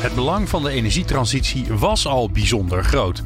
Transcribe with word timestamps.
Het 0.00 0.14
belang 0.14 0.48
van 0.48 0.62
de 0.62 0.70
energietransitie 0.70 1.66
was 1.68 2.06
al 2.06 2.30
bijzonder 2.30 2.84
groot. 2.84 3.22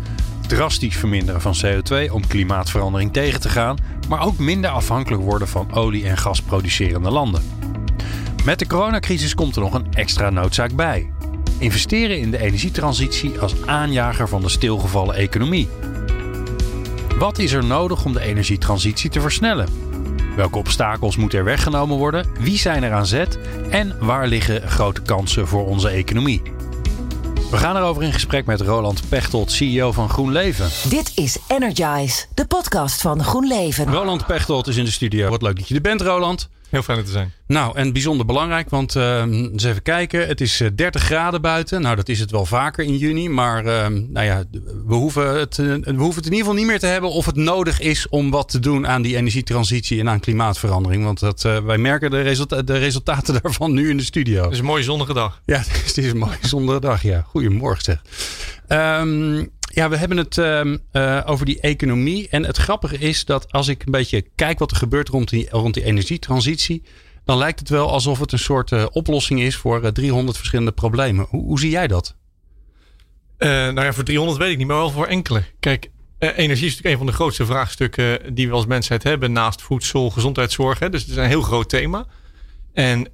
Drastisch 0.46 0.96
verminderen 0.96 1.40
van 1.40 1.54
CO2 1.64 2.10
om 2.10 2.26
klimaatverandering 2.26 3.12
tegen 3.12 3.40
te 3.40 3.48
gaan, 3.48 3.76
maar 4.08 4.26
ook 4.26 4.38
minder 4.38 4.70
afhankelijk 4.70 5.22
worden 5.22 5.48
van 5.48 5.72
olie- 5.72 6.06
en 6.06 6.16
gasproducerende 6.16 7.10
landen. 7.10 7.42
Met 8.44 8.58
de 8.58 8.66
coronacrisis 8.66 9.34
komt 9.34 9.56
er 9.56 9.62
nog 9.62 9.74
een 9.74 9.92
extra 9.92 10.30
noodzaak 10.30 10.74
bij. 10.74 11.12
Investeren 11.58 12.18
in 12.18 12.30
de 12.30 12.38
energietransitie 12.38 13.38
als 13.38 13.66
aanjager 13.66 14.28
van 14.28 14.40
de 14.40 14.48
stilgevallen 14.48 15.14
economie. 15.14 15.68
Wat 17.18 17.38
is 17.38 17.52
er 17.52 17.64
nodig 17.64 18.04
om 18.04 18.12
de 18.12 18.20
energietransitie 18.20 19.10
te 19.10 19.20
versnellen? 19.20 19.68
Welke 20.36 20.58
obstakels 20.58 21.16
moeten 21.16 21.38
er 21.38 21.44
weggenomen 21.44 21.96
worden? 21.96 22.26
Wie 22.40 22.58
zijn 22.58 22.82
er 22.82 22.92
aan 22.92 23.06
zet? 23.06 23.38
En 23.70 23.96
waar 23.98 24.26
liggen 24.26 24.68
grote 24.68 25.02
kansen 25.02 25.48
voor 25.48 25.66
onze 25.66 25.88
economie? 25.88 26.42
We 27.54 27.60
gaan 27.60 27.76
erover 27.76 28.02
in 28.02 28.12
gesprek 28.12 28.46
met 28.46 28.60
Roland 28.60 29.08
Pechtold, 29.08 29.52
CEO 29.52 29.92
van 29.92 30.08
GroenLeven. 30.08 30.90
Dit 30.90 31.12
is 31.14 31.38
Energize, 31.48 32.24
de 32.34 32.46
podcast 32.46 33.00
van 33.00 33.24
GroenLeven. 33.24 33.92
Roland 33.92 34.26
Pechtold 34.26 34.66
is 34.66 34.76
in 34.76 34.84
de 34.84 34.90
studio. 34.90 35.30
Wat 35.30 35.42
leuk 35.42 35.56
dat 35.56 35.68
je 35.68 35.74
er 35.74 35.80
bent, 35.80 36.00
Roland. 36.00 36.48
Heel 36.74 36.82
fijn 36.82 36.98
er 36.98 37.04
te 37.04 37.10
zijn. 37.10 37.32
Nou, 37.46 37.76
en 37.76 37.92
bijzonder 37.92 38.26
belangrijk, 38.26 38.70
want 38.70 38.94
uh, 38.94 39.20
eens 39.20 39.64
even 39.64 39.82
kijken. 39.82 40.26
Het 40.26 40.40
is 40.40 40.62
30 40.74 41.00
eh, 41.00 41.06
graden 41.06 41.42
buiten. 41.42 41.82
Nou, 41.82 41.96
dat 41.96 42.08
is 42.08 42.20
het 42.20 42.30
wel 42.30 42.46
vaker 42.46 42.84
in 42.84 42.96
juni. 42.96 43.28
Maar 43.28 43.64
uh, 43.66 43.86
nou 43.86 44.26
ja, 44.26 44.44
we 44.86 44.94
hoeven, 44.94 45.38
het, 45.38 45.56
we 45.56 45.92
hoeven 45.96 46.22
het 46.22 46.26
in 46.26 46.32
ieder 46.32 46.38
geval 46.38 46.54
niet 46.54 46.66
meer 46.66 46.78
te 46.78 46.86
hebben 46.86 47.10
of 47.10 47.26
het 47.26 47.36
nodig 47.36 47.80
is 47.80 48.08
om 48.08 48.30
wat 48.30 48.48
te 48.48 48.58
doen 48.58 48.86
aan 48.86 49.02
die 49.02 49.16
energietransitie 49.16 50.00
en 50.00 50.08
aan 50.08 50.20
klimaatverandering. 50.20 51.04
Want 51.04 51.20
dat, 51.20 51.42
wij 51.42 51.78
merken 51.78 52.10
de, 52.10 52.20
resulta 52.20 52.62
de, 52.62 52.78
resultaten 52.78 53.38
daarvan 53.42 53.72
nu 53.72 53.90
in 53.90 53.96
de 53.96 54.02
studio. 54.02 54.42
Het 54.42 54.52
is 54.52 54.58
een 54.58 54.64
mooie 54.64 54.82
zonnige 54.82 55.12
dag. 55.12 55.40
Ja, 55.44 55.58
het 55.84 55.98
is 55.98 56.10
een 56.10 56.18
mooie 56.18 56.38
zonnige 56.40 56.80
dag. 56.80 57.02
Ja, 57.02 57.24
goedemorgen 57.28 57.84
zeg. 57.84 58.02
Um, 58.68 59.50
ja, 59.74 59.88
we 59.88 59.96
hebben 59.96 60.16
het 60.16 60.36
uh, 60.36 60.64
uh, 60.92 61.22
over 61.26 61.46
die 61.46 61.60
economie. 61.60 62.28
En 62.28 62.44
het 62.44 62.56
grappige 62.56 62.98
is 62.98 63.24
dat 63.24 63.52
als 63.52 63.68
ik 63.68 63.82
een 63.84 63.92
beetje 63.92 64.24
kijk 64.34 64.58
wat 64.58 64.70
er 64.70 64.76
gebeurt 64.76 65.08
rond 65.08 65.28
die, 65.28 65.48
rond 65.50 65.74
die 65.74 65.84
energietransitie. 65.84 66.82
Dan 67.24 67.38
lijkt 67.38 67.58
het 67.58 67.68
wel 67.68 67.90
alsof 67.90 68.18
het 68.18 68.32
een 68.32 68.38
soort 68.38 68.70
uh, 68.70 68.86
oplossing 68.90 69.40
is 69.40 69.56
voor 69.56 69.92
300 69.92 70.36
verschillende 70.36 70.72
problemen. 70.72 71.26
Hoe, 71.28 71.42
hoe 71.42 71.58
zie 71.58 71.70
jij 71.70 71.86
dat? 71.86 72.16
nou 73.38 73.82
ja, 73.82 73.92
voor 73.92 74.04
300 74.04 74.38
weet 74.38 74.50
ik 74.50 74.58
niet, 74.58 74.66
maar 74.66 74.76
wel 74.76 74.90
voor 74.90 75.06
enkele. 75.06 75.44
Kijk, 75.60 75.90
energie 76.18 76.66
is 76.66 76.76
natuurlijk 76.76 76.86
een 76.86 76.96
van 76.96 77.06
de 77.06 77.12
grootste 77.12 77.46
vraagstukken 77.46 78.34
die 78.34 78.48
we 78.48 78.54
als 78.54 78.66
mensheid 78.66 79.02
hebben. 79.02 79.32
Naast 79.32 79.62
voedsel, 79.62 80.10
gezondheidszorg. 80.10 80.78
Hè. 80.78 80.90
Dus 80.90 81.00
het 81.00 81.10
is 81.10 81.16
een 81.16 81.24
heel 81.24 81.42
groot 81.42 81.68
thema. 81.68 82.06
En 82.72 83.08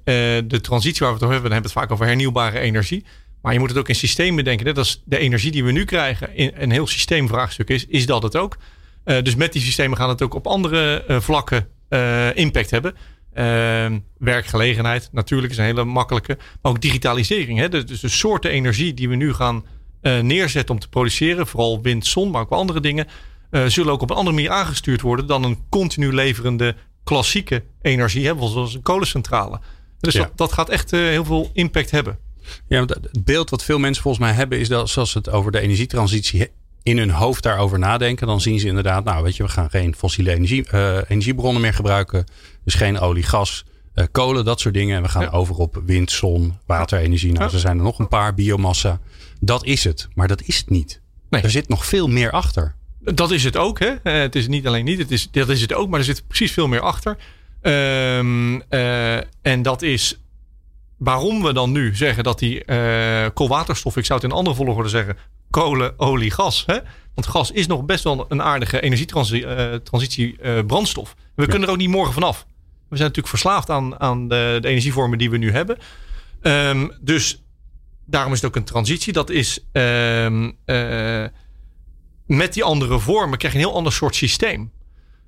de 0.47 0.59
transitie 0.61 0.99
waar 0.99 1.09
we 1.09 1.13
het 1.13 1.23
over 1.23 1.33
hebben, 1.33 1.51
dan 1.51 1.51
hebben 1.51 1.71
we 1.71 1.79
het 1.79 1.87
vaak 1.87 1.91
over 1.91 2.05
hernieuwbare 2.05 2.59
energie. 2.59 3.05
Maar 3.41 3.53
je 3.53 3.59
moet 3.59 3.69
het 3.69 3.77
ook 3.77 3.89
in 3.89 3.95
systemen 3.95 4.43
denken. 4.43 4.65
Net 4.65 4.77
als 4.77 5.01
de 5.05 5.17
energie 5.17 5.51
die 5.51 5.63
we 5.63 5.71
nu 5.71 5.85
krijgen 5.85 6.35
in 6.35 6.51
een 6.55 6.71
heel 6.71 6.87
systeemvraagstuk 6.87 7.69
is, 7.69 7.85
is 7.85 8.05
dat 8.05 8.23
het 8.23 8.35
ook. 8.35 8.57
Uh, 9.05 9.21
dus 9.21 9.35
met 9.35 9.53
die 9.53 9.61
systemen 9.61 9.97
gaan 9.97 10.09
het 10.09 10.21
ook 10.21 10.33
op 10.33 10.47
andere 10.47 11.03
uh, 11.07 11.19
vlakken 11.19 11.67
uh, 11.89 12.35
impact 12.35 12.71
hebben. 12.71 12.95
Ehm, 13.33 13.99
werkgelegenheid 14.17 15.09
natuurlijk 15.11 15.51
is 15.51 15.57
een 15.57 15.63
hele 15.63 15.83
makkelijke. 15.83 16.37
Maar 16.61 16.71
ook 16.71 16.81
digitalisering. 16.81 17.59
Hè? 17.59 17.69
Dus, 17.69 17.85
dus 17.85 17.99
de 17.99 18.09
soorten 18.09 18.51
energie 18.51 18.93
die 18.93 19.09
we 19.09 19.15
nu 19.15 19.33
gaan 19.33 19.65
neerzetten 20.01 20.75
om 20.75 20.81
te 20.81 20.89
produceren. 20.89 21.47
Vooral 21.47 21.81
wind, 21.81 22.05
zon, 22.05 22.31
maar 22.31 22.41
ook 22.41 22.49
andere 22.49 22.79
dingen. 22.79 23.07
zullen 23.67 23.93
ook 23.93 24.01
op 24.01 24.09
een 24.09 24.15
andere 24.15 24.35
manier 24.35 24.51
aangestuurd 24.51 25.01
worden 25.01 25.27
dan 25.27 25.43
een 25.43 25.57
continu 25.69 26.13
leverende 26.13 26.75
klassieke 27.03 27.63
energie. 27.81 28.27
Hè? 28.27 28.33
Zoals 28.37 28.73
een 28.73 28.81
kolencentrale. 28.81 29.59
Dus 29.99 30.13
ja. 30.13 30.19
dat, 30.19 30.37
dat, 30.37 30.51
gaat 30.51 30.69
echt 30.69 30.91
heel 30.91 31.25
veel 31.25 31.49
impact 31.53 31.91
hebben. 31.91 32.17
Ja, 32.67 32.77
want 32.77 32.89
het 32.89 33.23
beeld 33.23 33.49
wat 33.49 33.63
veel 33.63 33.79
mensen 33.79 34.03
volgens 34.03 34.23
mij 34.23 34.33
hebben 34.33 34.59
is 34.59 34.67
dat 34.67 34.89
zoals 34.89 35.13
het 35.13 35.29
over 35.29 35.51
de 35.51 35.59
energietransitie 35.59 36.49
in 36.83 36.97
hun 36.97 37.09
hoofd 37.09 37.43
daarover 37.43 37.79
nadenken, 37.79 38.27
dan 38.27 38.41
zien 38.41 38.59
ze 38.59 38.67
inderdaad, 38.67 39.03
nou 39.03 39.23
weet 39.23 39.35
je, 39.35 39.43
we 39.43 39.49
gaan 39.49 39.69
geen 39.69 39.95
fossiele 39.95 40.33
energie, 40.33 40.65
uh, 40.73 40.97
energiebronnen 41.07 41.61
meer 41.61 41.73
gebruiken. 41.73 42.25
Dus 42.63 42.73
geen 42.73 42.99
olie, 42.99 43.23
gas, 43.23 43.65
uh, 43.95 44.05
kolen, 44.11 44.45
dat 44.45 44.59
soort 44.59 44.73
dingen. 44.73 44.97
En 44.97 45.03
we 45.03 45.09
gaan 45.09 45.21
ja. 45.21 45.29
over 45.29 45.55
op 45.55 45.81
wind, 45.85 46.11
zon, 46.11 46.57
waterenergie. 46.65 47.31
Nou, 47.31 47.45
ja. 47.45 47.53
er 47.53 47.59
zijn 47.59 47.77
er 47.77 47.83
nog 47.83 47.99
een 47.99 48.07
paar, 48.07 48.33
biomassa. 48.33 48.99
Dat 49.39 49.65
is 49.65 49.83
het, 49.83 50.07
maar 50.13 50.27
dat 50.27 50.41
is 50.41 50.57
het 50.57 50.69
niet. 50.69 51.01
Nee. 51.29 51.41
Er 51.41 51.49
zit 51.49 51.67
nog 51.67 51.85
veel 51.85 52.07
meer 52.07 52.31
achter. 52.31 52.75
Dat 52.99 53.31
is 53.31 53.43
het 53.43 53.57
ook, 53.57 53.79
hè? 53.79 53.87
Uh, 53.87 53.97
het 54.03 54.35
is 54.35 54.47
niet 54.47 54.67
alleen 54.67 54.85
niet, 54.85 54.99
het 54.99 55.11
is, 55.11 55.31
dat 55.31 55.49
is 55.49 55.61
het 55.61 55.73
ook, 55.73 55.89
maar 55.89 55.99
er 55.99 56.05
zit 56.05 56.27
precies 56.27 56.51
veel 56.51 56.67
meer 56.67 56.81
achter. 56.81 57.17
Um, 57.61 58.61
en 59.41 59.61
dat 59.61 59.81
is 59.81 60.19
waarom 61.03 61.43
we 61.43 61.53
dan 61.53 61.71
nu 61.71 61.95
zeggen 61.95 62.23
dat 62.23 62.39
die 62.39 62.63
uh, 62.65 63.25
koolwaterstof, 63.33 63.97
ik 63.97 64.05
zou 64.05 64.19
het 64.21 64.31
in 64.31 64.35
andere 64.37 64.55
volgorde 64.55 64.89
zeggen, 64.89 65.17
kolen, 65.49 65.99
olie, 65.99 66.31
gas. 66.31 66.63
Hè? 66.65 66.77
Want 67.13 67.27
gas 67.27 67.51
is 67.51 67.67
nog 67.67 67.85
best 67.85 68.03
wel 68.03 68.25
een 68.29 68.41
aardige 68.41 68.81
energietransitie 68.81 70.37
uh, 70.37 70.57
uh, 70.57 70.65
brandstof. 70.65 71.15
We 71.35 71.41
ja. 71.41 71.47
kunnen 71.47 71.67
er 71.67 71.73
ook 71.73 71.79
niet 71.79 71.89
morgen 71.89 72.13
vanaf. 72.13 72.45
We 72.89 72.95
zijn 72.97 73.07
natuurlijk 73.07 73.27
verslaafd 73.27 73.69
aan, 73.69 73.99
aan 73.99 74.27
de, 74.27 74.57
de 74.61 74.67
energievormen 74.67 75.17
die 75.17 75.29
we 75.29 75.37
nu 75.37 75.51
hebben. 75.51 75.77
Um, 76.41 76.91
dus 76.99 77.43
daarom 78.05 78.33
is 78.33 78.41
het 78.41 78.49
ook 78.49 78.55
een 78.55 78.63
transitie. 78.63 79.13
Dat 79.13 79.29
is 79.29 79.65
um, 79.71 80.57
met 82.25 82.53
die 82.53 82.63
andere 82.63 82.99
vormen 82.99 83.37
krijg 83.37 83.53
je 83.53 83.59
een 83.59 83.65
heel 83.65 83.75
ander 83.75 83.93
soort 83.93 84.15
systeem. 84.15 84.71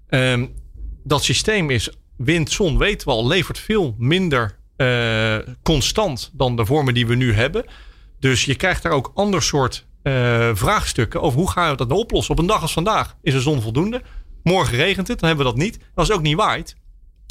Um, 0.09 0.53
dat 1.03 1.23
systeem 1.23 1.69
is 1.69 1.89
wind, 2.17 2.51
zon, 2.51 2.77
weten 2.77 3.07
we 3.07 3.13
al, 3.13 3.27
levert 3.27 3.59
veel 3.59 3.95
minder 3.97 4.61
uh, 4.83 5.53
constant 5.63 6.31
dan 6.33 6.55
de 6.55 6.65
vormen 6.65 6.93
die 6.93 7.07
we 7.07 7.15
nu 7.15 7.33
hebben. 7.33 7.65
Dus 8.19 8.45
je 8.45 8.55
krijgt 8.55 8.83
daar 8.83 8.91
ook 8.91 9.11
ander 9.13 9.43
soort 9.43 9.85
uh, 10.03 10.49
vraagstukken 10.53 11.21
over 11.21 11.39
hoe 11.39 11.51
gaan 11.51 11.71
we 11.71 11.77
dat 11.77 11.87
nou 11.87 11.99
oplossen. 11.99 12.33
Op 12.33 12.39
een 12.39 12.45
dag 12.45 12.61
als 12.61 12.73
vandaag 12.73 13.15
is 13.21 13.33
de 13.33 13.41
zon 13.41 13.61
voldoende. 13.61 14.01
Morgen 14.43 14.77
regent 14.77 15.07
het, 15.07 15.19
dan 15.19 15.27
hebben 15.27 15.45
we 15.45 15.51
dat 15.51 15.61
niet. 15.61 15.79
Als 15.95 16.07
het 16.07 16.17
ook 16.17 16.23
niet 16.23 16.35
waait 16.35 16.75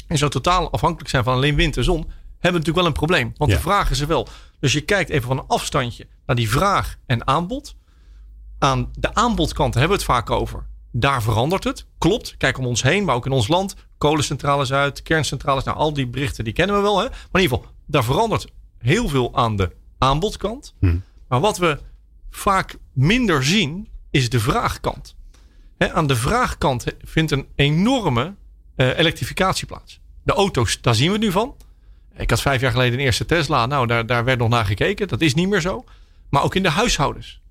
en 0.07 0.17
zo 0.17 0.27
totaal 0.27 0.71
afhankelijk 0.71 1.09
zijn 1.09 1.23
van 1.23 1.33
alleen 1.33 1.55
wind 1.55 1.77
en 1.77 1.83
zon, 1.83 2.01
hebben 2.01 2.11
we 2.39 2.49
natuurlijk 2.51 2.75
wel 2.75 2.85
een 2.85 2.93
probleem. 2.93 3.33
Want 3.37 3.51
ja. 3.51 3.57
de 3.57 3.63
vraag 3.63 3.91
is 3.91 3.99
er 3.99 4.07
wel. 4.07 4.27
Dus 4.59 4.73
je 4.73 4.81
kijkt 4.81 5.09
even 5.09 5.27
van 5.27 5.37
een 5.37 5.47
afstandje 5.47 6.07
naar 6.25 6.35
die 6.35 6.49
vraag 6.49 6.95
en 7.05 7.27
aanbod. 7.27 7.75
Aan 8.59 8.91
de 8.99 9.13
aanbodkant 9.13 9.73
hebben 9.73 9.91
we 9.91 10.03
het 10.03 10.11
vaak 10.11 10.29
over. 10.29 10.65
Daar 10.95 11.23
verandert 11.23 11.63
het. 11.63 11.85
Klopt. 11.97 12.35
Kijk 12.37 12.57
om 12.57 12.65
ons 12.65 12.83
heen, 12.83 13.03
maar 13.03 13.15
ook 13.15 13.25
in 13.25 13.31
ons 13.31 13.47
land 13.47 13.75
kolencentrales 13.97 14.71
uit, 14.73 15.01
kerncentrales. 15.01 15.63
Nou, 15.63 15.77
al 15.77 15.93
die 15.93 16.07
berichten 16.07 16.43
die 16.43 16.53
kennen 16.53 16.75
we 16.75 16.81
wel. 16.81 16.97
Hè? 16.97 17.03
Maar 17.03 17.41
in 17.41 17.41
ieder 17.41 17.57
geval, 17.57 17.73
daar 17.85 18.03
verandert 18.03 18.47
heel 18.77 19.07
veel 19.07 19.35
aan 19.35 19.55
de 19.55 19.71
aanbodkant. 19.97 20.73
Hm. 20.79 20.97
Maar 21.27 21.39
wat 21.39 21.57
we 21.57 21.79
vaak 22.29 22.77
minder 22.93 23.43
zien, 23.43 23.87
is 24.11 24.29
de 24.29 24.39
vraagkant. 24.39 25.15
Aan 25.77 26.07
de 26.07 26.15
vraagkant 26.15 26.85
vindt 27.01 27.31
een 27.31 27.47
enorme 27.55 28.35
uh, 28.75 28.97
elektrificatie 28.97 29.67
plaats. 29.67 29.99
De 30.23 30.33
auto's, 30.33 30.81
daar 30.81 30.95
zien 30.95 31.07
we 31.07 31.13
het 31.13 31.21
nu 31.21 31.31
van. 31.31 31.55
Ik 32.15 32.29
had 32.29 32.41
vijf 32.41 32.61
jaar 32.61 32.71
geleden 32.71 32.99
een 32.99 33.05
eerste 33.05 33.25
Tesla. 33.25 33.65
Nou, 33.65 33.87
daar, 33.87 34.05
daar 34.05 34.23
werd 34.23 34.39
nog 34.39 34.49
naar 34.49 34.65
gekeken. 34.65 35.07
Dat 35.07 35.21
is 35.21 35.33
niet 35.33 35.49
meer 35.49 35.61
zo. 35.61 35.83
Maar 36.29 36.43
ook 36.43 36.55
in 36.55 36.63
de 36.63 36.69
huishoudens. 36.69 37.41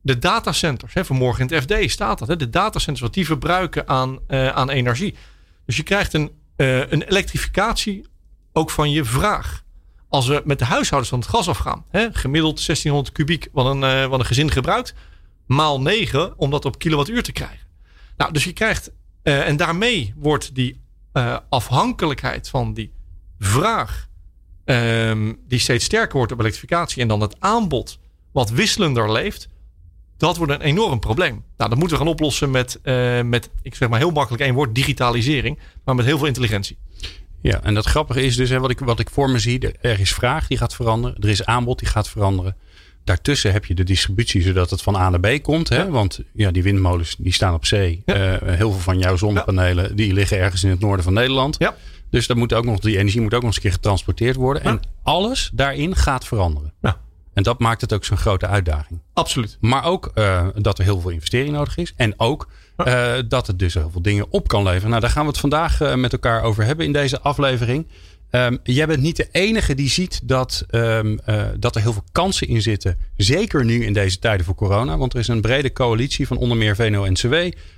De 0.00 0.18
datacenters, 0.18 0.94
hè, 0.94 1.04
vanmorgen 1.04 1.48
in 1.48 1.54
het 1.54 1.62
FD 1.62 1.90
staat 1.90 2.18
dat. 2.18 2.28
Hè, 2.28 2.36
de 2.36 2.50
datacenters, 2.50 3.00
wat 3.00 3.14
die 3.14 3.26
verbruiken 3.26 3.88
aan, 3.88 4.18
uh, 4.28 4.48
aan 4.48 4.70
energie. 4.70 5.14
Dus 5.66 5.76
je 5.76 5.82
krijgt 5.82 6.12
een, 6.12 6.30
uh, 6.56 6.78
een 6.78 7.02
elektrificatie 7.02 8.06
ook 8.52 8.70
van 8.70 8.90
je 8.90 9.04
vraag. 9.04 9.64
Als 10.08 10.26
we 10.26 10.42
met 10.44 10.58
de 10.58 10.64
huishoudens 10.64 11.10
van 11.10 11.20
het 11.20 11.28
gas 11.28 11.48
afgaan, 11.48 11.84
hè, 11.90 12.08
gemiddeld 12.12 12.64
1600 12.64 13.12
kubiek 13.12 13.48
wat 13.52 13.66
een, 13.66 13.82
uh, 13.82 14.06
wat 14.06 14.20
een 14.20 14.26
gezin 14.26 14.50
gebruikt, 14.50 14.94
maal 15.46 15.80
9 15.80 16.38
om 16.38 16.50
dat 16.50 16.64
op 16.64 16.78
kilowattuur 16.78 17.22
te 17.22 17.32
krijgen. 17.32 17.66
Nou, 18.16 18.32
dus 18.32 18.44
je 18.44 18.52
krijgt, 18.52 18.90
en 19.22 19.56
daarmee 19.56 20.14
wordt 20.16 20.54
die 20.54 20.80
afhankelijkheid 21.48 22.48
van 22.48 22.74
die 22.74 22.92
vraag, 23.38 24.08
um, 24.64 25.38
die 25.46 25.58
steeds 25.58 25.84
sterker 25.84 26.16
wordt 26.16 26.32
op 26.32 26.40
elektrificatie, 26.40 27.02
en 27.02 27.08
dan 27.08 27.20
het 27.20 27.36
aanbod 27.38 27.98
wat 28.32 28.50
wisselender 28.50 29.12
leeft, 29.12 29.48
dat 30.18 30.36
wordt 30.36 30.52
een 30.52 30.60
enorm 30.60 30.98
probleem. 31.00 31.44
Nou, 31.56 31.70
dat 31.70 31.78
moeten 31.78 31.98
we 31.98 32.04
gaan 32.04 32.12
oplossen 32.12 32.50
met, 32.50 32.80
uh, 32.82 33.22
met 33.22 33.50
ik 33.62 33.74
zeg 33.74 33.88
maar 33.88 33.98
heel 33.98 34.10
makkelijk 34.10 34.42
één 34.42 34.54
woord, 34.54 34.74
digitalisering. 34.74 35.58
Maar 35.84 35.94
met 35.94 36.04
heel 36.04 36.18
veel 36.18 36.26
intelligentie. 36.26 36.78
Ja, 37.40 37.62
en 37.62 37.74
dat 37.74 37.86
grappige 37.86 38.22
is 38.22 38.36
dus, 38.36 38.50
hè, 38.50 38.58
wat, 38.60 38.70
ik, 38.70 38.78
wat 38.78 39.00
ik 39.00 39.10
voor 39.10 39.30
me 39.30 39.38
zie, 39.38 39.72
er 39.80 40.00
is 40.00 40.14
vraag 40.14 40.46
die 40.46 40.58
gaat 40.58 40.74
veranderen. 40.74 41.16
Er 41.20 41.28
is 41.28 41.44
aanbod 41.44 41.78
die 41.78 41.88
gaat 41.88 42.08
veranderen. 42.08 42.56
daartussen 43.04 43.52
heb 43.52 43.64
je 43.64 43.74
de 43.74 43.84
distributie 43.84 44.42
zodat 44.42 44.70
het 44.70 44.82
van 44.82 44.96
A 44.96 45.10
naar 45.10 45.20
B 45.20 45.42
komt. 45.42 45.68
Hè? 45.68 45.76
Ja. 45.76 45.88
Want 45.88 46.20
ja, 46.32 46.50
die 46.50 46.62
windmolens 46.62 47.16
die 47.18 47.32
staan 47.32 47.54
op 47.54 47.66
zee. 47.66 48.02
Ja. 48.06 48.14
Eh, 48.14 48.56
heel 48.56 48.70
veel 48.70 48.80
van 48.80 48.98
jouw 48.98 49.16
zonnepanelen 49.16 49.96
die 49.96 50.12
liggen 50.12 50.38
ergens 50.38 50.64
in 50.64 50.70
het 50.70 50.80
noorden 50.80 51.04
van 51.04 51.12
Nederland. 51.12 51.56
Ja. 51.58 51.74
Dus 52.10 52.26
dat 52.26 52.36
moet 52.36 52.52
ook 52.52 52.64
nog, 52.64 52.80
die 52.80 52.98
energie 52.98 53.20
moet 53.20 53.34
ook 53.34 53.42
nog 53.42 53.48
eens 53.48 53.56
een 53.56 53.62
keer 53.62 53.72
getransporteerd 53.72 54.36
worden. 54.36 54.62
En 54.62 54.80
alles 55.02 55.50
daarin 55.52 55.96
gaat 55.96 56.24
veranderen. 56.26 56.72
Ja. 56.80 57.00
En 57.38 57.44
dat 57.44 57.58
maakt 57.58 57.80
het 57.80 57.92
ook 57.92 58.04
zo'n 58.04 58.16
grote 58.16 58.46
uitdaging. 58.46 59.00
Absoluut. 59.12 59.56
Maar 59.60 59.84
ook 59.84 60.10
eh, 60.14 60.46
dat 60.54 60.78
er 60.78 60.84
heel 60.84 61.00
veel 61.00 61.10
investering 61.10 61.54
nodig 61.54 61.76
is. 61.76 61.92
En 61.96 62.14
ook 62.16 62.48
eh, 62.76 63.14
dat 63.28 63.46
het 63.46 63.58
dus 63.58 63.74
heel 63.74 63.90
veel 63.90 64.02
dingen 64.02 64.26
op 64.30 64.48
kan 64.48 64.62
leveren. 64.62 64.88
Nou, 64.88 65.00
daar 65.00 65.10
gaan 65.10 65.22
we 65.22 65.28
het 65.28 65.38
vandaag 65.38 65.80
eh, 65.80 65.94
met 65.94 66.12
elkaar 66.12 66.42
over 66.42 66.64
hebben 66.64 66.86
in 66.86 66.92
deze 66.92 67.20
aflevering. 67.20 67.86
Ehm, 68.30 68.56
jij 68.62 68.86
bent 68.86 69.02
niet 69.02 69.16
de 69.16 69.28
enige 69.32 69.74
die 69.74 69.88
ziet 69.88 70.20
dat, 70.28 70.64
ehm, 70.70 71.18
eh, 71.24 71.44
dat 71.58 71.74
er 71.76 71.82
heel 71.82 71.92
veel 71.92 72.04
kansen 72.12 72.48
in 72.48 72.62
zitten. 72.62 72.98
Zeker 73.16 73.64
nu 73.64 73.84
in 73.84 73.92
deze 73.92 74.18
tijden 74.18 74.46
voor 74.46 74.54
corona. 74.54 74.98
Want 74.98 75.12
er 75.12 75.18
is 75.18 75.28
een 75.28 75.40
brede 75.40 75.72
coalitie 75.72 76.26
van 76.26 76.36
onder 76.36 76.56
meer 76.56 76.76
VNO-NCW. 76.76 77.34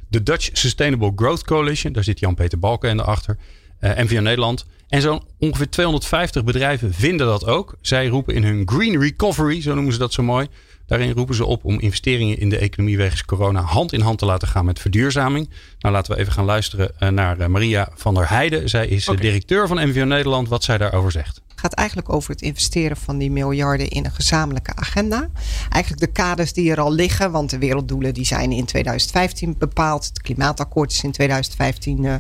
De 0.09 0.23
Dutch 0.23 0.49
Sustainable 0.53 1.13
Growth 1.17 1.45
Coalition. 1.45 1.93
Daar 1.93 2.05
zit 2.05 2.19
Jan-Peter 2.21 2.59
Balken 2.59 3.07
achter. 3.07 3.37
NVO 3.81 4.21
Nederland. 4.21 4.67
En 4.91 5.01
zo'n 5.01 5.23
ongeveer 5.39 5.71
250 5.71 6.45
bedrijven 6.45 6.95
vinden 6.95 7.27
dat 7.27 7.47
ook. 7.47 7.75
Zij 7.81 8.07
roepen 8.07 8.35
in 8.35 8.45
hun 8.45 8.63
Green 8.69 9.01
Recovery, 9.01 9.63
zo 9.63 9.75
noemen 9.75 9.93
ze 9.93 9.99
dat 9.99 10.13
zo 10.13 10.23
mooi. 10.23 10.49
Daarin 10.87 11.13
roepen 11.13 11.35
ze 11.35 11.45
op 11.45 11.65
om 11.65 11.81
investeringen 11.81 12.39
in 12.39 12.49
de 12.49 12.59
economie 12.59 12.97
wegens 12.97 13.25
corona 13.25 13.61
hand 13.61 13.93
in 13.93 14.01
hand 14.01 14.19
te 14.19 14.27
laten 14.27 14.49
gaan 14.49 14.65
met 14.65 14.79
verduurzaming. 14.79 15.51
Nou, 15.79 15.95
laten 15.95 16.15
we 16.15 16.21
even 16.21 16.33
gaan 16.33 16.45
luisteren 16.45 16.91
eh, 16.99 17.09
naar 17.09 17.39
eh, 17.39 17.47
Maria 17.47 17.89
van 17.95 18.15
der 18.15 18.29
Heijden. 18.29 18.69
Zij 18.69 18.87
is 18.87 19.07
eh, 19.07 19.17
directeur 19.17 19.69
van 19.69 19.89
NVO 19.89 20.05
Nederland, 20.05 20.49
wat 20.49 20.65
zij 20.65 20.79
daarover 20.79 21.13
zegt. 21.13 21.41
Het 21.61 21.71
gaat 21.71 21.79
eigenlijk 21.79 22.13
over 22.13 22.31
het 22.31 22.43
investeren 22.43 22.97
van 22.97 23.19
die 23.19 23.31
miljarden 23.31 23.89
in 23.89 24.05
een 24.05 24.13
gezamenlijke 24.13 24.73
agenda. 24.75 25.29
Eigenlijk 25.69 26.03
de 26.03 26.13
kaders 26.13 26.53
die 26.53 26.71
er 26.71 26.81
al 26.81 26.93
liggen, 26.93 27.31
want 27.31 27.51
de 27.51 27.59
werelddoelen 27.59 28.15
die 28.15 28.25
zijn 28.25 28.53
in 28.53 28.65
2015 28.65 29.55
bepaald. 29.59 30.05
Het 30.05 30.23
klimaatakkoord 30.23 30.93
is 30.93 31.03
in 31.03 31.13
2015 31.13 32.05
eh, 32.05 32.15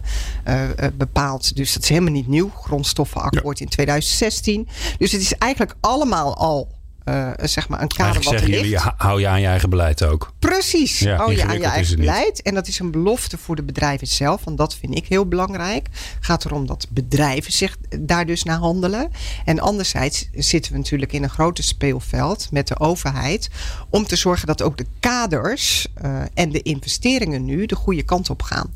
eh, 0.45 0.71
eh, 0.79 0.93
bepaald. 0.95 1.57
Dus 1.57 1.73
dat 1.73 1.83
is 1.83 1.89
helemaal 1.89 2.13
niet 2.13 2.29
nieuw. 2.29 2.51
Grondstoffenakkoord 2.51 3.61
in 3.61 3.69
2016. 3.69 4.69
Dus 4.99 5.13
het 5.13 5.21
is 5.21 5.35
eigenlijk 5.35 5.75
allemaal 5.81 6.37
al 6.37 6.69
eh, 7.05 7.31
zeg 7.43 7.69
maar 7.69 7.83
een 7.83 7.89
kader 7.89 8.05
Eigenlijk 8.05 8.41
wat 8.41 8.43
er 8.43 8.49
ligt. 8.49 8.65
jullie, 8.65 8.93
hou 8.97 9.21
je 9.21 9.29
aan 9.29 9.41
je 9.41 9.47
eigen 9.47 9.71
beleid 9.71 10.05
ook. 10.05 10.33
Precies. 10.39 10.99
Ja, 10.99 11.25
oh 11.25 11.33
ja, 11.33 11.47
aan 11.47 11.59
je 11.59 11.65
eigen 11.65 11.97
niet. 11.97 12.07
beleid. 12.07 12.43
En 12.43 12.55
dat 12.55 12.69
is 12.69 12.79
een 12.79 12.91
belofte 12.91 13.39
voor 13.39 13.57
de 13.57 13.63
bedrijven 13.63 14.07
zelf. 14.07 14.45
Want 14.45 14.59
dat 14.59 14.75
vind 14.75 14.97
ik 14.97 15.07
heel 15.07 15.27
belangrijk. 15.27 15.89
Het 15.93 16.25
gaat 16.25 16.45
erom 16.45 16.67
dat 16.67 16.87
bedrijven 16.91 17.53
zich 17.53 17.77
daar 18.01 18.27
dus 18.27 18.43
naar 18.43 18.59
handelen. 18.59 19.11
En 19.45 19.61
anderzijds 19.61 20.29
zitten 20.33 20.73
we 20.73 20.79
natuurlijk 20.79 21.13
in 21.13 21.23
een 21.23 21.31
groter 21.31 21.65
speelveld 21.65 22.49
met 22.51 22.69
de 22.69 22.79
overheid. 22.79 23.51
Om 23.91 24.07
te 24.07 24.17
zorgen 24.17 24.47
dat 24.47 24.63
ook 24.63 24.79
de 24.79 24.87
kaders 25.01 25.87
eh, 25.95 26.21
en 26.35 26.51
de 26.51 26.63
investeringen 26.63 27.45
nu 27.45 27.67
de 27.67 27.75
goede 27.77 28.03
kant 28.03 28.31
op 28.31 28.43
gaan. 28.43 28.75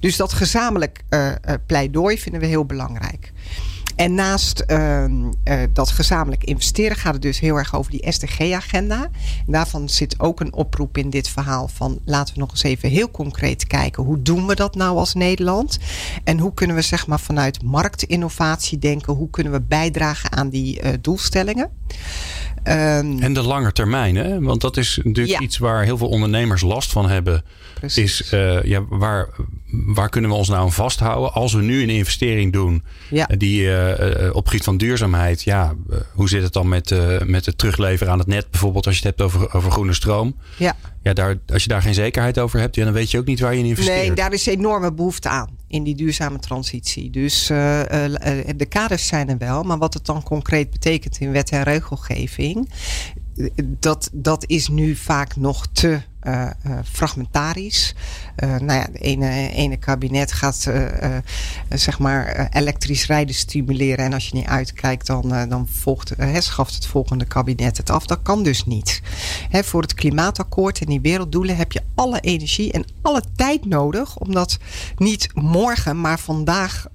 Dus 0.00 0.16
dat 0.16 0.32
gezamenlijk 0.32 1.02
eh, 1.08 1.30
pleidooi 1.66 2.18
vinden 2.18 2.40
we 2.40 2.46
heel 2.46 2.66
belangrijk. 2.66 3.32
En 3.96 4.14
naast 4.14 4.60
ehm, 4.60 5.32
eh, 5.44 5.60
dat 5.72 5.90
gezamenlijk 5.90 6.44
investeren 6.44 6.96
gaat 6.96 7.12
het 7.12 7.22
dus 7.22 7.40
heel 7.40 7.56
erg 7.56 7.74
over 7.74 7.90
die 7.90 8.12
SDG-agenda. 8.12 9.02
En 9.46 9.52
daarvan 9.52 9.88
zit 9.88 10.20
ook 10.20 10.40
een 10.40 10.52
oproep 10.52 10.98
in 10.98 11.10
dit 11.10 11.28
verhaal 11.28 11.68
van 11.68 12.00
laten 12.04 12.34
we 12.34 12.40
nog 12.40 12.50
eens 12.50 12.62
even 12.62 12.88
heel 12.88 13.10
concreet 13.10 13.66
kijken. 13.66 14.02
Hoe 14.02 14.22
doen 14.22 14.46
we 14.46 14.54
dat 14.54 14.74
nou 14.74 14.96
als 14.96 15.14
Nederland? 15.14 15.78
En 16.24 16.38
hoe 16.38 16.54
kunnen 16.54 16.76
we 16.76 16.82
zeg 16.82 17.06
maar 17.06 17.20
vanuit 17.20 17.62
marktinnovatie 17.62 18.78
denken? 18.78 19.12
Hoe 19.12 19.30
kunnen 19.30 19.52
we 19.52 19.60
bijdragen 19.60 20.32
aan 20.32 20.48
die 20.48 20.80
eh, 20.80 20.92
doelstellingen? 21.00 21.70
Ehm, 22.62 23.18
En 23.22 23.32
de 23.32 23.42
lange 23.42 23.72
termijn, 23.72 24.16
hè? 24.16 24.40
want 24.40 24.60
dat 24.60 24.76
is 24.76 25.00
natuurlijk 25.04 25.38
Ja. 25.38 25.44
iets 25.46 25.58
waar 25.58 25.82
heel 25.84 25.96
veel 25.96 26.08
ondernemers 26.08 26.62
last 26.62 26.92
van 26.92 27.08
hebben. 27.10 27.44
Precies. 27.74 28.20
Is 28.20 28.30
eh, 28.32 28.62
ja, 28.62 28.84
waar, 28.88 29.28
waar 29.70 30.08
kunnen 30.08 30.30
we 30.30 30.36
ons 30.36 30.48
nou 30.48 30.60
aan 30.60 30.72
vasthouden 30.72 31.32
als 31.32 31.52
we 31.52 31.62
nu 31.62 31.82
een 31.82 31.90
investering 31.90 32.52
doen 32.52 32.82
Ja. 33.10 33.28
eh, 33.28 33.38
die 33.38 33.74
eh, 33.76 34.34
op 34.34 34.46
gebied 34.46 34.64
van 34.64 34.76
duurzaamheid, 34.76 35.42
ja, 35.42 35.74
hoe 36.14 36.28
zit 36.28 36.42
het 36.42 36.52
dan 36.52 36.68
met, 36.68 36.94
met 37.26 37.46
het 37.46 37.58
terugleveren 37.58 38.12
aan 38.12 38.18
het 38.18 38.26
net 38.28 38.50
bijvoorbeeld 38.50 38.86
als 38.86 38.98
je 38.98 39.06
het 39.08 39.18
hebt 39.18 39.34
over, 39.34 39.54
over 39.54 39.70
groene 39.70 39.92
stroom? 39.94 40.36
ja. 40.56 40.76
Ja, 41.02 41.12
daar, 41.12 41.38
als 41.52 41.62
je 41.62 41.68
daar 41.68 41.82
geen 41.82 41.94
zekerheid 41.94 42.38
over 42.38 42.60
hebt, 42.60 42.74
ja, 42.74 42.84
dan 42.84 42.92
weet 42.92 43.10
je 43.10 43.18
ook 43.18 43.26
niet 43.26 43.40
waar 43.40 43.52
je 43.52 43.58
in 43.58 43.64
investeert. 43.64 43.96
Nee, 43.96 44.12
daar 44.12 44.32
is 44.32 44.46
enorme 44.46 44.92
behoefte 44.92 45.28
aan 45.28 45.48
in 45.72 45.82
die 45.82 45.94
duurzame 45.94 46.38
transitie. 46.38 47.10
Dus 47.10 47.50
eh, 47.50 47.80
eh, 47.80 48.48
eh, 48.48 48.56
de 48.56 48.66
kaders 48.66 49.06
zijn 49.06 49.28
er 49.28 49.38
wel, 49.38 49.62
maar 49.62 49.78
wat 49.78 49.94
het 49.94 50.06
dan 50.06 50.22
concreet 50.22 50.70
betekent 50.70 51.18
in 51.18 51.32
wet 51.32 51.50
en 51.50 51.62
regelgeving, 51.62 52.70
dat, 53.64 54.10
dat 54.12 54.44
is 54.46 54.68
nu 54.68 54.94
vaak 54.94 55.36
nog 55.36 55.66
te 55.66 56.00
eh, 56.22 56.42
eh, 56.42 56.50
fragmentarisch. 56.84 57.94
Eh, 58.36 58.48
nou 58.48 58.72
ja, 58.72 58.86
de 58.92 58.98
ene, 58.98 59.76
kabinet 59.76 60.32
gaat 60.32 60.70
zeg 61.68 61.98
maar 61.98 62.48
elektrisch 62.52 63.06
rijden 63.06 63.34
stimuleren. 63.34 64.04
En 64.04 64.12
als 64.12 64.28
je 64.28 64.36
niet 64.36 64.46
uitkijkt, 64.46 65.06
dan, 65.06 65.48
dan 65.48 65.68
volgt, 65.68 66.12
schaft 66.38 66.74
het 66.74 66.86
volgende 66.86 67.24
kabinet 67.24 67.76
het 67.76 67.90
af. 67.90 68.06
Dat 68.06 68.22
kan 68.22 68.42
dus 68.42 68.64
niet. 68.64 69.00
Hè, 69.48 69.64
voor 69.64 69.82
het 69.82 69.94
klimaatakkoord 69.94 70.80
en 70.80 70.86
die 70.86 71.00
werelddoelen 71.00 71.56
heb 71.56 71.72
je 71.72 71.82
alle 71.94 72.20
energie 72.20 72.72
en 72.72 72.84
alle 73.02 73.22
tijd 73.36 73.64
nodig 73.64 74.18
om 74.18 74.32
dat 74.32 74.58
niet 74.96 75.28
morgen, 75.34 76.00
maar 76.00 76.18
vandaag 76.18 76.86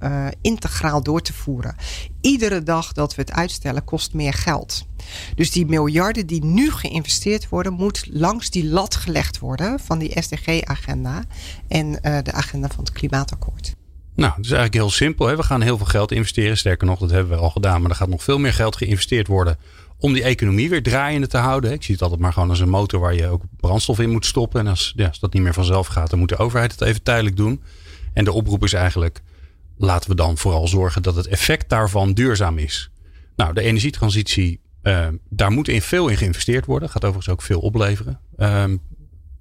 integraal 0.41 1.03
door 1.03 1.21
te 1.21 1.33
voeren. 1.33 1.75
Iedere 2.21 2.63
dag 2.63 2.93
dat 2.93 3.15
we 3.15 3.21
het 3.21 3.31
uitstellen 3.31 3.83
kost 3.83 4.13
meer 4.13 4.33
geld. 4.33 4.85
Dus 5.35 5.51
die 5.51 5.65
miljarden 5.65 6.27
die 6.27 6.45
nu 6.45 6.71
geïnvesteerd 6.71 7.49
worden, 7.49 7.73
moet 7.73 8.07
langs 8.11 8.49
die 8.49 8.65
lat 8.65 8.95
gelegd 8.95 9.39
worden 9.39 9.79
van 9.79 9.99
die 9.99 10.21
SDG-agenda 10.21 11.23
en 11.67 12.01
eh, 12.01 12.17
de 12.23 12.31
agenda 12.31 12.67
van 12.67 12.83
het 12.83 12.91
klimaatakkoord. 12.93 13.75
Nou, 14.15 14.33
het 14.35 14.45
is 14.45 14.51
eigenlijk 14.51 14.81
heel 14.81 14.89
simpel. 14.89 15.27
Hè? 15.27 15.35
We 15.35 15.43
gaan 15.43 15.61
heel 15.61 15.77
veel 15.77 15.85
geld 15.85 16.11
investeren. 16.11 16.57
Sterker 16.57 16.87
nog, 16.87 16.99
dat 16.99 17.09
hebben 17.09 17.37
we 17.37 17.43
al 17.43 17.49
gedaan. 17.49 17.81
Maar 17.81 17.89
er 17.89 17.95
gaat 17.95 18.09
nog 18.09 18.23
veel 18.23 18.37
meer 18.37 18.53
geld 18.53 18.77
geïnvesteerd 18.77 19.27
worden 19.27 19.57
om 19.99 20.13
die 20.13 20.23
economie 20.23 20.69
weer 20.69 20.83
draaiende 20.83 21.27
te 21.27 21.37
houden. 21.37 21.71
Ik 21.71 21.83
zie 21.83 21.93
het 21.93 22.03
altijd 22.03 22.21
maar 22.21 22.33
gewoon 22.33 22.49
als 22.49 22.59
een 22.59 22.69
motor 22.69 22.99
waar 22.99 23.13
je 23.13 23.27
ook 23.27 23.41
brandstof 23.57 23.99
in 23.99 24.09
moet 24.09 24.25
stoppen. 24.25 24.59
En 24.59 24.67
als, 24.67 24.93
ja, 24.95 25.07
als 25.07 25.19
dat 25.19 25.33
niet 25.33 25.41
meer 25.43 25.53
vanzelf 25.53 25.87
gaat, 25.87 26.09
dan 26.09 26.19
moet 26.19 26.29
de 26.29 26.37
overheid 26.37 26.71
het 26.71 26.81
even 26.81 27.03
tijdelijk 27.03 27.35
doen. 27.35 27.61
En 28.13 28.23
de 28.23 28.31
oproep 28.31 28.63
is 28.63 28.73
eigenlijk, 28.73 29.21
laten 29.77 30.09
we 30.09 30.15
dan 30.15 30.37
vooral 30.37 30.67
zorgen 30.67 31.01
dat 31.01 31.15
het 31.15 31.27
effect 31.27 31.69
daarvan 31.69 32.13
duurzaam 32.13 32.57
is. 32.57 32.89
Nou, 33.35 33.53
de 33.53 33.61
energietransitie, 33.61 34.59
daar 35.29 35.51
moet 35.51 35.67
in 35.67 35.81
veel 35.81 36.07
in 36.07 36.17
geïnvesteerd 36.17 36.65
worden. 36.65 36.89
Gaat 36.89 37.03
overigens 37.03 37.33
ook 37.33 37.41
veel 37.41 37.59
opleveren. 37.59 38.19
Ehm, 38.37 38.77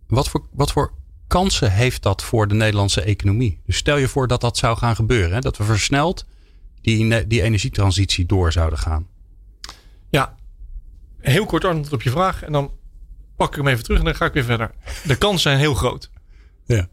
wat, 0.06 0.28
voor, 0.28 0.46
wat 0.52 0.72
voor 0.72 0.92
kansen 1.26 1.72
heeft 1.72 2.02
dat 2.02 2.22
voor 2.22 2.48
de 2.48 2.54
Nederlandse 2.54 3.02
economie? 3.02 3.60
Dus 3.66 3.76
stel 3.76 3.96
je 3.96 4.08
voor 4.08 4.28
dat 4.28 4.40
dat 4.40 4.56
zou 4.56 4.76
gaan 4.76 4.96
gebeuren. 4.96 5.32
Hè? 5.32 5.40
Dat 5.40 5.56
we 5.56 5.64
versneld 5.64 6.26
die, 6.80 7.26
die 7.26 7.42
energietransitie 7.42 8.26
door 8.26 8.52
zouden 8.52 8.78
gaan. 8.78 9.06
Ja, 10.08 10.36
heel 11.18 11.46
kort 11.46 11.64
antwoord 11.64 11.92
op 11.92 12.02
je 12.02 12.10
vraag. 12.10 12.42
En 12.42 12.52
dan 12.52 12.70
pak 13.36 13.48
ik 13.48 13.56
hem 13.56 13.68
even 13.68 13.84
terug 13.84 13.98
en 13.98 14.04
dan 14.04 14.14
ga 14.14 14.24
ik 14.24 14.32
weer 14.32 14.44
verder. 14.44 14.70
De 15.04 15.16
kansen 15.16 15.40
zijn 15.40 15.58
heel 15.58 15.74
groot. 15.74 16.10
Ja. 16.64 16.88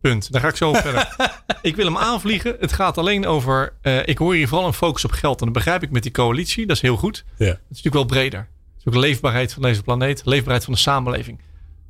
Punt. 0.00 0.32
Daar 0.32 0.40
ga 0.40 0.48
ik 0.48 0.56
zo 0.56 0.68
op 0.68 0.76
verder. 0.76 1.16
Ik 1.62 1.76
wil 1.76 1.84
hem 1.84 1.96
aanvliegen. 1.96 2.56
Het 2.60 2.72
gaat 2.72 2.98
alleen 2.98 3.26
over. 3.26 3.72
eh, 3.82 4.06
ik 4.06 4.18
hoor 4.18 4.34
hier 4.34 4.48
vooral 4.48 4.66
een 4.66 4.72
focus 4.72 5.04
op 5.04 5.10
geld. 5.10 5.38
En 5.38 5.44
dat 5.44 5.54
begrijp 5.54 5.82
ik 5.82 5.90
met 5.90 6.02
die 6.02 6.12
coalitie. 6.12 6.66
Dat 6.66 6.76
is 6.76 6.82
heel 6.82 6.96
goed. 6.96 7.24
Ja. 7.36 7.44
Het 7.46 7.54
is 7.54 7.66
natuurlijk 7.68 7.94
wel 7.94 8.04
breder. 8.04 8.38
Het 8.40 8.78
is 8.78 8.86
ook 8.86 8.92
de 8.92 8.98
leefbaarheid 8.98 9.52
van 9.52 9.62
deze 9.62 9.82
planeet. 9.82 10.22
Leefbaarheid 10.24 10.64
van 10.64 10.72
de 10.72 10.78
samenleving. 10.78 11.38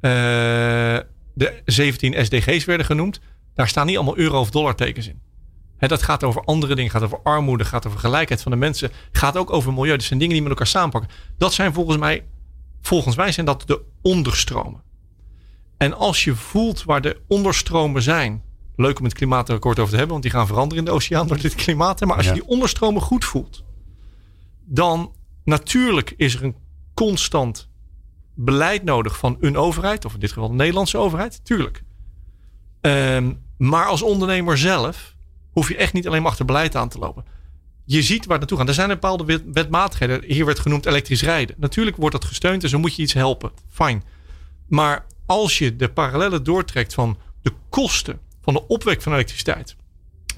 Eh, 0.00 0.10
de 1.34 1.62
17 1.64 2.24
SDG's 2.24 2.64
werden 2.64 2.86
genoemd. 2.86 3.20
Daar 3.54 3.68
staan 3.68 3.86
niet 3.86 3.96
allemaal 3.96 4.18
euro 4.18 4.40
of 4.40 4.50
dollar 4.50 4.74
tekens 4.74 5.08
in. 5.08 5.20
Hè, 5.78 5.88
dat 5.88 6.02
gaat 6.02 6.24
over 6.24 6.44
andere 6.44 6.74
dingen. 6.74 6.90
Gaat 6.90 7.02
over 7.02 7.20
armoede. 7.22 7.64
Gaat 7.64 7.86
over 7.86 7.98
gelijkheid 7.98 8.42
van 8.42 8.52
de 8.52 8.58
mensen. 8.58 8.90
Gaat 9.12 9.36
ook 9.36 9.52
over 9.52 9.72
milieu. 9.72 9.96
Dat 9.96 10.02
zijn 10.02 10.18
dingen 10.18 10.34
die 10.34 10.42
met 10.42 10.52
elkaar 10.52 10.66
samenpakken. 10.66 11.10
Dat 11.38 11.52
zijn 11.52 11.72
volgens 11.72 11.98
mij. 11.98 12.24
Volgens 12.80 13.16
mij 13.16 13.32
zijn 13.32 13.46
dat 13.46 13.62
de 13.66 13.80
onderstromen. 14.02 14.82
En 15.78 15.96
als 15.96 16.24
je 16.24 16.34
voelt 16.34 16.84
waar 16.84 17.00
de 17.00 17.20
onderstromen 17.28 18.02
zijn. 18.02 18.42
Leuk 18.76 18.98
om 18.98 19.04
het 19.04 19.14
klimaatakkoord 19.14 19.78
over 19.78 19.90
te 19.90 19.96
hebben. 19.96 20.12
Want 20.12 20.22
die 20.22 20.32
gaan 20.32 20.46
veranderen 20.46 20.84
in 20.84 20.90
de 20.90 20.96
oceaan 20.96 21.26
door 21.26 21.40
dit 21.40 21.54
klimaat. 21.54 22.00
Maar 22.00 22.16
als 22.16 22.26
je 22.26 22.32
die 22.32 22.46
onderstromen 22.46 23.02
goed 23.02 23.24
voelt. 23.24 23.64
Dan 24.64 25.12
natuurlijk 25.44 26.14
is 26.16 26.34
er 26.34 26.44
een 26.44 26.56
constant 26.94 27.68
beleid 28.34 28.84
nodig 28.84 29.18
van 29.18 29.36
een 29.40 29.56
overheid. 29.56 30.04
Of 30.04 30.14
in 30.14 30.20
dit 30.20 30.32
geval 30.32 30.48
de 30.48 30.54
Nederlandse 30.54 30.98
overheid. 30.98 31.44
Tuurlijk. 31.44 31.82
Ehm, 32.80 33.32
maar 33.56 33.86
als 33.86 34.02
ondernemer 34.02 34.58
zelf 34.58 35.16
hoef 35.50 35.68
je 35.68 35.76
echt 35.76 35.92
niet 35.92 36.06
alleen 36.06 36.22
maar 36.22 36.30
achter 36.30 36.44
beleid 36.44 36.76
aan 36.76 36.88
te 36.88 36.98
lopen. 36.98 37.24
Je 37.84 38.02
ziet 38.02 38.18
waar 38.26 38.28
het 38.28 38.38
naartoe 38.38 38.58
gaat. 38.58 38.68
Er 38.68 38.74
zijn 38.74 38.88
bepaalde 38.88 39.24
wet- 39.24 39.44
wetmatigheden. 39.52 40.24
Hier 40.24 40.44
werd 40.44 40.58
genoemd 40.58 40.86
elektrisch 40.86 41.22
rijden. 41.22 41.56
Natuurlijk 41.58 41.96
wordt 41.96 42.14
dat 42.14 42.24
gesteund 42.24 42.62
en 42.62 42.68
zo 42.68 42.78
moet 42.78 42.96
je 42.96 43.02
iets 43.02 43.12
helpen. 43.12 43.50
Fijn. 43.68 44.02
Maar 44.66 45.06
als 45.28 45.58
je 45.58 45.76
de 45.76 45.88
parallellen 45.88 46.44
doortrekt 46.44 46.94
van 46.94 47.18
de 47.42 47.52
kosten 47.68 48.20
van 48.42 48.54
de 48.54 48.66
opwek 48.66 49.02
van 49.02 49.12
elektriciteit. 49.12 49.76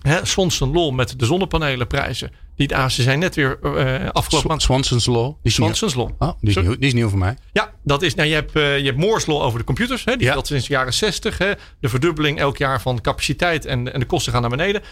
Hè, 0.02 0.25
Swanson 0.26 0.73
Law 0.73 0.94
met 0.94 1.18
de 1.18 1.26
zonnepanelenprijzen. 1.26 2.30
Die, 2.56 2.76
ah, 2.76 2.88
ze 2.88 3.02
zijn 3.02 3.18
net 3.18 3.35
weer 3.35 3.59
eh 3.61 4.09
afgelopen 4.11 4.49
maand. 4.49 4.62
Swanson's 4.62 5.06
Law. 5.06 5.35
Die. 5.42 5.52
Swanson's 5.52 5.94
Law. 5.94 6.11
Oh, 6.18 6.30
die, 6.40 6.49
is 6.49 6.56
nieuw, 6.56 6.76
die 6.76 6.87
is 6.87 6.92
nieuw 6.92 7.09
voor 7.09 7.18
mij. 7.18 7.37
Ja, 7.52 7.73
dat 7.82 8.02
is, 8.02 8.14
nou, 8.14 8.28
je 8.28 8.35
hebt, 8.35 8.56
uh, 8.56 8.78
je 8.78 8.85
hebt 8.85 8.97
Moore's 8.97 9.26
Law 9.26 9.42
over 9.42 9.59
de 9.59 9.64
computers. 9.64 10.04
Hè, 10.04 10.16
die 10.16 10.26
ja. 10.26 10.32
geldt 10.32 10.47
sinds 10.47 10.66
de 10.66 10.73
jaren 10.73 10.94
60. 10.94 11.38
Hè, 11.38 11.52
de 11.80 11.88
verdubbeling 11.88 12.38
elk 12.38 12.56
jaar 12.56 12.80
van 12.80 13.00
capaciteit 13.00 13.64
en, 13.64 13.92
en 13.92 14.00
de 14.00 14.06
kosten 14.06 14.32
gaan 14.32 14.40
naar 14.40 14.50
beneden. 14.50 14.82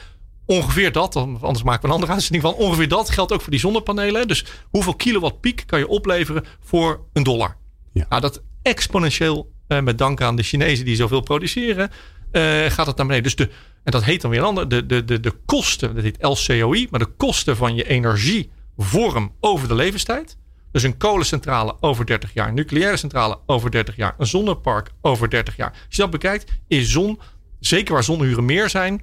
Ongeveer 0.46 0.92
dat, 0.92 1.16
anders 1.16 1.62
maken 1.62 1.80
we 1.80 1.86
een 1.86 1.92
andere 1.92 2.12
uitzending 2.12 2.42
van. 2.42 2.54
Ongeveer 2.54 2.88
dat 2.88 3.10
geldt 3.10 3.32
ook 3.32 3.40
voor 3.40 3.50
die 3.50 3.60
zonnepanelen. 3.60 4.28
Dus 4.28 4.44
hoeveel 4.70 4.94
kilowatt 4.94 5.40
piek 5.40 5.62
kan 5.66 5.78
je 5.78 5.88
opleveren 5.88 6.44
voor 6.60 7.00
een 7.12 7.22
dollar? 7.22 7.56
Ja. 7.92 8.06
Nou, 8.08 8.20
dat 8.20 8.42
exponentieel, 8.62 9.36
uh, 9.36 9.57
met 9.68 9.98
dank 9.98 10.20
aan 10.20 10.36
de 10.36 10.42
Chinezen 10.42 10.84
die 10.84 10.96
zoveel 10.96 11.20
produceren, 11.20 11.90
uh, 12.32 12.42
gaat 12.66 12.86
het 12.86 12.96
naar 12.96 13.06
beneden. 13.06 13.22
Dus 13.22 13.36
de, 13.36 13.48
en 13.84 13.92
dat 13.92 14.04
heet 14.04 14.20
dan 14.20 14.30
weer 14.30 14.40
een 14.40 14.46
ander, 14.46 14.68
de, 14.68 14.86
de, 14.86 15.04
de, 15.04 15.20
de 15.20 15.34
kosten, 15.46 15.94
dat 15.94 16.04
heet 16.04 16.22
LCOI, 16.22 16.86
maar 16.90 17.00
de 17.00 17.12
kosten 17.16 17.56
van 17.56 17.74
je 17.74 17.84
energievorm 17.84 19.32
over 19.40 19.68
de 19.68 19.74
levenstijd. 19.74 20.36
Dus 20.72 20.82
een 20.82 20.96
kolencentrale 20.96 21.76
over 21.80 22.06
30 22.06 22.34
jaar, 22.34 22.48
een 22.48 22.54
nucleaire 22.54 22.96
centrale 22.96 23.38
over 23.46 23.70
30 23.70 23.96
jaar, 23.96 24.14
een 24.18 24.26
zonnepark 24.26 24.90
over 25.00 25.30
30 25.30 25.56
jaar. 25.56 25.70
Als 25.70 25.96
je 25.96 26.02
dat 26.02 26.10
bekijkt, 26.10 26.52
is 26.66 26.90
zon, 26.90 27.20
zeker 27.60 27.94
waar 27.94 28.04
zonnehuren 28.04 28.44
meer 28.44 28.70
zijn, 28.70 29.02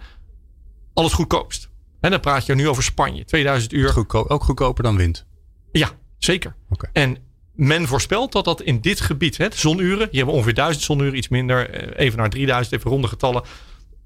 alles 0.93 1.13
goedkoopst. 1.13 1.69
En 1.99 2.11
dan 2.11 2.19
praat 2.19 2.45
je 2.45 2.55
nu 2.55 2.67
over 2.67 2.83
Spanje, 2.83 3.25
2000 3.25 3.73
uur. 3.73 3.89
Goedkoop, 3.89 4.29
ook 4.29 4.43
goedkoper 4.43 4.83
dan 4.83 4.97
wind? 4.97 5.25
Ja, 5.71 5.89
zeker. 6.17 6.55
Okay. 6.69 6.89
En 6.93 7.17
men 7.55 7.87
voorspelt 7.87 8.31
dat 8.31 8.45
dat 8.45 8.61
in 8.61 8.81
dit 8.81 9.01
gebied, 9.01 9.37
hè, 9.37 9.47
zonuren, 9.53 10.07
hier 10.11 10.17
hebben 10.17 10.33
ongeveer 10.33 10.53
1000 10.53 10.83
zonuren, 10.85 11.17
iets 11.17 11.27
minder, 11.27 11.69
eh, 11.69 12.05
even 12.05 12.17
naar 12.17 12.29
3000, 12.29 12.75
even 12.75 12.91
ronde 12.91 13.07
getallen, 13.07 13.43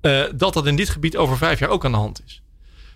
uh, 0.02 0.24
dat 0.36 0.54
dat 0.54 0.68
in 0.68 0.76
dit 0.76 0.90
gebied 0.90 1.18
over 1.18 1.38
vijf 1.38 1.60
jaar 1.60 1.70
ook 1.70 1.86
aan 1.86 1.92
de 1.92 1.98
hand 1.98 2.22
is. 2.26 2.42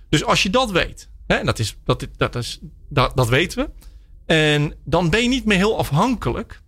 Dus 0.10 0.24
als 0.24 0.44
je 0.44 0.50
dat 0.50 0.72
weet, 0.72 1.10
hè, 1.28 1.44
dat, 1.44 1.60
is, 1.60 1.76
dat, 1.84 2.08
dat, 2.18 2.36
is, 2.36 2.60
dat, 2.90 3.16
dat 3.16 3.30
weten 3.30 3.66
we, 3.66 3.70
en 4.26 4.74
dan 4.86 5.10
ben 5.10 5.22
je 5.22 5.28
niet 5.28 5.46
meer 5.46 5.58
heel 5.58 5.78
afhankelijk 5.78 6.62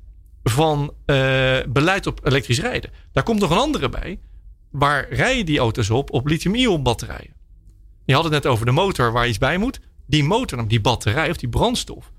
van 0.44 0.94
uh, 1.06 1.58
beleid 1.68 2.08
op 2.08 2.25
elektrisch 2.25 2.60
rijden. 2.60 2.92
Daar 3.12 3.24
komt 3.24 3.39
nog 3.39 3.50
een 3.50 3.58
andere 3.58 3.89
bij. 3.89 4.20
Waar 4.72 5.13
rijden 5.13 5.46
die 5.46 5.60
auto's 5.60 5.89
op? 5.89 6.12
Op 6.12 6.27
lithium-ion 6.27 6.84
batterijen. 6.84 7.34
Je 8.06 8.13
had 8.13 8.24
het 8.24 8.34
net 8.34 8.46
over 8.46 8.65
de 8.65 8.72
motor 8.72 9.12
waar 9.12 9.27
iets 9.27 9.38
bij 9.38 9.58
moet. 9.58 9.80
Die 10.08 10.24
motor, 10.24 10.68
die 10.68 10.82
batterij 10.82 11.30
of 11.30 11.38
die 11.38 11.50
brandstof, 11.50 12.12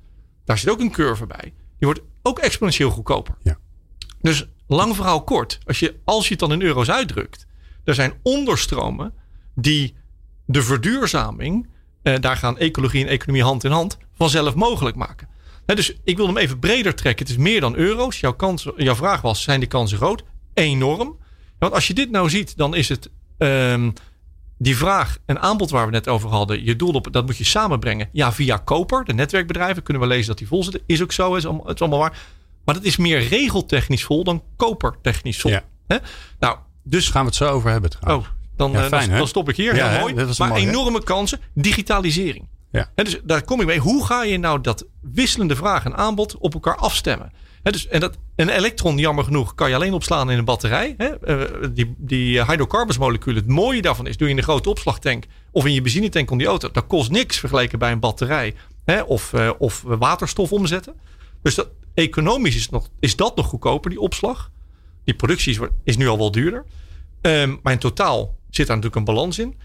daar 0.47 0.59
zit 0.59 0.71
ook 0.71 0.81
een 0.81 0.91
curve 0.91 1.27
bij. 1.27 1.53
Die 1.79 1.89
wordt 1.89 2.01
ook 2.23 2.39
exponentieel 2.39 2.91
goedkoper. 2.91 3.35
Ja. 3.43 3.59
Dus 4.21 4.47
lang 4.67 4.95
verhaal 4.95 5.25
kort, 5.25 5.59
als 5.65 5.79
je, 5.79 5.97
als 6.05 6.25
je 6.25 6.31
het 6.31 6.39
dan 6.39 6.53
in 6.53 6.63
euro's 6.63 6.91
uitdrukt, 6.91 7.47
er 7.85 7.95
zijn 7.95 8.13
onderstromen 8.23 9.15
die 9.55 9.95
de 10.47 10.63
verduurzaming, 10.63 11.69
eh, 12.03 12.15
daar 12.21 12.37
gaan 12.37 12.59
ecologie 12.59 13.05
en 13.05 13.11
economie 13.11 13.43
hand 13.43 13.65
in 13.65 13.71
hand, 13.71 13.99
vanzelf 14.15 14.55
mogelijk 14.55 14.97
maken. 14.97 15.29
dus 15.65 15.97
ik 16.05 16.17
wil 16.17 16.27
hem 16.27 16.37
even 16.37 16.59
breder 16.59 16.95
trekken. 16.95 17.27
Het 17.27 17.37
is 17.37 17.43
meer 17.43 17.61
dan 17.61 17.75
euro's. 17.75 18.21
Jouw, 18.21 18.33
kans, 18.33 18.69
jouw 18.77 18.95
vraag 18.95 19.21
was: 19.21 19.43
zijn 19.43 19.61
die 19.61 19.69
kansen 19.69 19.99
groot? 19.99 20.25
Enorm. 20.55 21.19
Want 21.59 21.73
als 21.73 21.87
je 21.87 21.95
dit 21.95 22.11
nou 22.11 22.31
ziet, 22.31 22.57
dan 22.57 22.75
is 22.75 22.89
het 22.89 23.11
um, 23.39 23.93
die 24.59 24.77
vraag 24.77 25.19
en 25.27 25.41
aanbod 25.41 25.71
waar 25.71 25.87
we 25.87 25.93
net 25.93 26.09
over 26.09 26.29
hadden. 26.29 26.65
Je 26.65 26.77
doel 26.77 26.93
op, 26.93 27.13
dat 27.13 27.27
moet 27.27 27.37
je 27.37 27.45
samenbrengen. 27.45 28.09
Ja, 28.13 28.33
via 28.33 28.57
koper, 28.57 29.05
de 29.05 29.15
netwerkbedrijven, 29.15 29.83
kunnen 29.83 30.03
we 30.03 30.09
lezen 30.09 30.27
dat 30.27 30.39
die 30.39 30.47
vol 30.47 30.63
zitten. 30.63 30.83
Is 30.87 31.03
ook 31.03 31.13
zo, 31.13 31.35
is 31.35 31.47
allemaal, 31.47 31.67
het 31.67 31.75
is 31.75 31.81
allemaal 31.81 31.99
waar. 31.99 32.19
Maar 32.65 32.75
dat 32.75 32.85
is 32.85 32.97
meer 32.97 33.29
regeltechnisch 33.29 34.05
vol 34.05 34.25
dan 34.25 34.43
kopertechnisch 34.57 35.41
vol. 35.41 35.51
Ja. 35.51 35.63
Nou, 36.39 36.57
dus 36.83 37.11
gaan 37.11 37.21
we 37.21 37.27
het 37.27 37.37
zo 37.37 37.49
over 37.49 37.71
hebben 37.71 37.91
trouwens. 37.91 38.29
Oh, 38.29 38.35
dan, 38.57 38.71
ja, 38.71 38.83
eh, 38.83 38.89
fijn, 38.89 39.09
dan, 39.09 39.19
dan, 39.19 39.29
stop 39.29 39.49
ik 39.49 39.57
hier. 39.57 39.77
Ja, 39.77 39.89
Heel 39.89 40.01
mooi. 40.01 40.15
Maar 40.39 40.49
mooi, 40.49 40.69
enorme 40.69 41.03
kansen. 41.03 41.41
Digitalisering. 41.55 42.49
Ja. 42.71 42.91
dus 42.95 43.21
daar 43.25 43.43
kom 43.43 43.61
ik 43.61 43.67
mee. 43.67 43.79
Hoe 43.79 44.07
ga 44.07 44.23
je 44.23 44.39
nou 44.39 44.61
dat 44.61 44.87
wisselende 45.01 45.57
vraag 45.57 45.85
en 45.85 45.97
aanbod 45.97 46.37
op 46.37 46.55
elkaar 46.55 46.77
afstemmen? 46.77 47.33
Dus, 47.73 47.89
en 47.89 48.01
dat, 48.01 48.19
een 48.37 48.49
elektron, 48.49 48.99
jammer 48.99 49.25
genoeg, 49.25 49.55
kan 49.55 49.69
je 49.69 49.75
alleen 49.75 49.93
opslaan 49.93 50.31
in 50.31 50.39
een 50.39 50.45
batterij. 50.45 50.97
Uh, 50.99 51.43
die, 51.73 51.95
die 51.97 52.45
hydrocarbons 52.45 52.99
moleculen. 52.99 53.43
Het 53.43 53.51
mooie 53.51 53.83
daarvan 53.83 54.07
is, 54.07 54.17
doe 54.17 54.27
je 54.27 54.33
in 54.33 54.39
een 54.39 54.47
grote 54.47 54.71
opslagtank 54.71 55.25
of 55.51 55.65
in 55.65 55.73
je 55.73 55.83
benzinetank 55.83 56.31
om 56.31 56.39
die 56.39 56.47
auto. 56.47 56.71
Dat 56.71 56.87
kost 56.87 57.11
niks 57.11 57.39
vergeleken 57.39 57.79
bij 57.79 57.93
een 57.93 58.01
batterij. 58.01 58.55
of, 59.07 59.33
uh, 59.33 59.51
of 59.59 59.83
waterstof 59.87 60.53
omzetten. 60.53 60.95
Dus 61.43 61.55
dat, 61.55 61.69
economisch 61.97 62.57
is, 62.57 62.69
nog, 62.69 62.89
is 63.01 63.17
dat 63.17 63.37
nog 63.37 63.47
goedkoper, 63.47 63.91
die 63.91 64.01
opslag. 64.01 64.51
Die 65.05 65.15
productie 65.15 65.53
is, 65.53 65.69
is 65.85 65.97
nu 65.97 66.09
al 66.09 66.19
wel 66.19 66.31
duurder. 66.31 66.65
Um, 67.21 67.59
maar 67.63 67.73
in 67.73 67.79
totaal 67.79 68.37
zit 68.51 68.67
daar 68.67 68.77
natuurlijk 68.77 69.07
een 69.07 69.15
balans 69.15 69.39
in. 69.39 69.57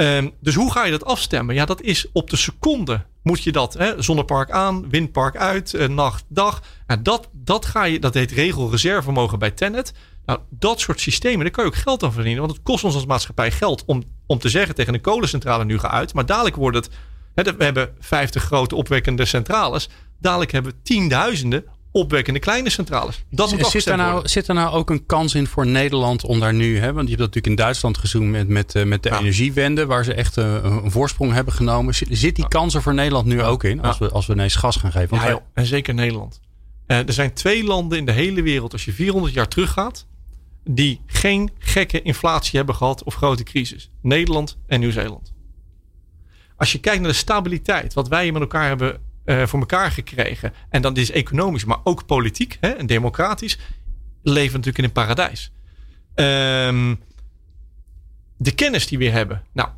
Um, 0.00 0.32
dus 0.40 0.54
hoe 0.54 0.72
ga 0.72 0.84
je 0.84 0.90
dat 0.90 1.04
afstemmen? 1.04 1.54
Ja, 1.54 1.64
dat 1.64 1.80
is 1.80 2.06
op 2.12 2.30
de 2.30 2.36
seconde 2.36 3.04
moet 3.22 3.42
je 3.42 3.52
dat. 3.52 3.74
Hè, 3.74 4.02
zonnepark 4.02 4.50
aan, 4.50 4.90
windpark 4.90 5.36
uit, 5.36 5.72
uh, 5.72 5.88
nacht, 5.88 6.24
dag. 6.28 6.62
Nou, 6.86 7.02
dat, 7.02 7.28
dat, 7.32 7.66
ga 7.66 7.84
je, 7.84 7.98
dat 7.98 8.14
heet 8.14 8.30
regelreservevermogen 8.30 9.38
bij 9.38 9.50
Tenet. 9.50 9.92
Nou, 10.26 10.38
dat 10.50 10.80
soort 10.80 11.00
systemen, 11.00 11.40
daar 11.40 11.50
kan 11.50 11.64
je 11.64 11.70
ook 11.70 11.76
geld 11.76 12.02
aan 12.02 12.12
verdienen. 12.12 12.40
Want 12.40 12.54
het 12.54 12.62
kost 12.62 12.84
ons 12.84 12.94
als 12.94 13.06
maatschappij 13.06 13.50
geld 13.50 13.84
om, 13.84 14.02
om 14.26 14.38
te 14.38 14.48
zeggen 14.48 14.74
tegen 14.74 14.94
een 14.94 15.00
kolencentrale 15.00 15.64
nu 15.64 15.78
ga 15.78 15.90
uit. 15.90 16.14
Maar 16.14 16.26
dadelijk 16.26 16.56
wordt 16.56 16.76
het, 16.76 16.90
hè, 17.34 17.42
we 17.42 17.64
hebben 17.64 17.94
50 17.98 18.42
grote 18.42 18.74
opwekkende 18.74 19.24
centrales. 19.24 19.88
Dadelijk 20.18 20.52
hebben 20.52 20.72
we 20.72 20.82
tienduizenden 20.82 21.64
opwekkende 21.92 22.38
kleine 22.38 22.70
centrales. 22.70 23.24
Dat 23.30 23.50
moet 23.50 23.66
zit, 23.66 23.86
er 23.86 23.96
nou, 23.96 24.28
zit 24.28 24.48
er 24.48 24.54
nou 24.54 24.74
ook 24.74 24.90
een 24.90 25.06
kans 25.06 25.34
in 25.34 25.46
voor 25.46 25.66
Nederland 25.66 26.24
om 26.24 26.40
daar 26.40 26.54
nu, 26.54 26.78
hè, 26.78 26.92
want 26.92 27.08
je 27.08 27.14
hebt 27.14 27.18
dat 27.18 27.18
natuurlijk 27.18 27.46
in 27.46 27.54
Duitsland 27.54 27.98
gezien 27.98 28.30
met, 28.30 28.48
met, 28.48 28.74
eh, 28.74 28.84
met 28.84 29.02
de 29.02 29.10
energiewende, 29.10 29.86
waar 29.86 30.04
ze 30.04 30.14
echt 30.14 30.36
uh, 30.36 30.54
een 30.62 30.90
voorsprong 30.90 31.32
hebben 31.32 31.52
genomen. 31.54 31.94
Zit 31.94 32.36
die 32.36 32.48
kans 32.48 32.74
er 32.74 32.82
voor 32.82 32.94
Nederland 32.94 33.26
nu 33.26 33.42
ook 33.42 33.64
in, 33.64 33.82
als, 33.82 33.98
we, 33.98 34.10
als 34.10 34.26
we 34.26 34.32
ineens 34.32 34.54
gas 34.54 34.76
gaan 34.76 34.92
geven? 34.92 35.16
ja, 35.16 35.42
en 35.54 35.66
zeker 35.66 35.94
Nederland. 35.94 36.40
Uh, 36.86 36.96
er 36.96 37.12
zijn 37.12 37.32
twee 37.32 37.64
landen 37.64 37.98
in 37.98 38.04
de 38.04 38.12
hele 38.12 38.42
wereld, 38.42 38.72
als 38.72 38.84
je 38.84 38.92
400 38.92 39.34
jaar 39.34 39.48
teruggaat, 39.48 40.06
die 40.64 41.00
geen 41.06 41.50
gekke 41.58 42.02
inflatie 42.02 42.56
hebben 42.56 42.74
gehad 42.74 43.04
of 43.04 43.14
grote 43.14 43.42
crisis. 43.42 43.90
Nederland 44.02 44.58
en 44.66 44.80
Nieuw-Zeeland. 44.80 45.32
Als 46.56 46.72
je 46.72 46.78
kijkt 46.78 47.00
naar 47.00 47.10
de 47.10 47.16
stabiliteit, 47.16 47.94
wat 47.94 48.08
wij 48.08 48.32
met 48.32 48.40
elkaar 48.40 48.68
hebben 48.68 49.00
uh, 49.24 49.46
voor 49.46 49.58
elkaar 49.58 49.90
gekregen. 49.90 50.52
En 50.68 50.82
dat 50.82 50.96
is 50.96 51.10
economisch, 51.10 51.64
maar 51.64 51.78
ook 51.84 52.06
politiek 52.06 52.56
hè, 52.60 52.68
en 52.68 52.86
democratisch. 52.86 53.58
Leven 54.22 54.52
natuurlijk 54.52 54.78
in 54.78 54.84
een 54.84 54.92
paradijs. 54.92 55.52
Um, 56.14 57.00
de 58.36 58.54
kennis 58.54 58.86
die 58.86 58.98
we 58.98 59.08
hebben. 59.08 59.42
Nou, 59.52 59.68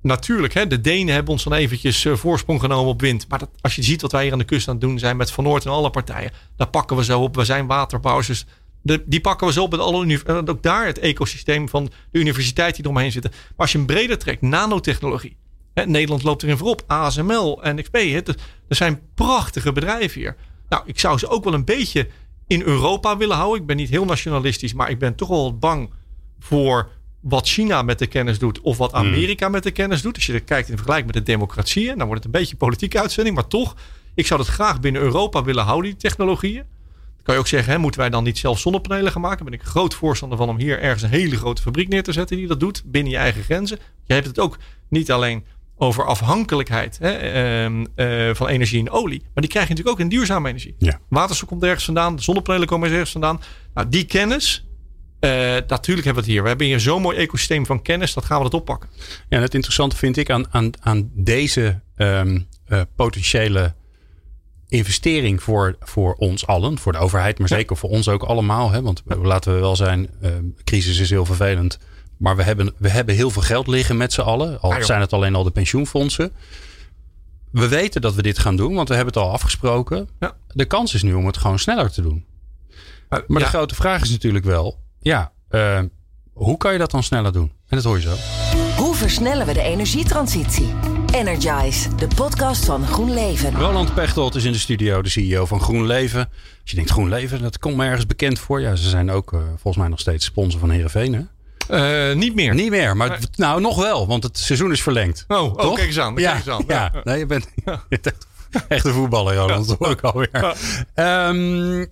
natuurlijk, 0.00 0.54
hè, 0.54 0.66
de 0.66 0.80
Denen 0.80 1.14
hebben 1.14 1.32
ons 1.32 1.44
dan 1.44 1.52
eventjes 1.52 2.04
uh, 2.04 2.14
voorsprong 2.16 2.60
genomen 2.60 2.90
op 2.90 3.00
wind. 3.00 3.28
Maar 3.28 3.38
dat, 3.38 3.50
als 3.60 3.74
je 3.74 3.82
ziet 3.82 4.02
wat 4.02 4.12
wij 4.12 4.22
hier 4.22 4.32
aan 4.32 4.38
de 4.38 4.44
kust 4.44 4.68
aan 4.68 4.74
het 4.74 4.82
doen 4.82 4.98
zijn 4.98 5.16
met 5.16 5.30
Van 5.30 5.44
Noord 5.44 5.64
en 5.64 5.70
alle 5.70 5.90
partijen. 5.90 6.30
Daar 6.56 6.68
pakken 6.68 6.96
we 6.96 7.04
zo 7.04 7.20
op. 7.22 7.34
We 7.36 7.44
zijn 7.44 7.66
waterbouwers. 7.66 8.44
De, 8.82 9.02
die 9.06 9.20
pakken 9.20 9.46
we 9.46 9.52
zo 9.52 9.62
op 9.62 9.70
met 9.70 9.80
alle 9.80 10.20
Ook 10.26 10.62
daar 10.62 10.86
het 10.86 10.98
ecosysteem 10.98 11.68
van 11.68 11.90
de 12.10 12.18
universiteit 12.18 12.74
die 12.74 12.84
eromheen 12.84 13.12
zitten. 13.12 13.30
Maar 13.30 13.52
als 13.56 13.72
je 13.72 13.78
hem 13.78 13.86
breder 13.86 14.18
trekt, 14.18 14.42
nanotechnologie. 14.42 15.36
Nederland 15.74 16.22
loopt 16.22 16.42
erin 16.42 16.56
voorop. 16.56 16.84
ASML, 16.86 17.60
NXP. 17.62 17.96
Het, 17.96 18.28
er 18.68 18.76
zijn 18.76 19.00
prachtige 19.14 19.72
bedrijven 19.72 20.20
hier. 20.20 20.36
Nou, 20.68 20.82
ik 20.86 20.98
zou 20.98 21.18
ze 21.18 21.28
ook 21.28 21.44
wel 21.44 21.54
een 21.54 21.64
beetje 21.64 22.08
in 22.46 22.62
Europa 22.62 23.16
willen 23.16 23.36
houden. 23.36 23.60
Ik 23.60 23.66
ben 23.66 23.76
niet 23.76 23.90
heel 23.90 24.04
nationalistisch, 24.04 24.74
maar 24.74 24.90
ik 24.90 24.98
ben 24.98 25.14
toch 25.14 25.28
wel 25.28 25.58
bang 25.58 25.90
voor 26.38 26.90
wat 27.20 27.48
China 27.48 27.82
met 27.82 27.98
de 27.98 28.06
kennis 28.06 28.38
doet 28.38 28.60
of 28.60 28.76
wat 28.76 28.92
hmm. 28.92 29.00
Amerika 29.00 29.48
met 29.48 29.62
de 29.62 29.70
kennis 29.70 30.02
doet. 30.02 30.14
Als 30.14 30.26
je 30.26 30.40
kijkt 30.40 30.68
in 30.68 30.74
vergelijking 30.74 31.12
met 31.12 31.24
de 31.26 31.32
democratieën, 31.32 31.98
dan 31.98 32.06
wordt 32.06 32.24
het 32.24 32.34
een 32.34 32.40
beetje 32.40 32.52
een 32.52 32.66
politieke 32.66 33.00
uitzending. 33.00 33.34
Maar 33.34 33.46
toch, 33.46 33.76
ik 34.14 34.26
zou 34.26 34.40
dat 34.40 34.48
graag 34.48 34.80
binnen 34.80 35.02
Europa 35.02 35.42
willen 35.42 35.64
houden, 35.64 35.90
die 35.90 36.00
technologieën. 36.00 36.64
Dan 37.14 37.22
kan 37.22 37.34
je 37.34 37.40
ook 37.40 37.46
zeggen, 37.46 37.72
hè, 37.72 37.78
moeten 37.78 38.00
wij 38.00 38.10
dan 38.10 38.24
niet 38.24 38.38
zelf 38.38 38.58
zonnepanelen 38.58 39.12
gaan 39.12 39.20
maken? 39.20 39.44
Ben 39.44 39.54
ik 39.54 39.62
groot 39.62 39.94
voorstander 39.94 40.38
van 40.38 40.48
om 40.48 40.58
hier 40.58 40.80
ergens 40.80 41.02
een 41.02 41.08
hele 41.08 41.36
grote 41.36 41.62
fabriek 41.62 41.88
neer 41.88 42.02
te 42.02 42.12
zetten 42.12 42.36
die 42.36 42.46
dat 42.46 42.60
doet 42.60 42.82
binnen 42.86 43.12
je 43.12 43.18
eigen 43.18 43.42
grenzen. 43.42 43.78
Je 44.04 44.14
hebt 44.14 44.26
het 44.26 44.38
ook 44.38 44.58
niet 44.88 45.12
alleen 45.12 45.44
over 45.76 46.04
afhankelijkheid 46.04 46.98
hè, 46.98 47.10
ehm, 47.10 47.84
eh, 47.94 48.34
van 48.34 48.48
energie 48.48 48.80
en 48.80 48.90
olie. 48.90 49.20
Maar 49.20 49.42
die 49.42 49.48
krijg 49.48 49.68
je 49.68 49.74
natuurlijk 49.74 50.00
ook 50.00 50.04
in 50.04 50.16
duurzame 50.16 50.48
energie. 50.48 50.74
Ja. 50.78 51.00
Waterstof 51.08 51.48
komt 51.48 51.62
ergens 51.62 51.84
vandaan, 51.84 52.20
zonnepanelen 52.20 52.68
komen 52.68 52.90
ergens 52.90 53.10
vandaan. 53.10 53.40
Nou, 53.74 53.88
die 53.88 54.04
kennis, 54.04 54.66
uh, 55.20 55.30
natuurlijk 55.66 55.86
hebben 55.86 56.14
we 56.14 56.20
het 56.20 56.26
hier. 56.26 56.42
We 56.42 56.48
hebben 56.48 56.66
hier 56.66 56.80
zo'n 56.80 57.02
mooi 57.02 57.16
ecosysteem 57.16 57.66
van 57.66 57.82
kennis, 57.82 58.14
dat 58.14 58.24
gaan 58.24 58.36
we 58.36 58.42
dat 58.42 58.54
oppakken. 58.54 58.88
Ja, 59.28 59.40
het 59.40 59.54
interessante 59.54 59.96
vind 59.96 60.16
ik 60.16 60.30
aan, 60.30 60.46
aan, 60.50 60.70
aan 60.80 61.10
deze 61.14 61.80
ehm, 61.96 62.40
eh, 62.64 62.80
potentiële 62.96 63.74
investering 64.68 65.42
voor, 65.42 65.76
voor 65.80 66.14
ons 66.14 66.46
allen, 66.46 66.78
voor 66.78 66.92
de 66.92 66.98
overheid, 66.98 67.38
maar 67.38 67.48
zeker 67.48 67.76
voor 67.76 67.90
ons 67.90 68.08
ook 68.08 68.22
allemaal. 68.22 68.70
Hè, 68.70 68.82
want 68.82 69.02
laten 69.04 69.54
we 69.54 69.60
wel 69.60 69.76
zijn, 69.76 70.10
uh, 70.22 70.30
crisis 70.64 70.98
is 70.98 71.10
heel 71.10 71.24
vervelend. 71.24 71.78
Maar 72.16 72.36
we 72.36 72.42
hebben, 72.42 72.74
we 72.76 72.88
hebben 72.88 73.14
heel 73.14 73.30
veel 73.30 73.42
geld 73.42 73.66
liggen 73.66 73.96
met 73.96 74.12
z'n 74.12 74.20
allen. 74.20 74.60
Al 74.60 74.82
zijn 74.82 75.00
het 75.00 75.12
alleen 75.12 75.34
al 75.34 75.42
de 75.42 75.50
pensioenfondsen. 75.50 76.32
We 77.50 77.68
weten 77.68 78.00
dat 78.00 78.14
we 78.14 78.22
dit 78.22 78.38
gaan 78.38 78.56
doen, 78.56 78.74
want 78.74 78.88
we 78.88 78.94
hebben 78.94 79.14
het 79.14 79.22
al 79.22 79.30
afgesproken. 79.30 80.08
Ja. 80.20 80.36
De 80.48 80.64
kans 80.64 80.94
is 80.94 81.02
nu 81.02 81.14
om 81.14 81.26
het 81.26 81.36
gewoon 81.36 81.58
sneller 81.58 81.90
te 81.90 82.02
doen. 82.02 82.24
Maar, 83.08 83.22
de 83.26 83.44
grote 83.44 83.74
vraag 83.74 84.02
is 84.02 84.10
natuurlijk 84.10 84.44
wel: 84.44 84.78
ja, 84.98 85.32
uh, 85.50 85.80
hoe 86.32 86.56
kan 86.56 86.72
je 86.72 86.78
dat 86.78 86.90
dan 86.90 87.02
sneller 87.02 87.32
doen? 87.32 87.52
En 87.68 87.76
dat 87.76 87.84
hoor 87.84 87.96
je 87.96 88.02
zo 88.02 88.14
versnellen 89.02 89.46
we 89.46 89.52
de 89.52 89.62
energietransitie. 89.62 90.74
Energize, 91.14 91.94
de 91.94 92.06
podcast 92.14 92.64
van 92.64 92.86
GroenLeven. 92.86 93.54
Roland 93.54 93.94
Pechtold 93.94 94.34
is 94.34 94.44
in 94.44 94.52
de 94.52 94.58
studio, 94.58 95.02
de 95.02 95.08
CEO 95.08 95.46
van 95.46 95.60
GroenLeven. 95.60 96.28
Als 96.60 96.70
je 96.70 96.74
denkt 96.74 96.90
GroenLeven, 96.90 97.42
dat 97.42 97.58
komt 97.58 97.76
me 97.76 97.84
ergens 97.84 98.06
bekend 98.06 98.38
voor. 98.38 98.60
Ja, 98.60 98.76
ze 98.76 98.88
zijn 98.88 99.10
ook 99.10 99.32
uh, 99.32 99.40
volgens 99.40 99.76
mij 99.76 99.88
nog 99.88 100.00
steeds 100.00 100.24
sponsor 100.24 100.60
van 100.60 100.70
Heerenveen, 100.70 101.14
hè? 101.14 101.20
Uh, 101.72 102.14
niet 102.14 102.34
meer. 102.34 102.54
Niet 102.54 102.70
meer, 102.70 102.96
maar 102.96 103.20
nou 103.36 103.60
nog 103.60 103.76
wel, 103.76 104.06
want 104.06 104.22
het 104.22 104.38
seizoen 104.38 104.72
is 104.72 104.82
verlengd. 104.82 105.24
Oh, 105.28 105.42
oh 105.42 105.74
kijk 105.74 105.86
eens 105.86 105.98
aan. 105.98 106.14
Ja, 106.16 106.32
kijk 106.32 106.46
eens 106.46 106.54
aan. 106.54 106.64
ja, 106.68 106.92
nee, 107.04 107.18
je 107.18 107.26
bent 107.26 107.48
echt 108.68 108.84
een 108.84 108.92
voetballer, 108.92 109.34
Roland. 109.34 109.68
Dat 109.68 109.78
hoor 109.78 109.90
ik 109.90 110.00
alweer. 110.00 110.56
Um, 110.94 111.86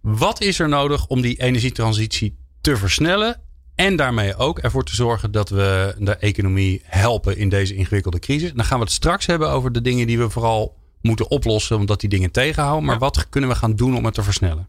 wat 0.00 0.40
is 0.40 0.58
er 0.58 0.68
nodig 0.68 1.06
om 1.06 1.20
die 1.20 1.40
energietransitie 1.40 2.36
te 2.60 2.76
versnellen? 2.76 3.40
En 3.74 3.96
daarmee 3.96 4.36
ook 4.36 4.58
ervoor 4.58 4.84
te 4.84 4.94
zorgen 4.94 5.30
dat 5.30 5.48
we 5.48 5.94
de 5.98 6.16
economie 6.16 6.82
helpen 6.84 7.36
in 7.36 7.48
deze 7.48 7.74
ingewikkelde 7.74 8.18
crisis. 8.18 8.52
Dan 8.52 8.64
gaan 8.64 8.78
we 8.78 8.84
het 8.84 8.92
straks 8.92 9.26
hebben 9.26 9.50
over 9.50 9.72
de 9.72 9.80
dingen 9.80 10.06
die 10.06 10.18
we 10.18 10.30
vooral 10.30 10.76
moeten 11.00 11.30
oplossen, 11.30 11.76
omdat 11.76 12.00
die 12.00 12.08
dingen 12.08 12.30
tegenhouden. 12.30 12.84
Maar 12.84 12.98
wat 12.98 13.28
kunnen 13.28 13.50
we 13.50 13.56
gaan 13.56 13.76
doen 13.76 13.96
om 13.96 14.04
het 14.04 14.14
te 14.14 14.22
versnellen? 14.22 14.68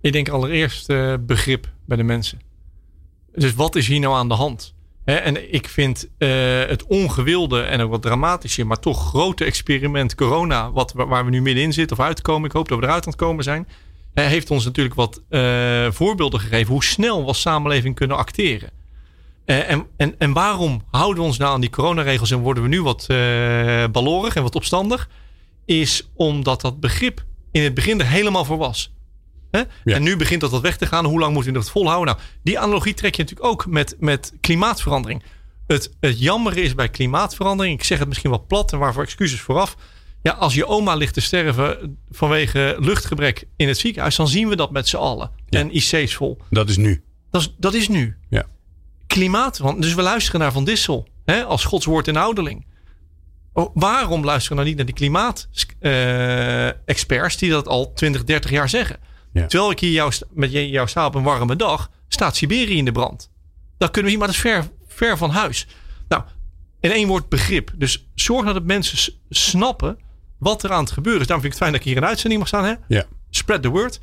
Ik 0.00 0.12
denk 0.12 0.28
allereerst 0.28 0.90
uh, 0.90 1.14
begrip 1.20 1.68
bij 1.86 1.96
de 1.96 2.02
mensen. 2.02 2.40
Dus 3.34 3.54
wat 3.54 3.74
is 3.74 3.86
hier 3.86 4.00
nou 4.00 4.14
aan 4.14 4.28
de 4.28 4.34
hand? 4.34 4.72
en 5.04 5.52
ik 5.52 5.68
vind 5.68 6.08
uh, 6.18 6.28
het 6.66 6.84
ongewilde 6.86 7.60
en 7.60 7.80
ook 7.80 7.90
wat 7.90 8.02
dramatische, 8.02 8.64
maar 8.64 8.78
toch 8.78 9.08
grote 9.08 9.44
experiment 9.44 10.14
corona, 10.14 10.72
wat, 10.72 10.92
waar 10.92 11.24
we 11.24 11.30
nu 11.30 11.42
middenin 11.42 11.72
zitten 11.72 11.98
of 11.98 12.04
uitkomen. 12.04 12.48
Ik 12.48 12.56
hoop 12.56 12.68
dat 12.68 12.78
we 12.78 12.84
eruit 12.84 13.04
aan 13.04 13.12
het 13.12 13.20
komen 13.20 13.44
zijn 13.44 13.66
heeft 14.14 14.50
ons 14.50 14.64
natuurlijk 14.64 14.94
wat 14.94 15.22
uh, 15.30 15.90
voorbeelden 15.90 16.40
gegeven 16.40 16.72
hoe 16.72 16.84
snel 16.84 17.20
we 17.20 17.26
als 17.26 17.40
samenleving 17.40 17.94
kunnen 17.94 18.16
acteren. 18.16 18.70
Uh, 19.46 19.70
en, 19.70 19.86
en, 19.96 20.14
en 20.18 20.32
waarom 20.32 20.82
houden 20.90 21.22
we 21.22 21.28
ons 21.28 21.38
nou 21.38 21.52
aan 21.52 21.60
die 21.60 21.70
coronaregels 21.70 22.30
en 22.30 22.38
worden 22.38 22.62
we 22.62 22.68
nu 22.68 22.82
wat 22.82 23.06
balorig 23.92 24.36
en 24.36 24.42
wat 24.42 24.54
opstandig? 24.54 25.08
Is 25.64 26.10
omdat 26.14 26.60
dat 26.60 26.80
begrip 26.80 27.24
in 27.52 27.62
het 27.62 27.74
begin 27.74 28.00
er 28.00 28.06
helemaal 28.06 28.44
voor 28.44 28.58
was. 28.58 28.93
Hè? 29.56 29.62
Ja. 29.84 29.94
En 29.94 30.02
nu 30.02 30.16
begint 30.16 30.40
dat 30.40 30.50
wat 30.50 30.62
weg 30.62 30.76
te 30.76 30.86
gaan. 30.86 31.04
Hoe 31.04 31.18
lang 31.18 31.34
moeten 31.34 31.52
we 31.52 31.58
dat 31.58 31.70
volhouden? 31.70 32.14
Nou, 32.14 32.26
die 32.42 32.58
analogie 32.58 32.94
trek 32.94 33.14
je 33.14 33.22
natuurlijk 33.22 33.50
ook 33.50 33.66
met, 33.66 33.96
met 33.98 34.32
klimaatverandering. 34.40 35.22
Het, 35.66 35.90
het 36.00 36.20
jammer 36.20 36.56
is 36.56 36.74
bij 36.74 36.88
klimaatverandering, 36.88 37.78
ik 37.78 37.84
zeg 37.84 37.98
het 37.98 38.08
misschien 38.08 38.30
wat 38.30 38.46
plat 38.46 38.72
en 38.72 38.78
waarvoor 38.78 39.02
excuses 39.02 39.40
vooraf 39.40 39.76
ja, 40.24 40.32
als 40.32 40.54
je 40.54 40.66
oma 40.66 40.94
ligt 40.94 41.14
te 41.14 41.20
sterven 41.20 41.98
vanwege 42.10 42.76
luchtgebrek 42.78 43.46
in 43.56 43.68
het 43.68 43.78
ziekenhuis, 43.78 44.16
dan 44.16 44.28
zien 44.28 44.48
we 44.48 44.56
dat 44.56 44.70
met 44.70 44.88
z'n 44.88 44.96
allen. 44.96 45.30
En 45.48 45.76
IC's 45.76 46.14
vol. 46.14 46.38
Dat 46.50 46.68
is 46.68 46.76
nu. 46.76 47.02
Dat 47.30 47.40
is, 47.40 47.54
dat 47.58 47.74
is 47.74 47.88
nu. 47.88 48.16
Ja. 48.28 48.46
Klimaat, 49.06 49.58
want 49.58 49.82
dus 49.82 49.94
we 49.94 50.02
luisteren 50.02 50.40
naar 50.40 50.52
Van 50.52 50.64
Dissel 50.64 51.08
hè, 51.24 51.44
als 51.44 51.64
godswoord 51.64 52.08
en 52.08 52.16
ouderling. 52.16 52.66
Oh, 53.52 53.70
waarom 53.74 54.24
luisteren 54.24 54.56
we 54.56 54.62
nou 54.62 54.66
niet 54.66 54.76
naar 54.76 54.86
die 54.86 54.94
klimaat-experts 54.94 57.36
die 57.36 57.50
dat 57.50 57.68
al 57.68 57.92
20, 57.92 58.24
30 58.24 58.50
jaar 58.50 58.68
zeggen? 58.68 58.98
Ja. 59.34 59.46
Terwijl 59.46 59.70
ik 59.70 59.80
hier 59.80 59.90
jou, 59.90 60.12
met 60.30 60.52
jou 60.52 60.88
sta 60.88 61.06
op 61.06 61.14
een 61.14 61.22
warme 61.22 61.56
dag, 61.56 61.90
staat 62.08 62.36
Siberië 62.36 62.76
in 62.76 62.84
de 62.84 62.92
brand. 62.92 63.30
Dan 63.78 63.90
kunnen 63.90 64.04
we 64.04 64.10
hier, 64.10 64.18
maar 64.18 64.26
dat 64.26 64.36
is 64.36 64.42
ver, 64.42 64.68
ver 64.86 65.16
van 65.16 65.30
huis. 65.30 65.66
Nou, 66.08 66.22
in 66.80 66.90
één 66.90 67.08
woord 67.08 67.28
begrip. 67.28 67.70
Dus 67.74 68.08
zorg 68.14 68.52
dat 68.52 68.64
mensen 68.64 69.14
snappen 69.28 69.98
wat 70.38 70.62
er 70.62 70.72
aan 70.72 70.82
het 70.82 70.92
gebeuren 70.92 71.20
is. 71.20 71.26
Daarom 71.26 71.44
vind 71.44 71.54
ik 71.54 71.60
het 71.60 71.68
fijn 71.68 71.72
dat 71.72 71.80
ik 71.80 71.86
hier 71.86 71.96
een 71.96 72.08
uitzending 72.08 72.40
mag 72.40 72.48
staan. 72.48 72.64
Hè? 72.64 72.74
Ja. 72.88 73.04
Spread 73.30 73.62
the 73.62 73.68
word. 73.68 74.00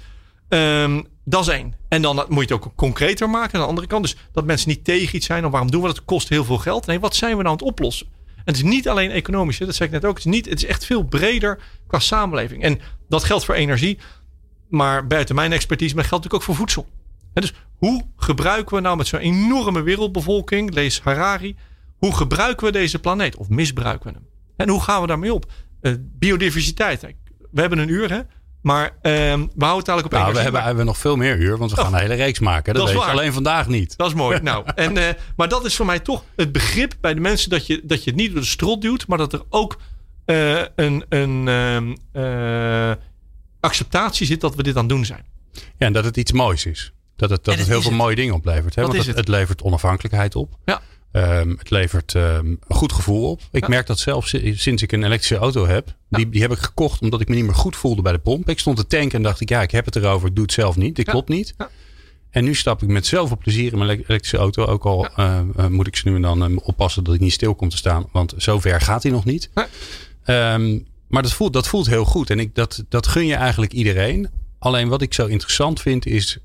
Um, 0.50 1.08
dat 1.26 1.42
is 1.42 1.48
één. 1.48 1.76
En 1.88 2.02
dan 2.02 2.16
moet 2.16 2.48
je 2.48 2.54
het 2.54 2.64
ook 2.64 2.76
concreter 2.76 3.30
maken 3.30 3.54
aan 3.54 3.62
de 3.62 3.68
andere 3.68 3.88
kant. 3.88 4.04
Dus 4.04 4.16
dat 4.32 4.46
mensen 4.46 4.70
niet 4.70 4.84
tegen 4.84 5.16
iets 5.16 5.26
zijn. 5.26 5.46
Of 5.46 5.52
waarom 5.52 5.72
doen 5.72 5.82
we 5.82 5.88
dat? 5.88 5.96
Het 5.96 6.06
kost 6.06 6.30
heel 6.30 6.46
veel 6.46 6.58
geld. 6.58 6.86
Nee, 6.86 7.00
wat 7.00 7.16
zijn 7.16 7.38
we 7.38 7.44
nou 7.44 7.48
aan 7.48 7.54
het 7.54 7.70
oplossen? 7.72 8.08
En 8.28 8.44
het 8.46 8.56
is 8.56 8.64
niet 8.64 8.90
alleen 8.90 9.12
economisch. 9.12 9.60
Hè? 9.60 9.66
Dat 9.66 9.76
zei 9.76 9.90
ik 9.90 9.96
net 9.96 10.06
ook. 10.06 10.16
Het 10.16 10.26
is, 10.26 10.32
niet, 10.32 10.50
het 10.50 10.64
is 10.64 10.66
echt 10.66 10.86
veel 10.86 11.04
breder 11.04 11.60
qua 11.88 12.00
samenleving. 12.00 12.64
En 12.64 12.80
dat 13.10 13.24
geldt 13.24 13.46
voor 13.46 13.56
energie. 13.56 14.00
Maar 14.72 15.08
buiten 15.08 15.36
mijn 15.36 15.52
expertise, 15.52 15.96
maar 15.96 16.06
geldt 16.06 16.24
natuurlijk 16.24 16.50
ook 16.50 16.56
voor 16.56 16.66
voedsel. 16.68 16.88
En 17.34 17.42
dus 17.42 17.54
hoe 17.78 18.06
gebruiken 18.16 18.76
we 18.76 18.82
nou 18.82 18.98
met 18.98 19.08
zo'n 19.08 19.20
enorme 19.20 19.82
wereldbevolking, 19.82 20.74
lees 20.74 21.02
Harari, 21.02 21.56
hoe 21.98 22.16
gebruiken 22.16 22.66
we 22.66 22.72
deze 22.72 23.00
planeet? 23.00 23.36
Of 23.36 23.50
misbruiken 23.50 24.08
we 24.08 24.18
hem? 24.18 24.28
En 24.56 24.70
hoe 24.70 24.82
gaan 24.82 25.02
we 25.02 25.08
daarmee 25.08 25.34
op? 25.34 25.52
Uh, 25.82 25.94
biodiversiteit. 26.00 27.02
We 27.52 27.62
hebben 27.62 27.80
een 27.80 27.90
uur, 27.90 28.10
hè? 28.10 28.22
Maar 28.62 28.86
uh, 28.86 28.92
we 29.02 29.12
houden 29.34 29.48
het 29.56 29.68
eigenlijk 29.68 30.06
op 30.06 30.12
nou, 30.12 30.34
we 30.34 30.40
hebben, 30.40 30.60
we 30.60 30.68
hebben 30.68 30.86
nog 30.86 30.98
veel 30.98 31.16
meer 31.16 31.38
uur, 31.38 31.58
want 31.58 31.72
we 31.72 31.78
gaan 31.78 31.86
oh, 31.86 31.92
een 31.94 32.00
hele 32.00 32.14
reeks 32.14 32.40
maken. 32.40 32.74
Dat, 32.74 32.88
dat 32.88 32.96
is 32.96 33.10
alleen 33.10 33.34
vandaag 33.34 33.68
niet. 33.68 33.98
Dat 33.98 34.08
is 34.08 34.14
mooi. 34.14 34.40
nou, 34.44 34.66
en, 34.76 34.98
uh, 34.98 35.04
maar 35.36 35.50
dat 35.50 35.66
is 35.66 35.76
voor 35.76 35.86
mij 35.86 36.00
toch 36.00 36.24
het 36.36 36.52
begrip 36.52 36.94
bij 37.02 37.14
de 37.14 37.20
mensen 37.20 37.50
dat 37.50 37.68
je, 37.68 37.82
dat 37.84 38.04
je 38.04 38.10
het 38.10 38.20
niet 38.20 38.32
door 38.32 38.42
de 38.42 38.48
strot 38.48 38.82
duwt, 38.82 39.08
maar 39.08 39.18
dat 39.18 39.34
er 39.34 39.42
ook 39.50 39.80
uh, 40.26 40.62
een, 40.76 41.06
een 41.10 41.48
ehm, 41.48 41.94
acceptatie 43.62 44.26
zit 44.26 44.42
dat 44.42 44.56
we 44.56 44.64
dit 44.64 44.76
aan 44.76 44.82
het 44.82 44.90
doen 44.90 45.06
zijn. 45.06 45.26
Ja, 45.54 45.62
en 45.78 45.94
dat 45.94 46.06
het 46.06 46.18
iets 46.18 46.32
moois 46.32 46.66
is. 46.66 46.92
Dat 47.16 47.30
het, 47.30 47.44
dat 47.44 47.58
het, 47.58 47.68
heel 47.68 47.82
veel 47.82 47.92
mooie 47.92 48.16
dingen 48.16 48.34
oplevert. 48.34 48.76
Hè? 48.76 48.82
Want 48.82 49.06
het, 49.06 49.16
het, 49.16 49.28
levert 49.28 49.62
onafhankelijkheid 49.62 50.36
op. 50.36 50.58
Ja. 50.66 50.82
Um, 51.14 51.56
het 51.58 51.70
levert 51.70 52.14
um, 52.14 52.22
een 52.68 52.76
goed 52.76 52.94
gevoel 52.94 53.30
op. 53.30 53.42
Ik 53.52 53.68
merk 53.68 53.88
dat 53.88 54.00
zelf 54.00 54.28
sinds 54.54 54.84
ik 54.84 54.92
een 54.92 55.04
elektrische 55.04 55.36
auto 55.36 55.66
heb. 55.66 55.96
Die, 56.10 56.30
die 56.30 56.42
heb 56.42 56.52
ik 56.52 56.58
gekocht 56.58 57.02
omdat 57.02 57.22
ik 57.22 57.28
me 57.28 57.36
niet 57.36 57.44
meer 57.44 57.56
goed 57.56 57.76
voelde 57.76 58.02
bij 58.02 58.12
de 58.12 58.20
pomp. 58.20 58.50
Ik 58.50 58.60
stond 58.60 58.78
te 58.78 58.88
tanken 58.88 59.18
en 59.18 59.24
dacht 59.24 59.42
ik, 59.42 59.50
ja, 59.50 59.62
ik 59.62 59.72
heb 59.72 59.86
het 59.86 59.96
erover. 59.96 60.28
Ik 60.28 60.36
doe 60.36 60.44
het 60.44 60.54
zelf 60.54 60.76
niet. 60.76 60.96
Dit 60.96 61.06
klopt 61.10 61.30
niet. 61.30 61.56
En 62.30 62.44
nu 62.44 62.56
stap 62.56 62.82
ik 62.82 62.90
met 62.90 63.06
zoveel 63.06 63.38
plezier 63.38 63.72
in 63.72 63.78
mijn 63.78 63.90
elektrische 63.90 64.38
auto. 64.38 64.66
Ook 64.66 64.86
al 64.86 65.10
uh, 65.18 65.40
uh, 65.58 65.68
moet 65.68 65.88
ik 65.88 65.96
ze 65.96 66.10
nu 66.10 66.16
en 66.16 66.22
dan 66.22 66.52
uh, 66.52 66.58
oppassen 66.64 67.04
dat 67.04 67.14
ik 67.14 67.20
niet 67.20 67.34
stil 67.34 67.56
kom 67.56 67.70
te 67.70 67.78
staan. 67.78 68.10
Want 68.12 68.34
zover 68.38 68.82
gaat 68.82 69.04
hij 69.04 69.12
nog 69.12 69.26
niet. 69.26 69.50
Um, 70.26 70.88
maar 71.12 71.22
dat 71.22 71.34
voelt, 71.34 71.54
dat 71.54 71.68
voelt 71.68 71.88
heel 71.88 72.06
goed. 72.06 72.30
En 72.30 72.40
ik, 72.40 72.56
dat, 72.56 72.86
dat 72.90 73.08
gun 73.08 73.26
je 73.26 73.36
eigenlijk 73.36 73.74
iedereen. 73.74 74.30
Alleen 74.60 74.90
wat 74.90 75.02
ik 75.02 75.14
zo 75.14 75.26
interessant 75.26 75.82
vind 75.82 76.06
is... 76.06 76.38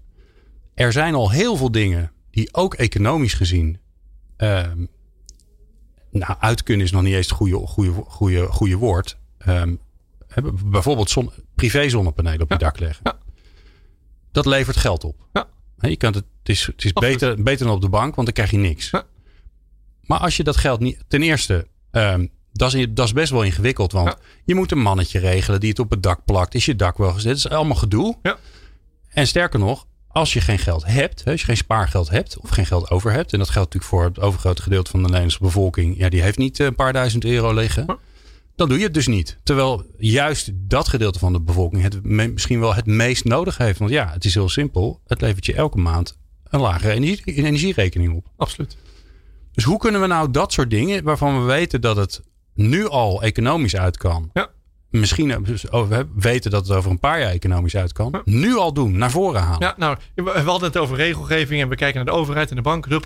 Er 0.74 0.92
zijn 0.92 1.14
al 1.14 1.30
heel 1.30 1.56
veel 1.56 1.70
dingen 1.70 2.12
die 2.30 2.54
ook 2.54 2.74
economisch 2.74 3.34
gezien 3.34 3.78
Um, 4.38 4.88
nou, 6.10 6.36
uit 6.38 6.62
kunnen 6.62 6.86
is 6.86 6.92
nog 6.92 7.02
niet 7.02 7.14
eens 7.14 7.26
het 7.26 7.36
goede, 7.36 7.56
goede, 7.56 7.92
goede, 7.92 8.46
goede 8.46 8.76
woord. 8.76 9.18
Um, 9.48 9.80
bijvoorbeeld 10.64 11.10
zon, 11.10 11.30
privé 11.54 11.88
zonnepanelen 11.88 12.40
op 12.40 12.50
je 12.50 12.58
dak 12.58 12.78
leggen. 12.78 13.00
Ja. 13.04 13.18
Dat 14.32 14.46
levert 14.46 14.76
geld 14.76 15.04
op. 15.04 15.26
Ja. 15.32 15.48
Je 15.78 15.96
kan 15.96 16.12
het, 16.12 16.24
het 16.38 16.48
is, 16.48 16.66
het 16.66 16.84
is 16.84 16.92
beter, 16.92 17.42
beter 17.42 17.66
dan 17.66 17.74
op 17.74 17.80
de 17.80 17.88
bank, 17.88 18.14
want 18.14 18.26
dan 18.26 18.36
krijg 18.36 18.50
je 18.50 18.56
niks. 18.56 18.90
Maar 20.00 20.18
als 20.18 20.36
je 20.36 20.44
dat 20.44 20.56
geld 20.56 20.80
niet. 20.80 21.04
Ten 21.08 21.22
eerste, 21.22 21.66
um, 21.90 22.30
dat, 22.56 22.74
is, 22.74 22.86
dat 22.90 23.06
is 23.06 23.12
best 23.12 23.32
wel 23.32 23.42
ingewikkeld. 23.42 23.92
Want 23.92 24.16
je 24.44 24.54
moet 24.54 24.70
een 24.70 24.82
mannetje 24.82 25.18
regelen 25.18 25.60
die 25.60 25.68
het 25.68 25.78
op 25.78 25.90
het 25.90 26.02
dak 26.02 26.24
plakt. 26.24 26.54
Is 26.54 26.64
je 26.64 26.76
dak 26.76 26.98
wel 26.98 27.12
gezet? 27.12 27.42
Dat 27.42 27.52
is 27.52 27.56
allemaal 27.56 27.76
gedoe. 27.76 28.16
En 29.08 29.26
sterker 29.26 29.58
nog, 29.58 29.86
als 30.08 30.32
je 30.32 30.40
geen 30.40 30.58
geld 30.58 30.86
hebt, 30.86 31.24
als 31.26 31.40
je 31.40 31.46
geen 31.46 31.56
spaargeld 31.56 32.08
hebt 32.08 32.38
of 32.38 32.48
geen 32.48 32.66
geld 32.66 32.90
over 32.90 33.12
hebt, 33.12 33.32
en 33.32 33.38
dat 33.38 33.50
geldt 33.50 33.74
natuurlijk 33.74 33.92
voor 33.92 34.04
het 34.04 34.20
overgrote 34.20 34.62
gedeelte 34.62 34.90
van 34.90 35.00
de 35.00 35.06
Nederlandse 35.06 35.42
bevolking, 35.42 35.98
ja, 35.98 36.08
die 36.08 36.22
heeft 36.22 36.38
niet 36.38 36.58
een 36.58 36.74
paar 36.74 36.92
duizend 36.92 37.24
euro 37.24 37.54
liggen, 37.54 37.98
dan 38.56 38.68
doe 38.68 38.78
je 38.78 38.84
het 38.84 38.94
dus 38.94 39.06
niet. 39.06 39.38
Terwijl 39.42 39.86
juist 39.98 40.50
dat 40.54 40.88
gedeelte 40.88 41.18
van 41.18 41.32
de 41.32 41.40
bevolking 41.40 41.82
het 41.82 42.02
misschien 42.04 42.60
wel 42.60 42.74
het 42.74 42.86
meest 42.86 43.24
nodig 43.24 43.56
heeft. 43.56 43.78
Want 43.78 43.90
ja, 43.90 44.10
het 44.12 44.24
is 44.24 44.34
heel 44.34 44.48
simpel. 44.48 45.00
Het 45.06 45.20
levert 45.20 45.46
je 45.46 45.54
elke 45.54 45.78
maand 45.78 46.18
een 46.44 46.60
lagere 46.60 46.92
energie, 46.92 47.34
energierekening 47.34 48.14
op. 48.14 48.26
Absoluut. 48.36 48.76
Dus 49.52 49.64
hoe 49.64 49.78
kunnen 49.78 50.00
we 50.00 50.06
nou 50.06 50.30
dat 50.30 50.52
soort 50.52 50.70
dingen, 50.70 51.04
waarvan 51.04 51.40
we 51.40 51.46
weten 51.46 51.80
dat 51.80 51.96
het 51.96 52.22
nu 52.56 52.88
al 52.88 53.22
economisch 53.22 53.76
uit 53.76 53.96
kan, 53.96 54.30
ja 54.32 54.50
misschien 54.98 55.30
eh, 55.30 55.36
dus 55.42 55.62
we 55.62 56.06
weten 56.14 56.50
dat 56.50 56.66
het 56.66 56.76
over 56.76 56.90
een 56.90 56.98
paar 56.98 57.20
jaar 57.20 57.30
economisch 57.30 57.76
uit 57.76 57.92
kan. 57.92 58.22
Nu 58.24 58.56
al 58.56 58.72
doen, 58.72 58.98
naar 58.98 59.10
voren 59.10 59.40
halen. 59.40 59.60
Ja, 59.60 59.74
nou, 59.76 59.96
we 60.14 60.30
hadden 60.30 60.68
het 60.68 60.78
over 60.78 60.96
regelgeving 60.96 61.60
en 61.62 61.68
we 61.68 61.76
kijken 61.76 61.96
naar 61.96 62.14
de 62.14 62.20
overheid 62.20 62.50
en 62.50 62.56
de 62.56 62.62
banken. 62.62 63.02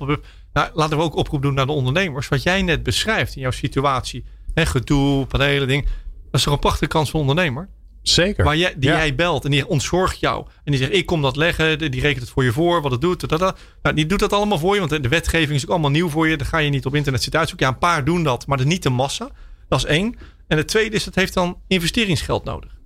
Nou, 0.52 0.68
laten 0.74 0.96
we 0.96 1.02
ook 1.02 1.14
oproep 1.14 1.42
doen 1.42 1.54
naar 1.54 1.66
de 1.66 1.72
ondernemers. 1.72 2.28
Wat 2.28 2.42
jij 2.42 2.62
net 2.62 2.82
beschrijft 2.82 3.34
in 3.34 3.40
jouw 3.40 3.50
situatie. 3.50 4.24
Hè, 4.54 4.66
gedoe, 4.66 5.26
panelen, 5.26 5.68
ding. 5.68 5.84
Dat 5.84 6.40
is 6.40 6.42
toch 6.42 6.52
een 6.52 6.58
prachtige 6.58 6.86
kans 6.86 7.10
voor 7.10 7.20
ondernemer? 7.20 7.68
Zeker. 8.02 8.44
Maar 8.44 8.56
jij, 8.56 8.74
die 8.76 8.90
jij 8.90 9.14
belt 9.14 9.44
en 9.44 9.50
die 9.50 9.66
ontzorgt 9.66 10.20
jou. 10.20 10.46
En 10.64 10.72
die 10.72 10.80
zegt, 10.80 10.92
ik 10.92 11.06
kom 11.06 11.22
dat 11.22 11.36
leggen. 11.36 11.78
Die 11.78 12.00
rekent 12.00 12.20
het 12.20 12.30
voor 12.30 12.44
je 12.44 12.52
voor, 12.52 12.82
wat 12.82 12.90
het 12.90 13.00
doet. 13.00 13.28
Dat, 13.28 13.38
dat. 13.38 13.58
Nou, 13.82 13.94
die 13.94 14.06
doet 14.06 14.18
dat 14.18 14.32
allemaal 14.32 14.58
voor 14.58 14.74
je. 14.74 14.80
Want 14.80 15.02
de 15.02 15.08
wetgeving 15.08 15.56
is 15.56 15.64
ook 15.64 15.70
allemaal 15.70 15.90
nieuw 15.90 16.08
voor 16.08 16.28
je. 16.28 16.36
Dan 16.36 16.46
ga 16.46 16.58
je 16.58 16.70
niet 16.70 16.86
op 16.86 16.94
internet 16.94 17.22
zitten 17.22 17.40
uitzoeken. 17.40 17.66
Ja, 17.66 17.72
een 17.72 17.78
paar 17.78 18.04
doen 18.04 18.22
dat, 18.22 18.46
maar 18.46 18.56
dat 18.56 18.66
is 18.66 18.72
niet 18.72 18.82
de 18.82 18.90
massa. 18.90 19.30
Dat 19.68 19.78
is 19.78 19.84
één. 19.84 20.16
En 20.48 20.56
het 20.56 20.68
tweede 20.68 20.96
is, 20.96 21.04
het 21.04 21.14
heeft 21.14 21.34
dan 21.34 21.60
investeringsgeld 21.66 22.44
nodig. 22.44 22.78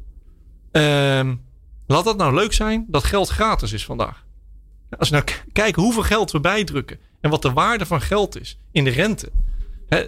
Um, 0.72 1.42
laat 1.86 2.04
dat 2.04 2.16
nou 2.16 2.34
leuk 2.34 2.52
zijn 2.52 2.84
dat 2.88 3.04
geld 3.04 3.28
gratis 3.28 3.72
is 3.72 3.84
vandaag. 3.84 4.24
Als 4.98 5.08
we 5.08 5.14
nou 5.14 5.28
kijken 5.52 5.82
hoeveel 5.82 6.02
geld 6.02 6.30
we 6.30 6.40
bijdrukken 6.40 6.98
en 7.20 7.30
wat 7.30 7.42
de 7.42 7.52
waarde 7.52 7.86
van 7.86 8.00
geld 8.00 8.40
is 8.40 8.58
in 8.72 8.84
de 8.84 8.90
rente, 8.90 9.30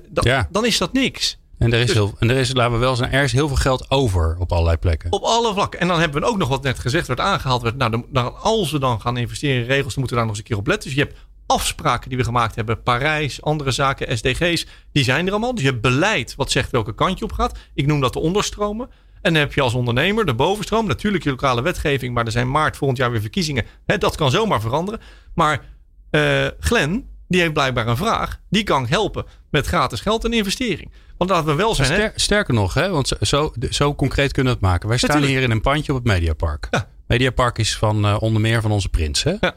dan, 0.09 0.47
dan 0.51 0.67
is 0.67 0.79
dat 0.79 0.93
niks. 0.93 1.39
En 1.59 1.73
er 1.73 1.81
is, 1.81 1.87
dus, 1.87 1.95
heel, 1.95 2.15
en 2.19 2.31
er 2.31 2.37
is, 2.37 2.53
laten 2.53 2.73
we 2.73 2.79
wel 2.79 2.97
zijn, 2.97 3.13
er 3.13 3.23
is 3.23 3.33
heel 3.33 3.49
veel 3.49 3.57
geld 3.57 3.91
over 3.91 4.37
op 4.39 4.53
allerlei 4.53 4.77
plekken. 4.77 5.13
Op 5.13 5.23
alle 5.23 5.53
vlakken. 5.53 5.81
En 5.81 5.89
dan 5.89 6.01
hebben 6.01 6.21
we 6.21 6.29
ook 6.29 6.37
nog 6.37 6.49
wat 6.49 6.63
net 6.63 6.79
gezegd 6.79 7.07
werd 7.07 7.21
aangehaald. 7.21 7.63
Werd, 7.63 7.77
nou, 7.77 8.05
dan, 8.09 8.41
als 8.41 8.71
we 8.71 8.79
dan 8.79 9.01
gaan 9.01 9.17
investeren 9.17 9.61
in 9.61 9.67
regels, 9.67 9.95
dan 9.95 9.99
moeten 9.99 10.17
we 10.17 10.23
daar 10.23 10.27
nog 10.27 10.31
eens 10.31 10.39
een 10.39 10.45
keer 10.45 10.59
op 10.59 10.67
letten. 10.67 10.89
Dus 10.89 10.99
je 10.99 11.05
hebt 11.05 11.17
afspraken 11.47 12.09
die 12.09 12.19
we 12.19 12.25
gemaakt 12.25 12.55
hebben, 12.55 12.83
Parijs, 12.83 13.43
andere 13.43 13.71
zaken, 13.71 14.19
SDG's, 14.19 14.67
die 14.93 15.05
zijn 15.05 15.27
er 15.27 15.33
allemaal. 15.33 15.55
Dus 15.55 15.63
je 15.63 15.71
hebt 15.71 15.83
beleid 15.83 16.35
wat 16.35 16.51
zegt 16.51 16.71
welke 16.71 16.95
kant 16.95 17.19
je 17.19 17.25
op 17.25 17.33
gaat. 17.33 17.59
Ik 17.75 17.87
noem 17.87 18.01
dat 18.01 18.13
de 18.13 18.19
onderstromen. 18.19 18.91
En 19.23 19.33
dan 19.33 19.43
heb 19.43 19.55
je 19.55 19.61
als 19.61 19.75
ondernemer 19.75 20.27
de 20.27 20.35
bovenstroom, 20.35 20.87
natuurlijk 20.87 21.25
je 21.25 21.31
lokale 21.31 21.63
wetgeving, 21.63 22.15
maar 22.15 22.25
er 22.25 22.33
zijn 22.33 22.51
maart 22.51 22.77
volgend 22.77 22.99
jaar 22.99 23.11
weer 23.11 23.21
verkiezingen. 23.21 23.65
dat 23.85 24.17
kan 24.17 24.31
zomaar 24.31 24.61
veranderen. 24.61 25.01
Maar 25.35 25.65
uh, 26.11 26.47
Glenn, 26.61 27.09
die 27.29 27.41
heeft 27.41 27.53
blijkbaar 27.53 27.87
een 27.87 27.97
vraag. 27.97 28.41
Die 28.51 28.63
kan 28.63 28.87
helpen 28.87 29.25
met 29.51 29.67
gratis 29.67 30.01
geld 30.01 30.25
en 30.25 30.33
investering. 30.33 30.91
Want 31.17 31.31
laten 31.31 31.47
we 31.47 31.55
wel 31.55 31.75
zijn. 31.75 31.87
Ster, 31.87 32.13
sterker 32.15 32.55
nog, 32.55 32.75
hè, 32.75 32.89
want 32.91 33.13
zo, 33.21 33.53
zo 33.71 33.95
concreet 33.95 34.33
kunnen 34.33 34.53
we 34.53 34.59
het 34.59 34.69
maken. 34.69 34.89
Wij 34.89 34.99
staan 34.99 35.23
hier 35.23 35.43
in 35.43 35.51
een 35.51 35.61
pandje 35.61 35.93
op 35.93 35.99
het 35.99 36.07
Mediapark. 36.07 36.69
Ja. 36.71 36.89
Mediapark 37.07 37.59
is 37.59 37.77
van 37.77 38.07
uh, 38.07 38.17
onder 38.21 38.41
meer 38.41 38.63
van 38.63 38.71
onze 38.71 38.89
prins. 38.89 39.23
Hè? 39.23 39.35
Ja. 39.41 39.55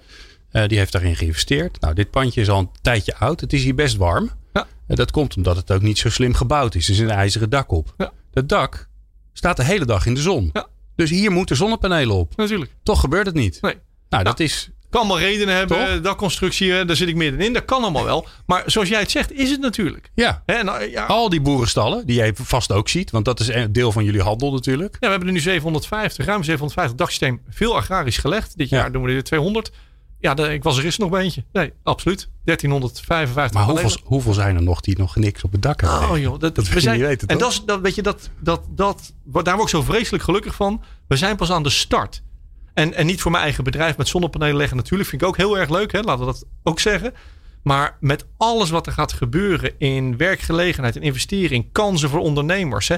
Uh, 0.51 0.67
die 0.67 0.77
heeft 0.77 0.91
daarin 0.91 1.15
geïnvesteerd. 1.15 1.81
Nou, 1.81 1.93
dit 1.93 2.11
pandje 2.11 2.41
is 2.41 2.49
al 2.49 2.59
een 2.59 2.69
tijdje 2.81 3.15
oud. 3.15 3.41
Het 3.41 3.53
is 3.53 3.63
hier 3.63 3.75
best 3.75 3.97
warm. 3.97 4.31
Ja. 4.53 4.67
Uh, 4.87 4.95
dat 4.95 5.11
komt 5.11 5.35
omdat 5.37 5.55
het 5.55 5.71
ook 5.71 5.81
niet 5.81 5.97
zo 5.97 6.09
slim 6.09 6.33
gebouwd 6.33 6.75
is. 6.75 6.89
Er 6.89 6.95
zit 6.95 7.09
een 7.09 7.15
ijzeren 7.15 7.49
dak 7.49 7.71
op. 7.71 7.93
Ja. 7.97 8.11
Dat 8.31 8.49
dak 8.49 8.89
staat 9.33 9.57
de 9.57 9.63
hele 9.63 9.85
dag 9.85 10.05
in 10.05 10.13
de 10.13 10.21
zon. 10.21 10.51
Dus 10.95 11.09
hier 11.09 11.31
moeten 11.31 11.55
zonnepanelen 11.55 12.15
op. 12.15 12.35
Natuurlijk. 12.35 12.75
Toch 12.83 12.99
gebeurt 12.99 13.25
het 13.25 13.35
niet. 13.35 13.61
Nee. 13.61 13.75
Nou, 14.09 14.23
dat 14.23 14.39
is 14.39 14.69
kan 14.89 14.99
allemaal 14.99 15.19
redenen 15.19 15.55
hebben. 15.55 16.03
Dakconstructie, 16.03 16.85
daar 16.85 16.95
zit 16.95 17.07
ik 17.07 17.15
middenin. 17.15 17.53
Dat 17.53 17.65
kan 17.65 17.81
allemaal 17.81 18.03
wel. 18.03 18.27
Maar 18.45 18.63
zoals 18.65 18.89
jij 18.89 18.99
het 18.99 19.11
zegt, 19.11 19.31
is 19.31 19.51
het 19.51 19.61
natuurlijk. 19.61 20.11
Ja. 20.13 20.43
He, 20.45 20.63
nou, 20.63 20.89
ja. 20.89 21.05
Al 21.05 21.29
die 21.29 21.41
boerenstallen, 21.41 22.05
die 22.05 22.15
jij 22.15 22.31
vast 22.35 22.71
ook 22.71 22.89
ziet. 22.89 23.11
Want 23.11 23.25
dat 23.25 23.39
is 23.39 23.47
een 23.47 23.73
deel 23.73 23.91
van 23.91 24.03
jullie 24.03 24.21
handel 24.21 24.51
natuurlijk. 24.51 24.93
Ja, 24.93 24.99
we 24.99 25.07
hebben 25.07 25.27
er 25.27 25.33
nu 25.33 25.39
750, 25.39 26.25
ruim 26.25 26.43
750 26.43 26.97
dagsysteem. 26.97 27.41
Veel 27.49 27.75
agrarisch 27.75 28.17
gelegd. 28.17 28.57
Dit 28.57 28.69
jaar 28.69 28.91
doen 28.91 29.03
we 29.03 29.11
er 29.11 29.23
200. 29.23 29.71
Ja, 30.19 30.35
ik 30.35 30.63
was 30.63 30.77
er 30.77 30.85
eerst 30.85 30.99
nog 30.99 31.11
een 31.11 31.19
eentje. 31.19 31.43
Nee, 31.51 31.73
absoluut. 31.83 32.29
1355. 32.43 33.53
Maar 33.53 33.69
hoeveel, 33.69 34.01
hoeveel, 34.03 34.33
zijn 34.33 34.55
er 34.55 34.63
nog 34.63 34.81
die 34.81 34.97
nog 34.97 35.15
niks 35.15 35.43
op 35.43 35.51
het 35.51 35.61
dak 35.61 35.81
hebben? 35.81 36.09
Oh 36.09 36.17
joh, 36.17 36.39
dat, 36.39 36.55
dat 36.55 36.67
we 36.67 36.79
zijn, 36.79 36.97
niet 36.97 37.07
weten, 37.07 37.27
En 37.27 37.37
dat, 37.37 37.63
dat, 37.65 37.81
weet 37.81 37.95
je, 37.95 38.01
dat, 38.01 38.29
dat, 38.39 38.61
dat, 38.69 39.13
daar 39.23 39.55
word 39.55 39.61
ik 39.61 39.75
zo 39.75 39.81
vreselijk 39.81 40.23
gelukkig 40.23 40.55
van. 40.55 40.83
We 41.07 41.15
zijn 41.15 41.35
pas 41.35 41.51
aan 41.51 41.63
de 41.63 41.69
start. 41.69 42.21
En, 42.79 42.93
en 42.93 43.05
niet 43.05 43.21
voor 43.21 43.31
mijn 43.31 43.43
eigen 43.43 43.63
bedrijf 43.63 43.97
met 43.97 44.07
zonnepanelen 44.07 44.55
leggen 44.55 44.77
natuurlijk. 44.77 45.09
Vind 45.09 45.21
ik 45.21 45.27
ook 45.27 45.37
heel 45.37 45.57
erg 45.57 45.69
leuk. 45.69 45.91
Hè? 45.91 45.99
Laten 45.99 46.25
we 46.25 46.31
dat 46.31 46.45
ook 46.63 46.79
zeggen. 46.79 47.13
Maar 47.63 47.97
met 47.99 48.25
alles 48.37 48.69
wat 48.69 48.87
er 48.87 48.91
gaat 48.91 49.13
gebeuren 49.13 49.73
in 49.77 50.17
werkgelegenheid 50.17 50.95
en 50.95 51.01
investering, 51.01 51.71
kansen 51.71 52.09
voor 52.09 52.19
ondernemers. 52.19 52.87
Hè? 52.87 52.95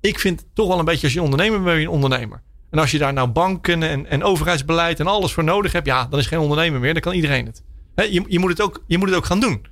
Ik 0.00 0.18
vind 0.18 0.44
toch 0.54 0.68
wel 0.68 0.78
een 0.78 0.84
beetje 0.84 1.04
als 1.04 1.12
je 1.12 1.22
ondernemer 1.22 1.52
bent, 1.52 1.64
ben 1.64 1.80
je 1.80 1.86
een 1.86 1.92
ondernemer. 1.92 2.42
En 2.70 2.78
als 2.78 2.90
je 2.90 2.98
daar 2.98 3.12
nou 3.12 3.28
banken 3.28 3.82
en, 3.82 4.06
en 4.06 4.22
overheidsbeleid 4.22 5.00
en 5.00 5.06
alles 5.06 5.32
voor 5.32 5.44
nodig 5.44 5.72
hebt, 5.72 5.86
ja, 5.86 6.06
dan 6.06 6.18
is 6.18 6.26
geen 6.26 6.38
ondernemer 6.38 6.80
meer. 6.80 6.92
Dan 6.92 7.02
kan 7.02 7.14
iedereen 7.14 7.46
het. 7.46 7.62
Je, 7.94 8.24
je, 8.26 8.38
moet 8.38 8.50
het 8.50 8.60
ook, 8.60 8.84
je 8.86 8.98
moet 8.98 9.08
het 9.08 9.16
ook 9.16 9.24
gaan 9.24 9.40
doen. 9.40 9.66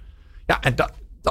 Ja, 0.46 0.60
en 0.60 0.74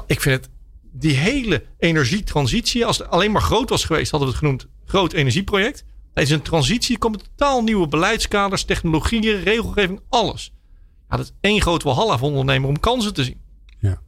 ik 0.08 0.21
vind 0.21 0.36
het, 0.36 0.49
die 0.82 1.15
hele 1.15 1.65
energietransitie, 1.77 2.86
als 2.86 2.97
het 2.97 3.10
alleen 3.10 3.32
maar 3.32 3.41
groot 3.41 3.69
was 3.69 3.86
geweest, 3.86 4.12
hadden 4.12 4.29
we 4.29 4.36
het 4.36 4.43
genoemd 4.43 4.67
groot 4.86 5.13
energieproject. 5.13 5.86
Is 6.21 6.29
een 6.29 6.41
transitie. 6.41 6.93
Er 6.93 6.99
komen 6.99 7.19
totaal 7.19 7.63
nieuwe 7.63 7.88
beleidskaders, 7.88 8.63
technologieën, 8.63 9.43
regelgeving, 9.43 9.99
alles. 10.10 10.53
Ja, 11.10 11.17
dat 11.17 11.25
is 11.25 11.32
één 11.41 11.62
groot 11.62 11.84
walhalla 11.84 12.17
voor 12.17 12.29
ondernemer 12.29 12.69
om 12.69 12.79
kansen 12.79 13.13
te 13.13 13.23
zien. 13.23 13.41
Ja. 13.79 14.01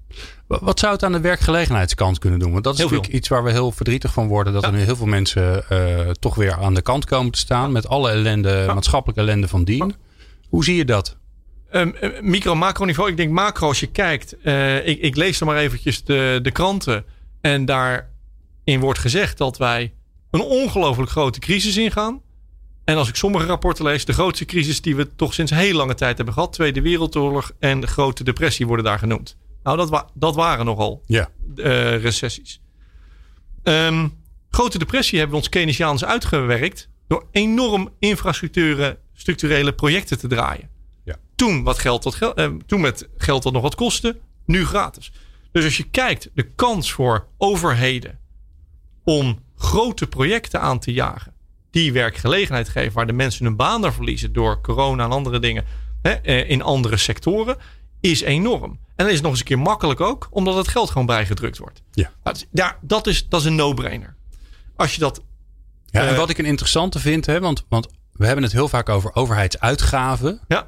Wat 0.47 0.79
zou 0.79 0.93
het 0.93 1.03
aan 1.03 1.11
de 1.11 1.19
werkgelegenheidskant 1.19 2.19
kunnen 2.19 2.39
doen? 2.39 2.51
Want 2.51 2.63
dat 2.63 2.73
is 2.73 2.79
natuurlijk 2.79 3.13
iets 3.13 3.27
waar 3.27 3.43
we 3.43 3.51
heel 3.51 3.71
verdrietig 3.71 4.13
van 4.13 4.27
worden. 4.27 4.53
Dat 4.53 4.63
er 4.63 4.71
nu 4.71 4.79
heel 4.79 4.95
veel 4.95 5.05
mensen 5.05 5.63
uh, 5.71 6.09
toch 6.09 6.35
weer 6.35 6.53
aan 6.53 6.73
de 6.73 6.81
kant 6.81 7.05
komen 7.05 7.31
te 7.31 7.39
staan. 7.39 7.71
Met 7.71 7.87
alle 7.87 8.09
ellende, 8.09 8.63
maatschappelijke 8.67 9.21
ellende 9.21 9.47
van 9.47 9.63
dien. 9.63 9.95
Hoe 10.49 10.63
zie 10.63 10.75
je 10.75 10.85
dat? 10.85 11.17
Um, 11.71 11.95
micro, 12.21 12.55
macro 12.55 12.85
niveau. 12.85 13.09
Ik 13.09 13.17
denk 13.17 13.31
macro 13.31 13.67
als 13.67 13.79
je 13.79 13.87
kijkt. 13.87 14.35
Uh, 14.43 14.87
ik, 14.87 14.99
ik, 14.99 15.15
lees 15.15 15.39
er 15.39 15.45
maar 15.45 15.57
eventjes 15.57 16.03
de, 16.03 16.39
de 16.41 16.51
kranten. 16.51 17.05
En 17.41 17.65
daarin 17.65 18.79
wordt 18.79 18.99
gezegd 18.99 19.37
dat 19.37 19.57
wij 19.57 19.93
een 20.31 20.41
ongelooflijk 20.41 21.11
grote 21.11 21.39
crisis 21.39 21.77
ingaan. 21.77 22.21
En 22.83 22.97
als 22.97 23.09
ik 23.09 23.15
sommige 23.15 23.45
rapporten 23.45 23.85
lees, 23.85 24.05
de 24.05 24.13
grootste 24.13 24.45
crisis 24.45 24.81
die 24.81 24.95
we 24.95 25.15
toch 25.15 25.33
sinds 25.33 25.51
heel 25.51 25.75
lange 25.75 25.95
tijd 25.95 26.15
hebben 26.15 26.33
gehad. 26.33 26.53
Tweede 26.53 26.81
Wereldoorlog 26.81 27.51
en 27.59 27.79
de 27.79 27.87
Grote 27.87 28.23
Depressie 28.23 28.67
worden 28.67 28.85
daar 28.85 28.99
genoemd. 28.99 29.37
Nou, 29.63 29.77
dat, 29.77 29.89
wa 29.89 30.09
dat 30.13 30.35
waren 30.35 30.65
nogal 30.65 31.03
ja. 31.05 31.29
Uh, 31.55 32.01
recessies. 32.01 32.61
Um, 33.63 34.19
Grote 34.49 34.77
Depressie 34.77 35.17
hebben 35.17 35.35
we 35.35 35.41
ons 35.43 35.51
Keynesiaans 35.51 36.05
uitgewerkt 36.05 36.89
door 37.07 37.25
enorm 37.31 37.89
infrastructurele 37.99 39.73
projecten 39.75 40.19
te 40.19 40.27
draaien. 40.27 40.69
Ja. 41.03 41.15
Toen, 41.35 41.63
wat 41.63 41.79
geld 41.79 42.01
tot 42.01 42.15
geld, 42.15 42.39
uh, 42.39 42.49
toen 42.65 42.81
met 42.81 43.07
geld 43.17 43.43
dat 43.43 43.53
nog 43.53 43.61
wat 43.61 43.75
kostte, 43.75 44.19
nu 44.45 44.65
gratis. 44.65 45.11
Dus 45.51 45.63
als 45.63 45.77
je 45.77 45.89
kijkt, 45.89 46.29
de 46.33 46.43
kans 46.43 46.91
voor 46.91 47.27
overheden 47.37 48.19
om 49.03 49.39
grote 49.61 50.07
projecten 50.07 50.61
aan 50.61 50.79
te 50.79 50.93
jagen. 50.93 51.33
Die 51.71 51.93
werkgelegenheid 51.93 52.69
geven, 52.69 52.93
waar 52.93 53.07
de 53.07 53.13
mensen 53.13 53.45
hun 53.45 53.55
banen 53.55 53.93
verliezen 53.93 54.33
door 54.33 54.61
corona 54.61 55.03
en 55.03 55.11
andere 55.11 55.39
dingen 55.39 55.65
hè, 56.01 56.11
eh, 56.11 56.49
in 56.49 56.61
andere 56.61 56.97
sectoren, 56.97 57.57
is 57.99 58.21
enorm. 58.21 58.71
En 58.71 58.79
dan 58.95 59.07
is 59.07 59.13
het 59.13 59.21
nog 59.21 59.31
eens 59.31 59.39
een 59.39 59.45
keer 59.45 59.59
makkelijk 59.59 60.01
ook, 60.01 60.27
omdat 60.31 60.55
het 60.55 60.67
geld 60.67 60.89
gewoon 60.89 61.05
bijgedrukt 61.05 61.57
wordt. 61.57 61.81
Ja. 61.91 62.11
Dat, 62.81 63.07
is, 63.07 63.27
dat 63.29 63.39
is 63.39 63.45
een 63.45 63.55
no-brainer. 63.55 64.15
Als 64.75 64.93
je 64.93 64.99
dat. 64.99 65.21
Ja, 65.85 66.01
en 66.01 66.11
uh, 66.11 66.17
wat 66.17 66.29
ik 66.29 66.37
een 66.37 66.45
interessante 66.45 66.99
vind, 66.99 67.25
hè, 67.25 67.39
want, 67.39 67.65
want 67.69 67.87
we 68.11 68.25
hebben 68.25 68.43
het 68.43 68.53
heel 68.53 68.67
vaak 68.67 68.89
over 68.89 69.15
overheidsuitgaven. 69.15 70.41
Ja. 70.47 70.67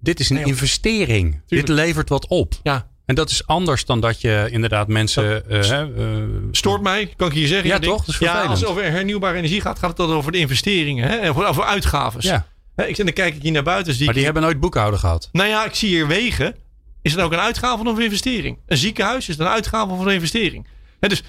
Dit 0.00 0.20
is 0.20 0.30
een 0.30 0.46
investering. 0.46 1.40
Dit 1.46 1.68
levert 1.68 2.08
wat 2.08 2.26
op. 2.26 2.54
Ja. 2.62 2.90
En 3.12 3.18
dat 3.18 3.30
is 3.30 3.46
anders 3.46 3.84
dan 3.84 4.00
dat 4.00 4.20
je 4.20 4.48
inderdaad 4.50 4.88
mensen. 4.88 5.42
Uh, 5.50 6.22
Stoort 6.50 6.82
mij, 6.82 7.12
kan 7.16 7.28
ik 7.28 7.34
je 7.34 7.46
zeggen. 7.46 7.68
Ja, 7.68 7.78
toch? 7.78 8.04
Dat 8.04 8.08
is 8.14 8.18
ja, 8.18 8.42
als 8.42 8.60
het 8.60 8.68
over 8.68 8.82
hernieuwbare 8.82 9.36
energie 9.36 9.60
gaat, 9.60 9.78
gaat 9.78 9.88
het 9.88 9.96
dan 9.96 10.10
over 10.10 10.32
de 10.32 10.38
investeringen. 10.38 11.08
Hè? 11.08 11.28
Over, 11.28 11.46
over 11.46 11.64
uitgaves. 11.64 12.24
Ja. 12.24 12.46
Ik, 12.76 12.96
dan 12.96 13.12
kijk 13.12 13.34
ik 13.34 13.42
hier 13.42 13.52
naar 13.52 13.62
buiten. 13.62 14.04
maar 14.04 14.14
die 14.14 14.24
hebben 14.24 14.42
nooit 14.42 14.60
boekhouden 14.60 15.00
gehad. 15.00 15.28
Nou 15.32 15.48
ja, 15.48 15.64
ik 15.64 15.74
zie 15.74 15.88
hier 15.88 16.06
wegen. 16.06 16.54
Is 17.02 17.12
het 17.12 17.20
ook 17.20 17.32
een 17.32 17.38
uitgave 17.38 17.88
of 17.88 17.96
een 17.96 18.02
investering? 18.02 18.58
Een 18.66 18.76
ziekenhuis 18.76 19.28
is 19.28 19.36
het 19.36 19.46
een 19.46 19.52
uitgave 19.52 19.92
of 19.92 20.04
een 20.04 20.12
investering? 20.12 20.66
Hè, 21.00 21.08
dus 21.08 21.22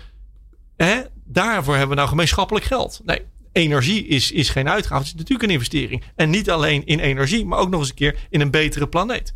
hè, 0.77 1.01
daarvoor 1.25 1.73
hebben 1.73 1.89
we 1.89 1.95
nou 1.95 2.07
gemeenschappelijk 2.07 2.65
geld. 2.65 3.01
Nee, 3.05 3.21
energie 3.51 4.07
is, 4.07 4.31
is 4.31 4.49
geen 4.49 4.69
uitgave. 4.69 5.01
Het 5.01 5.07
is 5.07 5.13
natuurlijk 5.13 5.43
een 5.43 5.55
investering. 5.55 6.03
En 6.15 6.29
niet 6.29 6.49
alleen 6.49 6.85
in 6.85 6.99
energie, 6.99 7.45
maar 7.45 7.59
ook 7.59 7.69
nog 7.69 7.79
eens 7.79 7.89
een 7.89 7.95
keer 7.95 8.15
in 8.29 8.41
een 8.41 8.51
betere 8.51 8.87
planeet. 8.87 9.33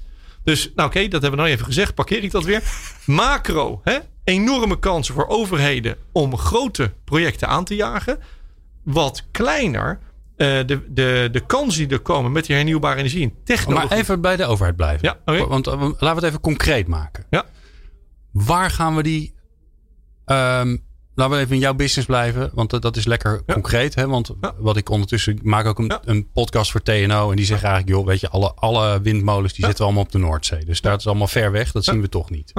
Dus 0.48 0.72
nou 0.76 0.88
oké, 0.88 1.08
dat 1.08 1.22
hebben 1.22 1.32
we 1.32 1.36
nou 1.36 1.50
even 1.50 1.66
gezegd. 1.66 1.94
Parkeer 1.94 2.24
ik 2.24 2.32
dat 2.32 2.44
weer. 2.44 2.64
Macro, 3.06 3.82
hè? 3.84 3.98
enorme 4.24 4.80
kansen 4.80 5.14
voor 5.14 5.28
overheden 5.28 5.98
om 6.12 6.38
grote 6.38 6.94
projecten 7.04 7.48
aan 7.48 7.64
te 7.64 7.76
jagen. 7.76 8.20
Wat 8.84 9.26
kleiner, 9.32 10.00
uh, 10.38 10.48
de, 10.66 10.94
de, 10.94 11.30
de 11.32 11.40
kansen 11.46 11.88
die 11.88 11.98
er 11.98 12.04
komen 12.04 12.32
met 12.32 12.46
die 12.46 12.56
hernieuwbare 12.56 12.98
energie 12.98 13.24
en 13.24 13.34
technologie. 13.44 13.90
Maar 13.90 13.98
even 13.98 14.22
bij 14.22 14.36
de 14.36 14.46
overheid 14.46 14.76
blijven. 14.76 15.08
Ja, 15.08 15.34
okay. 15.34 15.48
Want 15.48 15.68
uh, 15.68 15.74
laten 15.82 15.98
we 16.00 16.08
het 16.08 16.24
even 16.24 16.40
concreet 16.40 16.88
maken. 16.88 17.26
Ja. 17.30 17.46
Waar 18.32 18.72
gaan 18.72 18.96
we 18.96 19.04
die 19.04 19.34
um, 20.26 20.84
Laten 21.18 21.36
we 21.36 21.42
even 21.42 21.56
in 21.56 21.62
jouw 21.62 21.74
business 21.74 22.08
blijven, 22.08 22.52
want 22.54 22.82
dat 22.82 22.98
is 22.98 23.06
lekker 23.06 23.44
concreet. 23.46 23.96
Hè? 23.96 24.08
Want 24.08 24.32
wat 24.58 24.78
ik 24.78 24.90
ondertussen 24.90 25.36
ik 25.36 25.44
maak 25.44 25.66
ook 25.66 25.80
een, 25.80 25.94
een, 26.04 26.32
podcast 26.32 26.72
voor 26.72 26.82
TNO. 26.82 27.30
En 27.30 27.36
die 27.36 27.46
zeggen 27.46 27.68
eigenlijk, 27.70 27.98
joh, 27.98 28.08
weet 28.08 28.20
je, 28.20 28.30
alle, 28.30 28.54
alle 28.54 29.02
windmolens 29.02 29.54
die 29.54 29.66
zitten 29.66 29.86
allemaal 29.86 30.04
op 30.04 30.12
de 30.12 30.18
Noordzee. 30.18 30.66
Dus 30.66 30.82
daar 30.82 30.98
is 30.98 31.08
allemaal 31.08 31.28
ver 31.28 31.52
weg. 31.52 31.72
Dat 31.72 31.84
zien 31.84 32.02
we 32.02 32.10
toch 32.10 32.30
niet. 32.30 32.54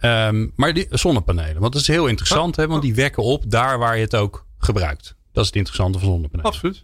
Um, 0.00 0.52
maar 0.56 0.74
die 0.74 0.86
zonnepanelen, 0.90 1.60
want 1.60 1.72
dat 1.72 1.82
is 1.82 1.88
heel 1.88 2.06
interessant, 2.06 2.56
hè? 2.56 2.66
Want 2.66 2.82
die 2.82 2.94
wekken 2.94 3.22
op 3.22 3.50
daar 3.50 3.78
waar 3.78 3.96
je 3.96 4.02
het 4.02 4.16
ook 4.16 4.46
gebruikt. 4.58 5.14
Dat 5.32 5.42
is 5.42 5.48
het 5.48 5.56
interessante 5.56 5.98
van 5.98 6.08
zonnepanelen. 6.08 6.50
Absoluut. 6.50 6.82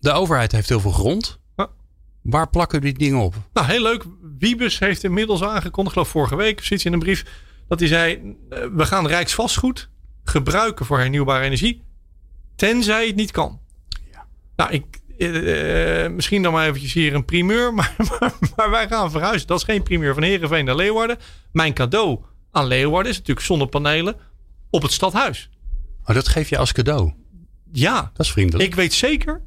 De 0.00 0.12
overheid 0.12 0.52
heeft 0.52 0.68
heel 0.68 0.80
veel 0.80 0.90
grond. 0.90 1.38
Waar 2.22 2.48
plakken 2.48 2.80
die 2.80 2.92
dingen 2.92 3.18
op? 3.18 3.34
Nou, 3.52 3.66
heel 3.66 3.82
leuk. 3.82 4.04
Wiebus 4.38 4.78
heeft 4.78 5.04
inmiddels 5.04 5.42
aangekondigd, 5.42 5.94
geloof 5.94 6.10
vorige 6.10 6.36
week, 6.36 6.64
zit 6.64 6.84
in 6.84 6.92
een 6.92 6.98
brief 6.98 7.24
dat 7.70 7.78
hij 7.78 7.88
zei: 7.88 8.36
eh, 8.48 8.64
we 8.72 8.84
gaan 8.84 9.06
rijksvastgoed 9.06 9.88
gebruiken 10.24 10.86
voor 10.86 10.98
hernieuwbare 10.98 11.44
energie, 11.44 11.82
tenzij 12.56 13.06
het 13.06 13.16
niet 13.16 13.30
kan. 13.30 13.60
Ja. 14.12 14.26
Nou, 14.56 14.70
ik, 14.70 14.84
uh, 15.18 16.08
misschien 16.08 16.42
dan 16.42 16.52
maar 16.52 16.66
eventjes 16.66 16.92
hier 16.92 17.14
een 17.14 17.24
primeur, 17.24 17.74
maar, 17.74 17.94
maar, 17.98 18.32
maar, 18.56 18.70
wij 18.70 18.88
gaan 18.88 19.10
verhuizen. 19.10 19.46
Dat 19.46 19.58
is 19.58 19.64
geen 19.64 19.82
primeur 19.82 20.14
van 20.14 20.22
Herenveen 20.22 20.64
naar 20.64 20.76
Leeuwarden. 20.76 21.18
Mijn 21.52 21.74
cadeau 21.74 22.20
aan 22.50 22.66
Leeuwarden 22.66 23.10
is 23.10 23.18
natuurlijk 23.18 23.46
zonnepanelen 23.46 24.16
op 24.70 24.82
het 24.82 24.92
stadhuis. 24.92 25.50
Oh, 26.04 26.14
dat 26.14 26.28
geef 26.28 26.48
je 26.48 26.58
als 26.58 26.72
cadeau? 26.72 27.12
Ja. 27.72 28.10
Dat 28.14 28.26
is 28.26 28.32
vriendelijk. 28.32 28.68
Ik 28.68 28.74
weet 28.74 28.92
zeker 28.92 29.42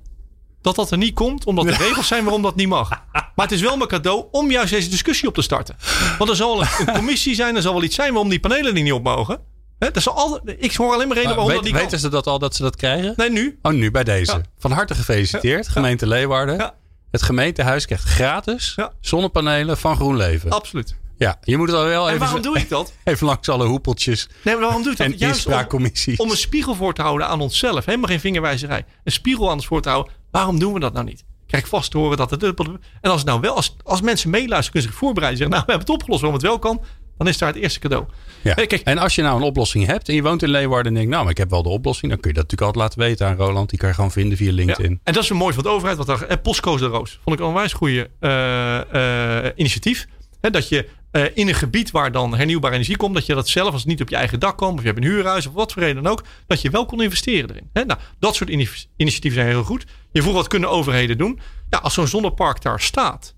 dat 0.64 0.76
dat 0.76 0.92
er 0.92 0.98
niet 0.98 1.14
komt, 1.14 1.46
omdat 1.46 1.66
er 1.66 1.78
regels 1.78 2.08
zijn 2.08 2.24
waarom 2.24 2.42
dat 2.42 2.56
niet 2.56 2.68
mag. 2.68 2.90
Maar 3.12 3.46
het 3.46 3.52
is 3.52 3.62
wel 3.62 3.78
mijn 3.78 3.90
cadeau 3.90 4.26
om 4.32 4.52
juist 4.52 4.72
deze 4.74 4.90
discussie 4.90 5.28
op 5.28 5.34
te 5.34 5.42
starten. 5.42 5.76
Want 6.18 6.30
er 6.30 6.36
zal 6.36 6.62
een 6.62 6.94
commissie 6.94 7.36
zijn, 7.36 7.56
er 7.56 7.62
zal 7.62 7.74
wel 7.74 7.84
iets 7.84 7.96
zijn 7.96 8.12
waarom 8.12 8.30
die 8.30 8.40
panelen 8.40 8.74
niet 8.74 8.92
op 8.92 9.04
mogen. 9.04 9.40
He, 9.80 9.92
dat 9.92 10.08
al, 10.08 10.40
ik 10.58 10.76
hoor 10.76 10.94
alleen 10.94 11.08
maar 11.08 11.18
reden 11.18 11.30
waarom 11.30 11.48
weet, 11.48 11.56
dat 11.56 11.66
niet 11.66 11.76
Weten 11.76 12.00
ze 12.00 12.10
dat 12.10 12.28
al 12.28 12.40
dat 12.40 12.56
ze 12.56 12.62
dat 12.62 12.76
krijgen? 12.76 13.14
Nee, 13.18 13.30
nu. 13.30 13.60
Oh, 13.62 13.72
nu 13.72 13.92
bij 13.92 14.04
deze. 14.04 14.42
Van 14.60 14.72
harte 14.72 14.96
gefeliciteerd, 14.96 15.68
gemeente 15.68 16.08
Leeuwarden. 16.08 16.56
Ja. 16.56 16.74
Het 17.12 17.22
gemeentehuis 17.22 17.86
krijgt 17.86 18.04
gratis 18.04 18.74
Ja. 18.76 18.92
zonnepanelen 19.02 19.78
van 19.78 19.96
GroenLeven. 19.96 20.50
Absoluut. 20.52 20.96
Ja, 21.18 21.38
je 21.44 21.58
moet 21.58 21.68
het 21.68 21.78
al 21.78 21.84
wel 21.86 22.04
En 22.08 22.08
even, 22.14 22.20
waarom 22.20 22.42
doe 22.42 22.58
ik 22.58 22.70
dat? 22.70 22.94
even 23.04 23.28
langs 23.28 23.50
alle 23.50 23.66
hoepeltjes 23.66 24.28
Nee, 24.42 24.54
maar 24.56 24.64
waarom 24.64 24.84
doe 24.84 24.92
ik 24.92 24.98
dat? 24.98 25.08
en 25.08 25.14
Juist 25.18 25.24
om, 25.46 25.52
inspraakcommissies. 25.52 26.18
om 26.18 26.30
een 26.32 26.38
spiegel 26.38 26.76
voor 26.76 26.94
te 26.94 27.02
houden 27.02 27.28
aan 27.28 27.42
onszelf. 27.42 27.86
Helemaal 27.86 28.10
geen 28.10 28.20
vingerwijzerij. 28.20 28.86
Een 29.04 29.12
spiegel 29.12 29.48
aan 29.48 29.54
ons 29.54 29.66
voor 29.68 29.82
te 29.82 29.90
houden. 29.90 30.14
Waarom 30.34 30.60
doen 30.60 30.74
we 30.74 30.80
dat 30.80 30.94
nou 30.94 31.06
niet? 31.06 31.24
Krijg 31.48 31.68
vast 31.68 31.92
te 31.92 31.98
horen 31.98 32.18
dat 32.18 32.30
het... 32.30 32.44
En 32.44 32.80
als 33.02 33.20
het 33.20 33.26
nou 33.26 33.40
wel, 33.40 33.56
als, 33.56 33.76
als 33.84 34.02
mensen 34.02 34.30
meeluisteren, 34.30 34.72
kunnen 34.72 34.82
ze 34.82 34.88
zich 34.88 34.98
voorbereiden. 34.98 35.38
Zeggen, 35.38 35.56
nou, 35.56 35.66
we 35.66 35.72
hebben 35.72 35.94
het 35.94 36.02
opgelost 36.02 36.22
waarom 36.22 36.40
het 36.40 36.50
wel 36.50 36.60
kan. 36.60 36.84
Dan 37.18 37.28
is 37.28 37.38
daar 37.38 37.50
het 37.54 37.58
eerste 37.62 37.80
cadeau. 37.80 38.06
Ja. 38.42 38.54
Hey, 38.54 38.68
kijk, 38.68 38.82
En 38.82 38.98
als 38.98 39.16
je 39.16 39.22
nou 39.22 39.38
een 39.38 39.44
oplossing 39.44 39.86
hebt 39.86 40.10
en 40.10 40.16
je 40.16 40.22
woont 40.22 40.44
in 40.44 40.50
Leeuwarden 40.50 40.88
en 40.88 40.94
denkt, 40.94 41.10
nou, 41.10 41.22
maar 41.24 41.32
ik 41.32 41.38
heb 41.38 41.50
wel 41.50 41.64
de 41.64 41.70
oplossing, 41.70 42.12
dan 42.12 42.20
kun 42.22 42.30
je 42.30 42.36
dat 42.36 42.44
natuurlijk 42.52 42.78
altijd 42.78 42.98
laten 42.98 43.10
weten 43.10 43.28
aan 43.28 43.48
Roland. 43.48 43.70
Die 43.70 43.80
kan 43.80 43.90
je 43.90 43.96
gewoon 43.96 44.12
vinden 44.12 44.38
via 44.38 44.48
Ja. 44.48 44.54
LinkedIn. 44.54 45.00
En 45.04 45.14
dat 45.14 45.22
is 45.22 45.28
zo 45.28 45.36
mooi 45.36 45.54
van 45.54 45.64
de 45.64 45.70
overheid. 45.70 45.98
Wat 45.98 46.08
daar, 46.08 46.22
eh, 46.22 46.38
de 46.78 46.86
Roos. 46.86 47.20
Vond 47.24 47.36
ik 47.36 47.42
een 47.42 47.50
onwijs 47.50 47.74
goede 47.74 48.10
eh, 48.20 49.50
initiatief. 49.56 50.08
Dat 50.42 50.70
je 50.70 50.90
eh, 51.14 51.24
in 51.34 51.48
een 51.48 51.54
gebied 51.54 51.92
waar 51.92 52.12
dan 52.12 52.36
hernieuwbare 52.36 52.74
energie 52.74 52.98
komt. 52.98 53.14
Dat 53.14 53.26
je 53.26 53.34
dat 53.34 53.48
zelf, 53.48 53.72
als 53.72 53.82
het 53.82 53.90
niet 53.90 54.02
op 54.02 54.10
je 54.10 54.16
eigen 54.16 54.40
dak 54.40 54.58
komt. 54.58 54.74
Of 54.74 54.80
je 54.80 54.86
hebt 54.88 54.98
een 55.00 55.10
huurhuis 55.10 55.48
of 55.48 55.54
wat 55.54 55.74
voor 55.74 55.82
reden 55.82 56.04
dan 56.04 56.12
ook. 56.12 56.24
Dat 56.48 56.62
je 56.62 56.70
wel 56.70 56.86
kon 56.86 57.02
investeren 57.02 57.50
erin. 57.50 57.88
Nou, 57.88 58.00
dat 58.20 58.36
soort 58.36 58.50
ini- 58.50 58.68
initiatieven 58.96 59.40
zijn 59.40 59.54
heel 59.54 59.64
goed. 59.64 59.86
Je 60.12 60.22
vroeg 60.22 60.34
wat 60.34 60.48
kunnen 60.48 60.70
overheden 60.70 61.18
doen. 61.18 61.40
Ja, 61.70 61.78
als 61.78 61.94
zo'n 61.94 62.08
zonnepark 62.08 62.62
daar 62.62 62.80
staat. 62.80 63.36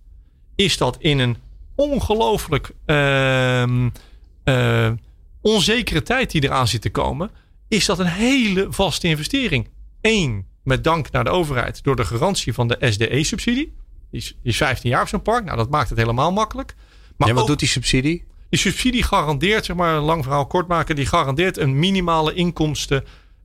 Is 0.56 0.78
dat 0.78 0.98
in 1.00 1.20
een 1.20 1.38
ongelooflijk 1.76 2.72
ehm, 2.86 3.90
eh, 4.44 4.92
onzekere 5.42 6.04
tijd 6.04 6.32
die 6.32 6.44
eraan 6.44 6.68
zit 6.68 6.82
te 6.82 6.90
komen. 6.92 7.32
Is 7.68 7.86
dat 7.86 8.00
een 8.00 8.06
hele 8.06 8.68
vaste 8.70 9.08
investering. 9.08 9.70
Eén, 10.02 10.48
met 10.64 10.84
dank 10.84 11.12
naar 11.12 11.24
de 11.24 11.30
overheid 11.30 11.84
door 11.84 11.96
de 11.96 12.06
garantie 12.06 12.54
van 12.54 12.68
de 12.68 12.78
SDE-subsidie. 12.80 13.74
Die 14.12 14.36
is 14.44 14.58
15 14.58 14.90
jaar 14.90 15.02
op 15.02 15.08
zo'n 15.08 15.22
park. 15.22 15.46
Nou, 15.46 15.58
dat 15.58 15.70
maakt 15.70 15.90
het 15.90 15.98
helemaal 15.98 16.32
makkelijk. 16.32 16.76
Maar 17.18 17.28
Ja, 17.28 17.34
wat 17.34 17.42
ook 17.44 17.50
doet 17.50 17.60
die 17.60 17.68
subsidie? 17.68 18.26
die 18.50 18.60
subsidie 18.60 19.04
garandeert, 19.04 19.66
zeg 19.66 19.76
maar, 19.76 19.96
een 19.96 20.02
lang 20.04 20.24
verhaal 20.24 20.46
kort 20.48 20.68
maken, 20.68 20.96
die 20.96 21.06
garandeert 21.06 21.58
een 21.58 21.80
minimale 21.80 22.34
inkomsten 22.34 23.04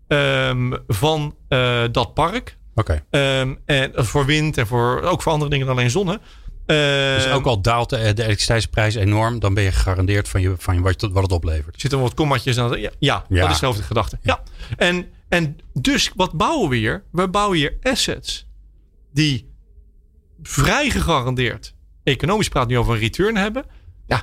ehm, 0.08 0.72
van 0.86 1.34
eh, 1.48 1.82
dat 1.92 2.14
park. 2.14 2.56
Oké. 2.74 3.04
Ehm, 3.10 3.54
en 3.64 3.92
voor 3.94 4.26
wind 4.26 4.58
en 4.58 4.66
voor, 4.66 5.02
ook 5.02 5.22
voor 5.22 5.32
andere 5.32 5.50
dingen 5.50 5.66
dan 5.66 5.76
alleen 5.76 5.90
zonne. 5.90 6.20
Dus 6.66 7.24
Ehm, 7.24 7.34
ook 7.34 7.44
al 7.46 7.60
daalt 7.60 7.90
de, 7.90 7.96
de 7.96 8.04
elektriciteitsprijs 8.22 8.94
enorm, 8.94 9.38
dan 9.38 9.54
ben 9.54 9.62
je 9.64 9.72
gegarandeerd 9.72 10.28
van, 10.28 10.40
je, 10.40 10.54
van 10.58 10.80
wat, 10.82 11.00
wat 11.12 11.22
het 11.22 11.32
oplevert. 11.32 11.80
zitten 11.80 12.00
wat 12.00 12.14
kommatjes 12.14 12.58
aan. 12.58 12.80
Ja, 12.80 12.90
ja, 12.98 13.24
Ja. 13.28 13.40
dat 13.42 13.50
is 13.50 13.58
de 13.58 13.66
hoofdgedachte. 13.66 14.18
Ja. 14.22 14.42
En, 14.76 15.06
en 15.28 15.58
dus 15.72 16.10
wat 16.16 16.32
bouwen 16.32 16.68
we 16.70 16.76
hier? 16.76 17.04
We 17.12 17.28
bouwen 17.28 17.58
hier 17.58 17.76
assets 17.82 18.46
die 19.12 19.50
vrij 20.42 20.90
gegarandeerd, 20.90 21.74
economisch 22.02 22.48
praat 22.48 22.68
nu 22.68 22.78
over 22.78 22.94
een 22.94 23.00
return 23.00 23.36
hebben. 23.36 23.64
Ja, 24.06 24.22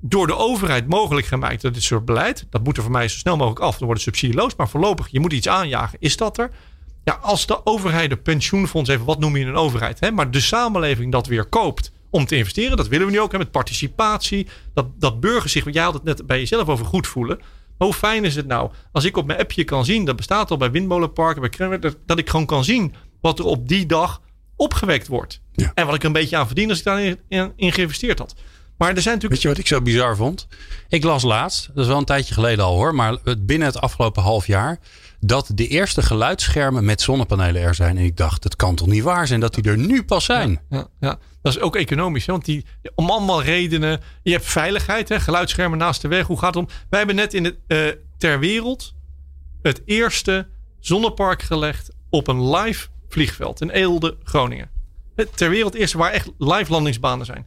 door 0.00 0.26
de 0.26 0.36
overheid 0.36 0.88
mogelijk 0.88 1.26
gemaakt 1.26 1.62
door 1.62 1.72
dit 1.72 1.82
soort 1.82 2.04
beleid. 2.04 2.46
Dat 2.50 2.64
moet 2.64 2.76
er 2.76 2.82
voor 2.82 2.92
mij 2.92 3.08
zo 3.08 3.16
snel 3.16 3.36
mogelijk 3.36 3.60
af. 3.60 3.78
Dan 3.78 3.86
wordt 3.86 4.04
het 4.04 4.14
subsidieloos. 4.14 4.56
Maar 4.56 4.68
voorlopig, 4.68 5.08
je 5.08 5.20
moet 5.20 5.32
iets 5.32 5.48
aanjagen. 5.48 5.98
Is 6.00 6.16
dat 6.16 6.38
er? 6.38 6.50
Ja, 7.04 7.18
als 7.22 7.46
de 7.46 7.66
overheid, 7.66 8.10
de 8.10 8.16
pensioenfonds, 8.16 8.90
even 8.90 9.04
wat 9.04 9.18
noem 9.18 9.36
je 9.36 9.44
een 9.44 9.54
overheid? 9.54 10.00
Hè? 10.00 10.10
Maar 10.10 10.30
de 10.30 10.40
samenleving 10.40 11.12
dat 11.12 11.26
weer 11.26 11.44
koopt 11.44 11.92
om 12.10 12.26
te 12.26 12.36
investeren. 12.36 12.76
Dat 12.76 12.88
willen 12.88 13.06
we 13.06 13.12
nu 13.12 13.20
ook 13.20 13.32
hè, 13.32 13.38
met 13.38 13.50
participatie. 13.50 14.46
Dat, 14.74 14.86
dat 15.00 15.20
burgers 15.20 15.52
zich, 15.52 15.72
jij 15.72 15.82
had 15.82 15.94
het 15.94 16.04
net 16.04 16.26
bij 16.26 16.38
jezelf 16.38 16.68
over 16.68 16.86
goed 16.86 17.06
voelen. 17.06 17.38
Maar 17.78 17.88
hoe 17.88 17.96
fijn 17.96 18.24
is 18.24 18.36
het 18.36 18.46
nou 18.46 18.70
als 18.92 19.04
ik 19.04 19.16
op 19.16 19.26
mijn 19.26 19.38
appje 19.38 19.64
kan 19.64 19.84
zien, 19.84 20.04
dat 20.04 20.16
bestaat 20.16 20.50
al 20.50 20.56
bij 20.56 20.70
windmolenparken, 20.70 21.40
bij 21.40 21.50
Kremmer, 21.50 21.80
dat, 21.80 21.96
dat 22.06 22.18
ik 22.18 22.30
gewoon 22.30 22.46
kan 22.46 22.64
zien 22.64 22.94
wat 23.20 23.38
er 23.38 23.44
op 23.44 23.68
die 23.68 23.86
dag 23.86 24.20
opgewekt 24.58 25.06
wordt. 25.06 25.40
Ja. 25.52 25.72
En 25.74 25.86
wat 25.86 25.94
ik 25.94 26.02
een 26.02 26.12
beetje 26.12 26.36
aan 26.36 26.46
verdien 26.46 26.68
als 26.68 26.78
ik 26.78 26.84
daarin 26.84 27.18
in, 27.28 27.52
in 27.56 27.72
geïnvesteerd 27.72 28.18
had. 28.18 28.34
Maar 28.78 28.94
er 28.94 29.02
zijn 29.02 29.14
natuurlijk 29.14 29.32
Weet 29.32 29.42
je 29.42 29.48
wat 29.48 29.58
ik 29.58 29.66
zo 29.66 29.82
bizar 29.82 30.16
vond? 30.16 30.46
Ik 30.88 31.04
las 31.04 31.22
laatst, 31.22 31.66
dat 31.66 31.76
is 31.76 31.86
wel 31.86 31.98
een 31.98 32.04
tijdje 32.04 32.34
geleden 32.34 32.64
al 32.64 32.74
hoor, 32.74 32.94
maar 32.94 33.18
binnen 33.38 33.68
het 33.68 33.80
afgelopen 33.80 34.22
half 34.22 34.46
jaar, 34.46 34.78
dat 35.20 35.50
de 35.54 35.66
eerste 35.66 36.02
geluidsschermen 36.02 36.84
met 36.84 37.00
zonnepanelen 37.00 37.62
er 37.62 37.74
zijn. 37.74 37.96
En 37.96 38.04
ik 38.04 38.16
dacht, 38.16 38.44
het 38.44 38.56
kan 38.56 38.74
toch 38.74 38.86
niet 38.86 39.02
waar 39.02 39.26
zijn 39.26 39.40
dat 39.40 39.54
die 39.54 39.64
er 39.64 39.78
nu 39.78 40.04
pas 40.04 40.24
zijn? 40.24 40.60
Ja, 40.68 40.86
ja, 41.00 41.18
dat 41.42 41.52
is 41.52 41.60
ook 41.60 41.76
economisch. 41.76 42.26
Hè? 42.26 42.32
Want 42.32 42.44
die, 42.44 42.64
om 42.94 43.10
allemaal 43.10 43.42
redenen. 43.42 44.00
Je 44.22 44.32
hebt 44.32 44.44
veiligheid, 44.44 45.08
hè? 45.08 45.20
geluidsschermen 45.20 45.78
naast 45.78 46.02
de 46.02 46.08
weg. 46.08 46.26
Hoe 46.26 46.38
gaat 46.38 46.54
het 46.54 46.64
om? 46.64 46.70
Wij 46.90 46.98
hebben 46.98 47.16
net 47.16 47.34
in 47.34 47.44
het, 47.44 47.56
eh, 47.66 47.78
ter 48.18 48.38
wereld 48.38 48.94
het 49.62 49.82
eerste 49.84 50.48
zonnepark 50.80 51.42
gelegd 51.42 51.90
op 52.10 52.28
een 52.28 52.50
live 52.50 52.88
vliegveld 53.08 53.60
in 53.60 53.70
Eelde, 53.70 54.16
Groningen. 54.24 54.70
Het 55.16 55.36
ter 55.36 55.50
wereld 55.50 55.74
eerste 55.74 55.98
waar 55.98 56.10
echt 56.12 56.30
live 56.38 56.72
landingsbanen 56.72 57.26
zijn. 57.26 57.46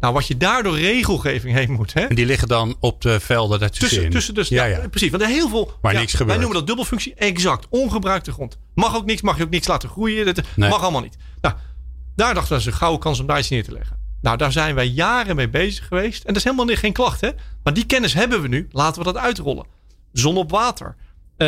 Nou, 0.00 0.14
wat 0.14 0.26
je 0.26 0.36
daardoor 0.36 0.78
regelgeving 0.78 1.54
heen 1.56 1.72
moet. 1.72 1.92
Hè? 1.94 2.00
En 2.00 2.14
die 2.14 2.26
liggen 2.26 2.48
dan 2.48 2.76
op 2.80 3.00
de 3.02 3.20
velden 3.20 3.60
daartussenin. 3.60 4.10
Tussen, 4.10 4.34
tussen 4.34 4.34
dus, 4.34 4.48
ja, 4.48 4.76
ja, 4.76 4.82
ja. 4.82 4.88
precies. 4.88 5.10
Want 5.10 5.22
er 5.22 5.28
heel 5.28 5.48
veel. 5.48 5.72
Ja, 5.82 5.90
niks 5.90 5.94
Wij 5.98 6.06
gebeurt. 6.20 6.38
noemen 6.38 6.56
dat 6.56 6.66
dubbelfunctie. 6.66 7.14
Exact. 7.14 7.66
Ongebruikte 7.70 8.32
grond. 8.32 8.58
Mag 8.74 8.96
ook 8.96 9.04
niks, 9.04 9.20
mag 9.22 9.36
je 9.36 9.42
ook 9.42 9.50
niks 9.50 9.66
laten 9.66 9.88
groeien. 9.88 10.26
Dat 10.34 10.40
Nee. 10.56 10.68
mag 10.70 10.82
allemaal 10.82 11.00
niet. 11.00 11.16
Nou, 11.40 11.54
daar 12.16 12.34
dachten 12.34 12.58
we, 12.58 12.66
een 12.66 12.72
gouden 12.72 13.00
kans 13.00 13.20
om 13.20 13.26
daar 13.26 13.38
iets 13.38 13.48
neer 13.48 13.64
te 13.64 13.72
leggen. 13.72 13.96
Nou, 14.22 14.36
daar 14.36 14.52
zijn 14.52 14.74
wij 14.74 14.86
jaren 14.86 15.36
mee 15.36 15.48
bezig 15.48 15.86
geweest. 15.86 16.18
En 16.20 16.26
dat 16.26 16.36
is 16.36 16.44
helemaal 16.44 16.76
geen 16.76 16.92
klacht, 16.92 17.20
hè? 17.20 17.30
Maar 17.62 17.74
die 17.74 17.86
kennis 17.86 18.14
hebben 18.14 18.42
we 18.42 18.48
nu. 18.48 18.68
Laten 18.70 18.98
we 19.02 19.12
dat 19.12 19.22
uitrollen. 19.22 19.66
Zon 20.12 20.36
op 20.36 20.50
water. 20.50 20.96
Eh, 21.36 21.46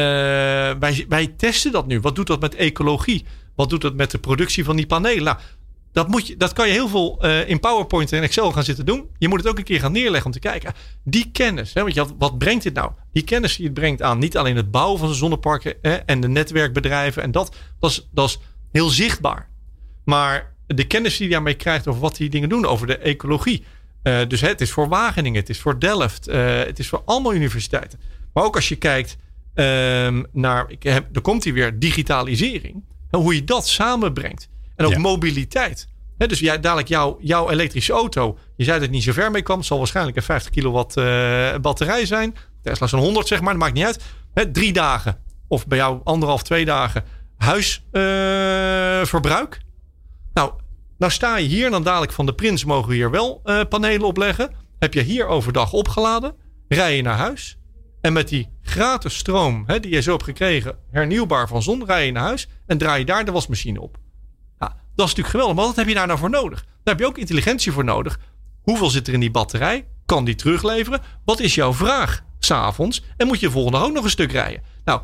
wij, 0.79 1.05
wij 1.09 1.27
testen 1.37 1.73
dat 1.73 1.87
nu. 1.87 2.01
Wat 2.01 2.15
doet 2.15 2.27
dat 2.27 2.41
met 2.41 2.55
ecologie? 2.55 3.27
Wat 3.61 3.71
doet 3.71 3.81
dat 3.81 3.95
met 3.95 4.11
de 4.11 4.19
productie 4.19 4.65
van 4.65 4.77
die 4.77 4.87
panelen? 4.87 5.25
Nou, 5.25 5.39
dat, 5.93 6.09
moet 6.09 6.27
je, 6.27 6.37
dat 6.37 6.53
kan 6.53 6.67
je 6.67 6.73
heel 6.73 6.89
veel 6.89 7.23
eh, 7.23 7.49
in 7.49 7.61
PowerPoint 7.61 8.13
en 8.13 8.23
Excel 8.23 8.53
gaan 8.53 8.65
zitten 8.65 8.87
doen. 8.87 9.09
Je 9.19 9.29
moet 9.29 9.39
het 9.39 9.49
ook 9.49 9.59
een 9.59 9.65
keer 9.65 9.81
gaan 9.81 9.93
neerleggen 9.93 10.27
om 10.27 10.33
te 10.33 10.39
kijken. 10.39 10.73
Die 11.05 11.31
kennis, 11.33 11.75
hè, 11.75 12.05
wat 12.19 12.39
brengt 12.39 12.63
dit 12.63 12.75
nou? 12.75 12.93
Die 13.13 13.23
kennis 13.25 13.57
die 13.57 13.65
het 13.65 13.75
brengt 13.75 14.03
aan 14.03 14.19
niet 14.19 14.37
alleen 14.37 14.57
het 14.57 14.71
bouwen 14.71 14.99
van 14.99 15.15
zonneparken 15.15 15.75
hè, 15.83 15.95
en 15.95 16.21
de 16.21 16.29
netwerkbedrijven 16.29 17.23
en 17.23 17.31
dat, 17.31 17.57
dat 17.81 17.91
is, 17.91 18.09
dat 18.11 18.29
is 18.29 18.39
heel 18.73 18.89
zichtbaar. 18.89 19.49
Maar 20.05 20.55
de 20.67 20.87
kennis 20.87 21.17
die 21.17 21.27
je 21.27 21.33
daarmee 21.33 21.55
krijgt 21.55 21.87
over 21.87 22.01
wat 22.01 22.17
die 22.17 22.31
dingen 22.31 22.49
doen, 22.49 22.67
over 22.67 22.87
de 22.87 22.99
ecologie. 22.99 23.65
Eh, 24.03 24.19
dus 24.29 24.41
hè, 24.41 24.49
het 24.49 24.61
is 24.61 24.71
voor 24.71 24.89
Wageningen, 24.89 25.41
het 25.41 25.51
is 25.51 25.61
voor 25.61 25.81
Delft, 25.81 26.29
eh, 26.29 26.59
het 26.59 26.79
is 26.79 26.89
voor 26.89 27.03
allemaal 27.05 27.35
universiteiten. 27.35 28.01
Maar 28.33 28.45
ook 28.45 28.55
als 28.57 28.69
je 28.69 28.77
kijkt 28.77 29.17
ehm, 29.55 30.23
naar, 30.33 30.71
ik 30.71 30.83
heb, 30.83 31.17
er 31.17 31.21
komt 31.23 31.45
hier 31.45 31.55
weer 31.55 31.79
digitalisering. 31.79 32.83
En 33.11 33.21
hoe 33.21 33.35
je 33.35 33.45
dat 33.45 33.67
samenbrengt. 33.69 34.49
En 34.77 34.85
ook 34.87 34.93
Ja. 34.93 34.99
mobiliteit. 34.99 35.89
Hè, 36.19 36.27
dus 36.27 36.39
jij, 36.39 36.61
dadelijk 36.61 36.89
jouw, 36.89 37.17
jouw 37.21 37.51
elektrische 37.51 37.93
auto. 37.93 38.39
Je 38.57 38.65
zei 38.65 38.77
dat 38.77 38.87
het 38.87 38.95
niet 38.95 39.03
zo 39.03 39.13
ver 39.13 39.31
mee 39.31 39.43
kwam. 39.43 39.63
zal 39.63 39.79
waarschijnlijk 39.79 40.17
een 40.17 40.23
50 40.23 40.51
kilowatt 40.53 40.97
eh, 40.97 41.55
batterij 41.61 42.07
zijn. 42.07 42.37
Tesla 42.63 42.87
is 42.87 42.93
een 42.93 42.99
100 42.99 43.27
zeg 43.29 43.41
maar. 43.41 43.53
Dat 43.53 43.63
maakt 43.63 43.75
niet 43.75 43.85
uit. 43.85 44.05
Hè, 44.35 44.51
drie 44.51 44.73
dagen. 44.73 45.19
Of 45.49 45.67
bij 45.67 45.79
jou 45.79 46.01
anderhalf, 46.05 46.43
twee 46.43 46.65
dagen. 46.65 47.05
Huisverbruik. 47.37 49.61
nou, 50.35 50.53
nou 50.99 51.13
sta 51.13 51.37
je 51.37 51.49
hier. 51.49 51.65
En 51.65 51.71
dan 51.71 51.83
dadelijk 51.83 52.13
van 52.13 52.27
de 52.27 52.35
Prins 52.35 52.65
mogen 52.65 52.89
we 52.89 52.95
hier 52.95 53.11
wel 53.11 53.41
eh, 53.45 53.61
panelen 53.69 54.07
opleggen. 54.07 54.51
Heb 54.79 54.95
je 54.95 55.01
hier 55.03 55.27
overdag 55.27 55.73
opgeladen. 55.73 56.35
Rij 56.69 56.97
je 56.97 57.03
naar 57.03 57.17
huis. 57.17 57.59
En 58.01 58.13
met 58.13 58.29
die 58.29 58.49
gratis 58.63 59.17
stroom 59.17 59.63
hè, 59.67 59.81
die 59.81 59.91
je 59.91 60.03
zo 60.03 60.11
hebt 60.11 60.25
gekregen. 60.25 60.79
Hernieuwbaar 60.91 61.49
van 61.49 61.63
zon. 61.63 61.85
Rij 61.85 62.07
je 62.07 62.13
naar 62.13 62.23
huis. 62.23 62.49
En 62.67 62.79
draai 62.79 62.99
je 62.99 63.05
daar 63.05 63.25
de 63.25 63.33
wasmachine 63.33 63.81
op. 63.81 63.99
Ja, 64.59 64.67
dat 64.67 64.77
is 65.07 65.15
natuurlijk 65.15 65.29
geweldig. 65.29 65.57
Maar 65.57 65.67
wat 65.67 65.77
heb 65.77 65.89
je 65.89 65.95
daar 65.95 66.07
nou 66.07 66.19
voor 66.19 66.31
nodig? 66.31 66.61
Daar 66.61 66.95
heb 66.95 66.99
je 66.99 67.07
ook 67.07 67.19
intelligentie 67.19 67.73
voor 67.73 67.85
nodig. 67.85 68.19
Hoeveel 68.63 68.91
zit 68.91 69.09
er 69.09 69.15
in 69.15 69.21
die 69.21 69.31
batterij? 69.31 69.87
Kan 70.07 70.25
die 70.25 70.35
terugleveren? 70.35 71.01
Wat 71.25 71.41
is 71.41 71.55
jouw 71.55 71.73
vraag 71.73 72.25
s'avonds? 72.39 73.03
En 73.17 73.27
moet 73.27 73.41
je 73.41 73.47
de 73.47 73.53
volgende 73.53 73.79
ook 73.79 73.93
nog 73.93 74.05
een 74.05 74.11
stuk 74.11 74.33
rijden? 74.33 74.63
Nou, 74.85 75.01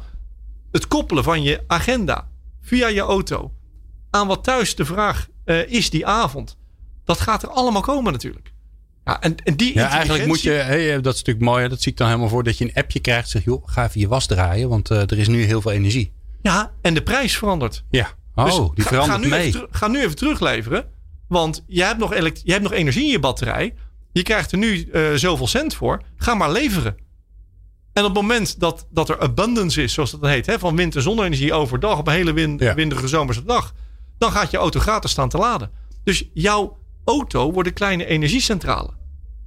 het 0.73 0.89
koppelen 0.89 1.25
van 1.25 1.43
je 1.43 1.65
agenda 1.67 2.29
via 2.61 2.89
je 2.89 3.01
auto 3.01 3.53
aan 4.11 4.27
wat 4.27 4.45
thuis 4.45 4.75
de 4.75 4.85
vraag 4.85 5.29
eh, 5.45 5.71
is 5.71 5.91
die 5.91 6.07
avond. 6.07 6.57
Dat 7.05 7.21
gaat 7.21 7.43
er 7.43 7.49
allemaal 7.49 7.83
komen 7.83 8.13
natuurlijk. 8.13 8.53
Ja, 9.07 9.21
en, 9.21 9.35
en 9.45 9.57
die 9.57 9.75
Ja, 9.75 9.89
eigenlijk 9.89 10.27
moet 10.27 10.41
je, 10.43 10.51
hey, 10.51 11.01
dat 11.01 11.15
is 11.15 11.19
natuurlijk 11.19 11.45
mooi, 11.47 11.69
dat 11.69 11.83
zie 11.83 11.93
ik 11.93 11.99
dan 11.99 12.07
helemaal 12.07 12.29
voor, 12.29 12.43
dat 12.45 12.59
je 12.59 12.65
een 12.65 12.75
appje 12.75 13.01
krijgt. 13.01 13.29
Zeg, 13.29 13.45
joh, 13.45 13.63
ga 13.69 13.85
even 13.85 14.01
je 14.01 14.09
was 14.09 14.27
draaien, 14.27 14.69
want 14.69 14.91
eh, 14.91 15.01
er 15.01 15.19
is 15.19 15.29
nu 15.29 15.43
heel 15.45 15.61
veel 15.61 15.71
energie. 15.73 16.13
Ja, 16.43 16.73
en 16.83 16.95
de 16.95 17.03
prijs 17.03 17.37
verandert. 17.37 17.85
Ja, 17.91 18.09
oh, 18.35 18.45
Dus 18.45 18.55
die 18.75 18.85
ga- 18.85 18.89
verandert 18.89 19.19
ga 19.21 19.25
nu 19.25 19.29
mee. 19.29 19.47
Even, 19.47 19.67
ga 19.71 19.89
nu 19.89 20.01
even 20.03 20.17
terugleveren. 20.17 20.85
Want 21.29 21.65
je 21.67 21.83
hebt, 21.85 21.99
nog 21.99 22.13
elekt- 22.13 22.41
je 22.45 22.51
hebt 22.51 22.63
nog 22.63 22.73
energie 22.73 23.05
in 23.05 23.11
je 23.11 23.19
batterij. 23.19 23.75
Je 24.13 24.23
krijgt 24.23 24.53
er 24.53 24.59
nu 24.59 24.83
eh, 24.93 25.13
zoveel 25.15 25.47
cent 25.47 25.75
voor. 25.75 26.03
Ga 26.17 26.35
maar 26.35 26.53
leveren. 26.53 26.97
En 27.93 28.03
op 28.05 28.09
het 28.15 28.23
moment 28.23 28.61
dat, 28.61 28.87
dat 28.91 29.09
er 29.09 29.21
abundance 29.21 29.83
is, 29.83 29.93
zoals 29.93 30.11
dat 30.11 30.21
heet, 30.21 30.47
hè, 30.47 30.59
van 30.59 30.77
wind- 30.77 30.97
en 30.97 31.03
zonne-energie 31.03 31.53
overdag 31.53 31.99
op 31.99 32.07
een 32.07 32.13
hele 32.13 32.33
win, 32.33 32.57
Ja. 32.59 32.75
winderige 32.75 33.09
zomerse 33.09 33.45
dag, 33.45 33.75
dan 34.19 34.33
gaat 34.33 34.51
je 34.51 34.57
auto 34.57 34.81
gratis 34.81 35.11
staan 35.11 35.29
te 35.29 35.37
laden. 35.39 35.71
Dus 36.05 36.29
jouw 36.35 36.79
auto 37.07 37.53
wordt 37.53 37.69
een 37.69 37.75
kleine 37.75 38.07
energiecentrale. 38.07 38.91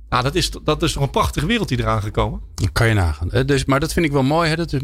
Nou, 0.09 0.23
dat 0.23 0.35
is, 0.35 0.51
dat 0.63 0.83
is 0.83 0.93
toch 0.93 1.03
een 1.03 1.09
prachtige 1.09 1.45
wereld 1.45 1.67
die 1.67 1.79
eraan 1.79 2.01
gekomen. 2.01 2.41
Kan 2.71 2.87
je 2.87 2.93
nagaan. 2.93 3.31
Eh, 3.31 3.45
Dus, 3.45 3.65
maar 3.65 3.79
dat 3.79 3.93
vind 3.93 4.05
ik 4.05 4.11
wel 4.11 4.23
mooi. 4.23 4.49
Hè? 4.49 4.55
Dat 4.55 4.73
eh, 4.73 4.79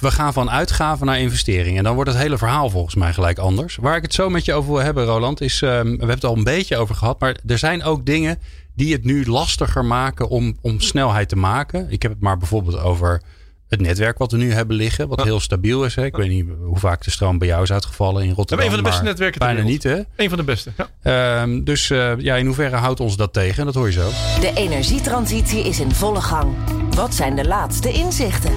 we 0.00 0.10
gaan 0.10 0.32
van 0.32 0.50
uitgaven 0.50 1.06
naar 1.06 1.20
investeringen. 1.20 1.78
En 1.78 1.84
dan 1.84 1.94
wordt 1.94 2.10
het 2.10 2.18
hele 2.18 2.38
verhaal 2.38 2.70
volgens 2.70 2.94
mij 2.94 3.12
gelijk 3.12 3.38
anders. 3.38 3.76
Waar 3.76 3.96
ik 3.96 4.02
het 4.02 4.14
zo 4.14 4.28
met 4.28 4.44
je 4.44 4.54
over 4.54 4.72
wil 4.72 4.82
hebben, 4.82 5.04
Roland, 5.04 5.40
is... 5.40 5.62
ehm, 5.62 5.82
we 5.84 5.88
hebben 5.88 6.08
het 6.08 6.24
al 6.24 6.36
een 6.36 6.44
beetje 6.44 6.76
over 6.76 6.94
gehad. 6.94 7.20
Maar 7.20 7.36
er 7.46 7.58
zijn 7.58 7.82
ook 7.82 8.06
dingen 8.06 8.38
die 8.74 8.92
het 8.92 9.04
nu 9.04 9.26
lastiger 9.26 9.84
maken 9.84 10.28
om, 10.28 10.56
om 10.60 10.80
snelheid 10.80 11.28
te 11.28 11.36
maken. 11.36 11.86
Ik 11.90 12.02
heb 12.02 12.10
het 12.10 12.20
maar 12.20 12.36
bijvoorbeeld 12.38 12.78
over 12.78 13.22
het 13.68 13.80
netwerk 13.80 14.18
wat 14.18 14.32
we 14.32 14.38
nu 14.38 14.52
hebben 14.52 14.76
liggen. 14.76 15.08
Wat 15.08 15.18
Ja. 15.18 15.24
heel 15.24 15.40
stabiel 15.40 15.84
is. 15.84 15.94
Hè? 15.94 16.04
Ik 16.04 16.16
weet 16.16 16.28
niet 16.28 16.46
hoe 16.64 16.78
vaak 16.78 17.04
de 17.04 17.10
stroom 17.10 17.38
bij 17.38 17.48
jou 17.48 17.62
is 17.62 17.72
uitgevallen 17.72 18.22
in 18.24 18.32
Rotterdam. 18.32 18.66
een 18.66 18.72
van 18.72 18.82
de 18.82 18.88
beste 18.88 19.04
netwerken 19.04 19.38
Bijna 19.38 19.62
niet, 19.62 19.82
hè? 19.82 20.00
Een 20.16 20.28
van 20.28 20.38
de 20.38 20.44
beste. 20.44 20.72
Ja. 20.76 21.40
Ehm, 21.42 21.64
dus 21.64 21.90
eh, 21.90 22.12
ja, 22.18 22.36
in 22.36 22.46
hoeverre 22.46 22.76
houdt 22.76 23.00
ons 23.00 23.16
dat 23.16 23.32
tegen? 23.32 23.64
Dat 23.64 23.74
hoor 23.74 23.86
je 23.86 23.92
zo. 23.92 24.10
De 24.40 24.52
energietransitie 24.54 25.60
is 25.64 25.80
in 25.80 25.92
volle 25.92 26.20
gang. 26.20 26.54
Wat 26.94 27.14
zijn 27.14 27.36
de 27.36 27.46
laatste 27.46 27.92
inzichten? 27.92 28.52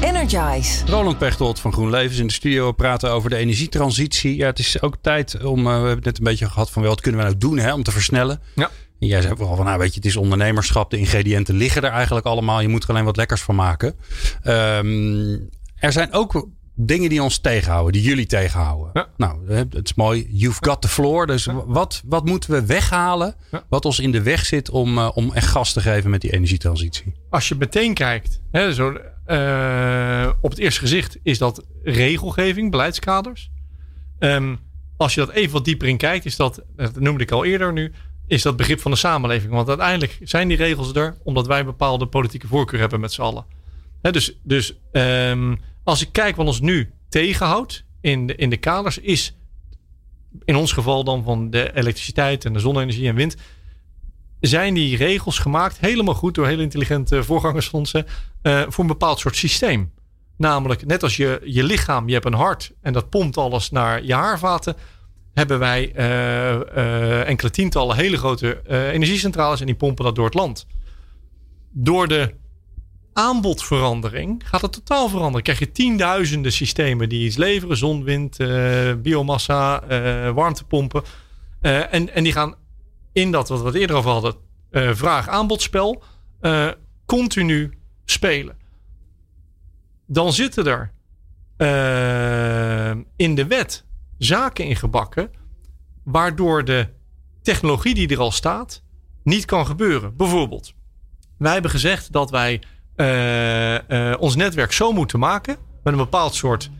Energize. 0.00 0.86
Roland 0.86 1.18
Pechtold 1.18 1.60
van 1.60 1.72
GroenLevens 1.72 2.18
in 2.18 2.26
de 2.26 2.32
studio. 2.32 2.66
We 2.66 2.74
praten 2.74 3.10
over 3.10 3.30
de 3.30 3.36
energietransitie. 3.36 4.36
Ja, 4.36 4.46
het 4.46 4.58
is 4.58 4.82
ook 4.82 4.94
tijd 5.00 5.42
om. 5.44 5.58
eh, 5.58 5.64
we 5.64 5.70
hebben 5.70 5.94
het 5.94 6.04
net 6.04 6.18
een 6.18 6.24
beetje 6.24 6.46
gehad 6.48 6.70
van 6.70 6.82
wel, 6.82 6.90
wat 6.90 7.00
kunnen 7.00 7.20
we 7.20 7.26
nou 7.26 7.38
doen 7.38 7.58
hè, 7.58 7.72
om 7.72 7.82
te 7.82 7.90
versnellen. 7.90 8.40
Ja. 8.54 8.70
En 9.00 9.06
jij 9.06 9.22
zei 9.22 9.36
vooral 9.36 9.56
van, 9.56 9.64
nou 9.64 9.78
weet 9.78 9.90
je, 9.90 9.94
het 9.94 10.04
is 10.04 10.16
ondernemerschap. 10.16 10.90
De 10.90 10.98
ingrediënten 10.98 11.54
liggen 11.54 11.82
er 11.82 11.90
eigenlijk 11.90 12.26
allemaal. 12.26 12.60
Je 12.60 12.68
moet 12.68 12.82
er 12.82 12.90
alleen 12.90 13.04
wat 13.04 13.16
lekkers 13.16 13.42
van 13.42 13.54
maken. 13.54 13.94
Ehm, 14.42 15.38
er 15.76 15.92
zijn 15.92 16.12
ook 16.12 16.48
dingen 16.76 17.08
die 17.08 17.22
ons 17.22 17.38
tegenhouden, 17.38 17.92
die 17.92 18.02
jullie 18.02 18.26
tegenhouden. 18.26 18.90
Ja. 18.92 19.08
Nou, 19.16 19.50
het 19.50 19.84
is 19.84 19.94
mooi. 19.94 20.26
You've 20.30 20.64
got 20.64 20.82
the 20.82 20.88
floor. 20.88 21.26
Dus 21.26 21.48
wat, 21.66 22.02
wat 22.06 22.24
moeten 22.24 22.50
we 22.50 22.66
weghalen 22.66 23.34
wat 23.68 23.84
ons 23.84 23.98
in 23.98 24.12
de 24.12 24.22
weg 24.22 24.46
zit 24.46 24.70
om, 24.70 24.98
eh, 24.98 25.10
om 25.14 25.32
echt 25.32 25.46
gas 25.46 25.72
te 25.72 25.80
geven 25.80 26.10
met 26.10 26.20
die 26.20 26.32
energietransitie? 26.32 27.14
Als 27.30 27.48
je 27.48 27.54
meteen 27.54 27.94
kijkt, 27.94 28.40
hè, 28.50 28.74
zo, 28.74 28.98
eh, 29.24 30.30
op 30.40 30.50
het 30.50 30.58
eerste 30.58 30.80
gezicht 30.80 31.18
is 31.22 31.38
dat 31.38 31.64
regelgeving, 31.82 32.70
beleidskaders. 32.70 33.50
Ehm, 34.18 34.56
als 34.96 35.14
je 35.14 35.20
dat 35.20 35.30
even 35.30 35.52
wat 35.52 35.64
dieper 35.64 35.88
in 35.88 35.96
kijkt, 35.96 36.24
is 36.24 36.36
dat, 36.36 36.62
dat 36.76 37.00
noemde 37.00 37.22
ik 37.22 37.30
al 37.30 37.44
eerder 37.44 37.72
nu, 37.72 37.92
is 38.26 38.42
dat 38.42 38.56
begrip 38.56 38.80
van 38.80 38.90
de 38.90 38.96
samenleving. 38.96 39.52
Want 39.52 39.68
uiteindelijk 39.68 40.18
zijn 40.22 40.48
die 40.48 40.56
regels 40.56 40.92
er 40.92 41.16
omdat 41.22 41.46
wij 41.46 41.58
een 41.58 41.64
bepaalde 41.64 42.06
politieke 42.06 42.46
voorkeur 42.46 42.80
hebben 42.80 43.00
met 43.00 43.12
z'n 43.12 43.22
allen. 43.22 43.44
Dus 44.00 44.38
dus 44.42 44.74
ehm, 44.92 45.54
als 45.84 46.02
ik 46.02 46.08
kijk 46.12 46.36
wat 46.36 46.46
ons 46.46 46.60
nu 46.60 46.90
tegenhoudt 47.08 47.84
in 48.00 48.26
de, 48.26 48.34
in 48.34 48.50
de 48.50 48.56
kaders, 48.56 48.98
is 48.98 49.36
in 50.44 50.56
ons 50.56 50.72
geval 50.72 51.04
dan 51.04 51.22
van 51.22 51.50
de 51.50 51.74
elektriciteit 51.74 52.44
en 52.44 52.52
de 52.52 52.58
zonne-energie 52.58 53.08
en 53.08 53.14
wind, 53.14 53.36
zijn 54.40 54.74
die 54.74 54.96
regels 54.96 55.38
gemaakt 55.38 55.78
helemaal 55.78 56.14
goed 56.14 56.34
door 56.34 56.46
hele 56.46 56.62
intelligente 56.62 57.24
voorgangers 57.24 57.68
van 57.68 57.78
ons 57.78 57.92
hè, 57.92 58.00
eh, 58.42 58.62
voor 58.68 58.84
een 58.84 58.90
bepaald 58.90 59.18
soort 59.18 59.36
systeem. 59.36 59.92
Namelijk, 60.36 60.86
net 60.86 61.02
als 61.02 61.16
je, 61.16 61.40
je 61.44 61.62
lichaam, 61.64 62.06
je 62.06 62.12
hebt 62.12 62.26
een 62.26 62.32
hart 62.34 62.72
en 62.80 62.92
dat 62.92 63.10
pompt 63.10 63.36
alles 63.36 63.70
naar 63.70 64.04
je 64.04 64.14
haarvaten, 64.14 64.76
hebben 65.36 65.58
wij 65.58 65.92
eh, 65.94 66.54
eh, 66.54 67.28
enkele 67.28 67.50
tientallen 67.50 67.96
hele 67.96 68.16
grote 68.16 68.60
eh, 68.60 68.88
energiecentrales 68.88 69.60
en 69.60 69.66
die 69.66 69.74
pompen 69.74 70.04
dat 70.04 70.14
door 70.14 70.24
het 70.24 70.34
land. 70.34 70.66
Door 71.70 72.08
de 72.08 72.34
aanbodverandering 73.12 74.42
gaat 74.48 74.60
het 74.60 74.72
totaal 74.72 75.08
veranderen. 75.08 75.42
Krijg 75.42 75.58
je 75.58 75.72
tienduizenden 75.72 76.52
systemen 76.52 77.08
die 77.08 77.26
iets 77.26 77.36
leveren: 77.36 77.76
zon, 77.76 78.04
wind, 78.04 78.36
biomassa, 79.02 79.82
warmtepompen. 80.32 81.02
En, 81.60 82.14
en 82.14 82.24
die 82.24 82.32
gaan 82.32 82.54
in 83.12 83.30
dat 83.30 83.48
wat 83.48 83.62
we 83.62 83.78
eerder 83.78 83.96
over 83.96 84.10
hadden, 84.10 84.34
vraag-aanbodspel, 84.96 86.02
continu 87.06 87.78
spelen. 88.04 88.56
Dan 90.06 90.32
zitten 90.32 90.66
er 90.66 90.92
in 93.16 93.34
de 93.34 93.46
wet 93.46 93.84
zaken 94.18 94.64
ingebakken, 94.64 95.30
waardoor 96.04 96.64
de 96.64 96.88
technologie 97.42 97.94
die 97.94 98.08
er 98.08 98.18
al 98.18 98.30
staat 98.30 98.82
niet 99.22 99.44
kan 99.44 99.66
gebeuren. 99.66 100.16
Bijvoorbeeld, 100.16 100.74
wij 101.38 101.52
hebben 101.52 101.70
gezegd 101.70 102.12
dat 102.12 102.30
wij 102.30 102.62
eh, 102.96 104.10
eh, 104.10 104.20
ons 104.20 104.36
netwerk 104.36 104.72
zo 104.72 104.92
moeten 104.92 105.18
maken 105.18 105.56
met 105.82 105.92
een 105.92 105.98
bepaald 105.98 106.34
soort 106.34 106.70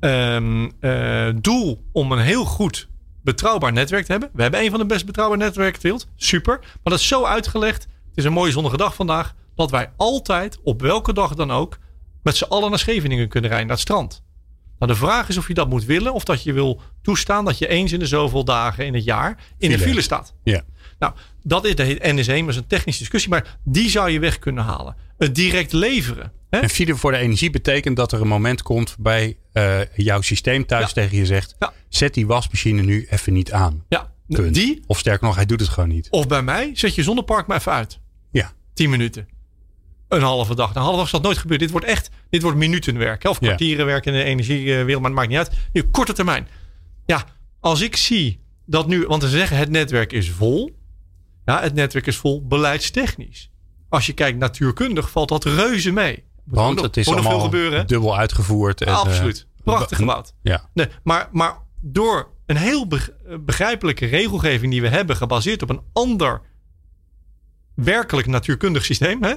ehm, 0.00 0.70
eh, 0.80 1.28
doel 1.40 1.84
om 1.92 2.12
een 2.12 2.18
heel 2.18 2.44
goed 2.44 2.88
betrouwbaar 3.22 3.72
netwerk 3.72 4.04
te 4.04 4.12
hebben. 4.12 4.30
We 4.32 4.42
hebben 4.42 4.60
een 4.60 4.70
van 4.70 4.78
de 4.78 4.86
best 4.86 5.06
betrouwbare 5.06 5.42
netwerken 5.42 5.80
ter 5.80 5.90
wereld. 5.90 6.08
Super. 6.16 6.58
Maar 6.60 6.78
dat 6.82 6.98
is 6.98 7.08
zo 7.08 7.24
uitgelegd. 7.24 7.82
Het 7.82 8.16
is 8.16 8.24
een 8.24 8.32
mooie 8.32 8.52
zonnige 8.52 8.76
dag 8.76 8.94
vandaag. 8.94 9.34
Dat 9.54 9.70
wij 9.70 9.90
altijd, 9.96 10.58
op 10.62 10.80
welke 10.80 11.12
dag 11.12 11.34
dan 11.34 11.50
ook, 11.50 11.78
met 12.22 12.36
z'n 12.36 12.44
allen 12.44 12.70
naar 12.70 12.78
Scheveningen 12.78 13.28
kunnen 13.28 13.50
rijden, 13.50 13.68
naar 13.68 13.76
het 13.76 13.86
strand. 13.86 14.22
Nou, 14.78 14.92
de 14.92 14.98
vraag 14.98 15.28
is 15.28 15.36
of 15.36 15.48
je 15.48 15.54
dat 15.54 15.68
moet 15.68 15.84
willen. 15.84 16.12
Of 16.14 16.24
dat 16.24 16.42
je 16.42 16.52
wil 16.52 16.80
toestaan 17.02 17.44
dat 17.44 17.58
je 17.58 17.68
eens 17.68 17.92
in 17.92 17.98
de 17.98 18.06
zoveel 18.06 18.44
dagen 18.44 18.86
in 18.86 18.94
het 18.94 19.04
jaar 19.04 19.38
in 19.58 19.70
de 19.70 19.78
File. 19.78 20.00
staat. 20.00 20.34
Ja. 20.44 20.62
Nou, 20.98 21.12
dat 21.42 21.64
is 21.64 21.74
de 21.74 21.96
NS1, 22.00 22.26
dat 22.40 22.48
is 22.48 22.56
een 22.56 22.66
technische 22.66 23.00
discussie. 23.00 23.30
Maar 23.30 23.58
die 23.64 23.90
zou 23.90 24.10
je 24.10 24.18
weg 24.18 24.38
kunnen 24.38 24.64
halen. 24.64 24.96
Het 25.18 25.34
direct 25.34 25.72
leveren. 25.72 26.32
Hè? 26.50 26.58
En 26.58 26.68
file 26.70 26.96
voor 26.96 27.10
de 27.12 27.16
energie 27.18 27.50
betekent 27.50 27.96
dat 27.96 28.12
er 28.12 28.20
een 28.20 28.28
moment 28.28 28.62
komt 28.62 28.90
waarbij 28.98 29.36
eh, 29.52 29.78
jouw 29.96 30.20
systeem 30.20 30.66
thuis 30.66 30.86
Ja. 30.86 30.92
tegen 30.92 31.16
je 31.16 31.26
zegt: 31.26 31.54
Ja. 31.58 31.72
zet 31.88 32.14
die 32.14 32.26
wasmachine 32.26 32.82
nu 32.82 33.06
even 33.10 33.32
niet 33.32 33.52
aan. 33.52 33.84
Ja, 33.88 34.12
Punt. 34.28 34.54
die. 34.54 34.82
Of 34.86 34.98
sterker 34.98 35.26
nog, 35.26 35.34
hij 35.36 35.46
doet 35.46 35.60
het 35.60 35.68
gewoon 35.68 35.88
niet. 35.88 36.08
Of 36.10 36.26
bij 36.26 36.42
mij, 36.42 36.70
zet 36.74 36.94
je 36.94 37.02
zonnepark 37.02 37.46
maar 37.46 37.56
even 37.58 37.72
uit. 37.72 37.98
Ja. 38.30 38.52
10 38.74 38.90
minuten. 38.90 39.28
Een 40.08 40.22
halve 40.22 40.54
dag. 40.54 40.74
Een 40.74 40.82
halve 40.82 40.96
dag 40.98 41.08
zal 41.08 41.18
dat 41.20 41.28
nooit 41.28 41.40
gebeuren. 41.40 41.66
Dit 41.66 41.76
wordt 41.76 41.86
echt, 41.92 42.10
dit 42.30 42.42
wordt 42.42 42.56
minutenwerk. 42.58 43.22
hè, 43.22 43.28
Of 43.28 43.38
kwartierenwerk 43.38 44.06
in 44.06 44.12
de 44.12 44.22
energiewereld, 44.22 45.00
maar 45.00 45.10
het 45.10 45.18
maakt 45.18 45.28
niet 45.28 45.38
uit. 45.38 45.50
Nu, 45.72 45.82
korte 45.82 46.12
termijn. 46.12 46.48
Ja, 47.06 47.24
als 47.60 47.80
ik 47.80 47.96
zie 47.96 48.40
dat 48.66 48.86
nu, 48.86 49.06
want 49.06 49.22
ze 49.22 49.28
zeggen 49.28 49.56
het 49.56 49.70
netwerk 49.70 50.12
is 50.12 50.30
vol. 50.30 50.76
Ja, 51.44 51.60
het 51.60 51.74
netwerk 51.74 52.06
is 52.06 52.16
vol 52.16 52.46
beleidstechnisch. 52.46 53.50
Als 53.88 54.06
je 54.06 54.12
kijkt 54.12 54.38
natuurkundig, 54.38 55.10
valt 55.10 55.28
dat 55.28 55.44
reuze 55.44 55.90
mee. 55.92 56.24
Want 56.44 56.80
het 56.80 56.96
is 56.96 57.04
veel 57.04 57.14
allemaal 57.14 57.40
gebeuren. 57.40 57.86
dubbel 57.86 58.16
uitgevoerd. 58.18 58.80
En, 58.80 58.86
eh, 58.86 58.98
Absoluut. 59.00 59.46
Prachtig 59.64 59.96
gebouwd. 59.98 60.32
ja. 60.42 60.68
Nee, 60.74 60.86
maar, 61.02 61.28
maar 61.32 61.56
door 61.80 62.28
een 62.46 62.56
heel 62.56 62.86
beg- 62.86 63.10
begrijpelijke 63.40 64.06
regelgeving 64.06 64.72
die 64.72 64.80
we 64.80 64.88
hebben, 64.88 65.16
gebaseerd 65.16 65.62
op 65.62 65.70
een 65.70 65.80
ander 65.92 66.40
werkelijk 67.74 68.26
natuurkundig 68.26 68.84
systeem, 68.84 69.22
hè, 69.22 69.34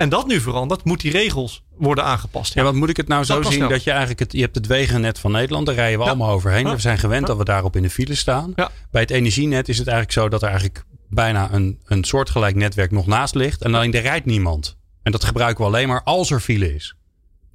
en 0.00 0.08
dat 0.08 0.26
nu 0.26 0.40
verandert, 0.40 0.84
moet 0.84 1.00
die 1.00 1.10
regels 1.10 1.64
worden 1.76 2.04
aangepast. 2.04 2.54
ja, 2.54 2.62
want 2.62 2.76
moet 2.76 2.88
ik 2.88 2.96
het 2.96 3.08
nou 3.08 3.24
zo 3.24 3.40
Dat 3.40 3.52
zien 3.52 3.68
dat 3.68 3.84
je 3.84 3.90
eigenlijk 3.90 4.20
het, 4.20 4.32
je 4.32 4.40
hebt 4.40 4.54
het 4.54 4.66
wegennet 4.66 5.18
van 5.18 5.32
Nederland, 5.32 5.66
daar 5.66 5.74
rijden 5.74 5.98
we 5.98 6.04
Ja. 6.04 6.10
allemaal 6.10 6.30
overheen. 6.30 6.66
Ja. 6.66 6.74
We 6.74 6.80
zijn 6.80 6.98
gewend 6.98 7.20
Ja. 7.20 7.26
dat 7.26 7.36
we 7.36 7.44
daarop 7.44 7.76
in 7.76 7.82
de 7.82 7.90
file 7.90 8.14
staan. 8.14 8.54
Bij 8.90 9.00
het 9.00 9.10
energienet 9.10 9.68
is 9.68 9.78
het 9.78 9.86
eigenlijk 9.86 10.18
zo 10.18 10.28
dat 10.28 10.42
er 10.42 10.48
eigenlijk 10.48 10.84
bijna 11.08 11.52
een, 11.52 11.80
een 11.84 12.04
soortgelijk 12.04 12.54
netwerk 12.56 12.90
nog 12.90 13.06
naast 13.06 13.34
ligt. 13.34 13.62
En 13.62 13.74
alleen 13.74 13.92
er 13.94 14.02
rijdt 14.02 14.26
niemand. 14.26 14.76
En 15.02 15.12
dat 15.12 15.24
gebruiken 15.24 15.64
we 15.64 15.70
alleen 15.70 15.88
maar 15.88 16.02
als 16.02 16.30
er 16.30 16.40
file 16.40 16.74
is. 16.74 16.94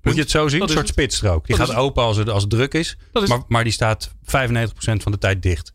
Moet 0.01 0.15
je 0.15 0.21
het 0.21 0.29
zo 0.29 0.47
zien? 0.47 0.60
Dat 0.60 0.69
Een 0.69 0.75
soort 0.75 0.88
spitsstrook. 0.88 1.47
Die 1.47 1.58
Dat 1.58 1.67
gaat 1.67 1.75
open 1.77 2.03
als 2.03 2.17
het, 2.17 2.29
als 2.29 2.41
het 2.41 2.51
druk 2.51 2.73
is. 2.73 2.97
Maar, 3.27 3.41
maar 3.47 3.63
die 3.63 3.73
staat 3.73 4.12
95% 4.23 4.23
van 4.77 5.12
de 5.12 5.17
tijd 5.17 5.41
dicht. 5.41 5.73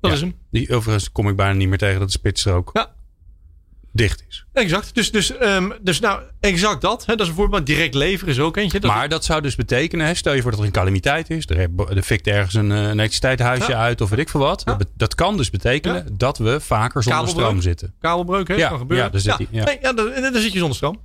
Dat 0.00 0.12
is 0.12 0.20
hem. 0.20 0.34
Die, 0.50 0.74
overigens 0.74 1.12
kom 1.12 1.28
ik 1.28 1.36
bijna 1.36 1.52
niet 1.52 1.68
meer 1.68 1.78
tegen 1.78 1.98
dat 1.98 2.06
de 2.08 2.18
spitsstrook 2.18 2.70
Ja. 2.72 2.93
Dicht 3.94 4.24
is. 4.28 4.44
Exact. 4.52 4.94
Dus, 4.94 5.10
dus, 5.12 5.36
ehm, 5.36 5.70
dus 5.80 6.00
nou, 6.00 6.20
exact 6.40 6.80
dat. 6.80 7.06
Hè, 7.06 7.12
dat 7.16 7.20
is 7.20 7.28
een 7.28 7.34
voorbeeld. 7.38 7.66
Direct 7.66 7.94
leveren 7.94 8.32
is 8.34 8.40
ook 8.40 8.56
eentje. 8.56 8.80
Dat 8.80 8.90
maar 8.90 9.08
dat 9.08 9.24
zou 9.24 9.40
dus 9.40 9.54
betekenen, 9.56 10.06
hè, 10.06 10.14
stel 10.14 10.34
je 10.34 10.42
voor 10.42 10.50
dat 10.50 10.60
er 10.60 10.66
een 10.66 10.72
calamiteit 10.72 11.30
is. 11.30 11.46
Er, 11.48 11.68
er 11.96 12.02
fikt 12.02 12.26
ergens 12.26 12.54
een, 12.54 12.72
eh, 12.72 12.78
een 12.78 12.84
elektriciteitshuisje 12.90 13.70
Ja. 13.70 13.78
uit 13.78 14.00
of 14.00 14.10
weet 14.10 14.18
ik 14.18 14.28
veel 14.28 14.40
wat. 14.40 14.62
Ja. 14.64 14.78
Dat, 14.96 15.14
kan 15.14 15.36
dus 15.36 15.50
betekenen 15.50 16.06
dat 16.16 16.38
we 16.38 16.60
vaker 16.60 17.02
zonder 17.02 17.20
Kabelbreuk. 17.20 17.46
stroom 17.46 17.62
zitten. 17.62 17.94
kabelbreuk 18.00 18.48
hè, 18.48 18.54
Ja, 18.54 18.68
kan 18.68 18.78
gebeuren. 18.78 19.06
ja, 19.06 19.12
daar 19.12 19.20
zit 19.20 19.48
ja. 19.50 19.64
Nee, 19.64 19.78
dan, 19.80 19.96
dan 20.32 20.40
zit 20.42 20.52
je 20.52 20.58
zonder 20.58 20.76
stroom. 20.76 21.00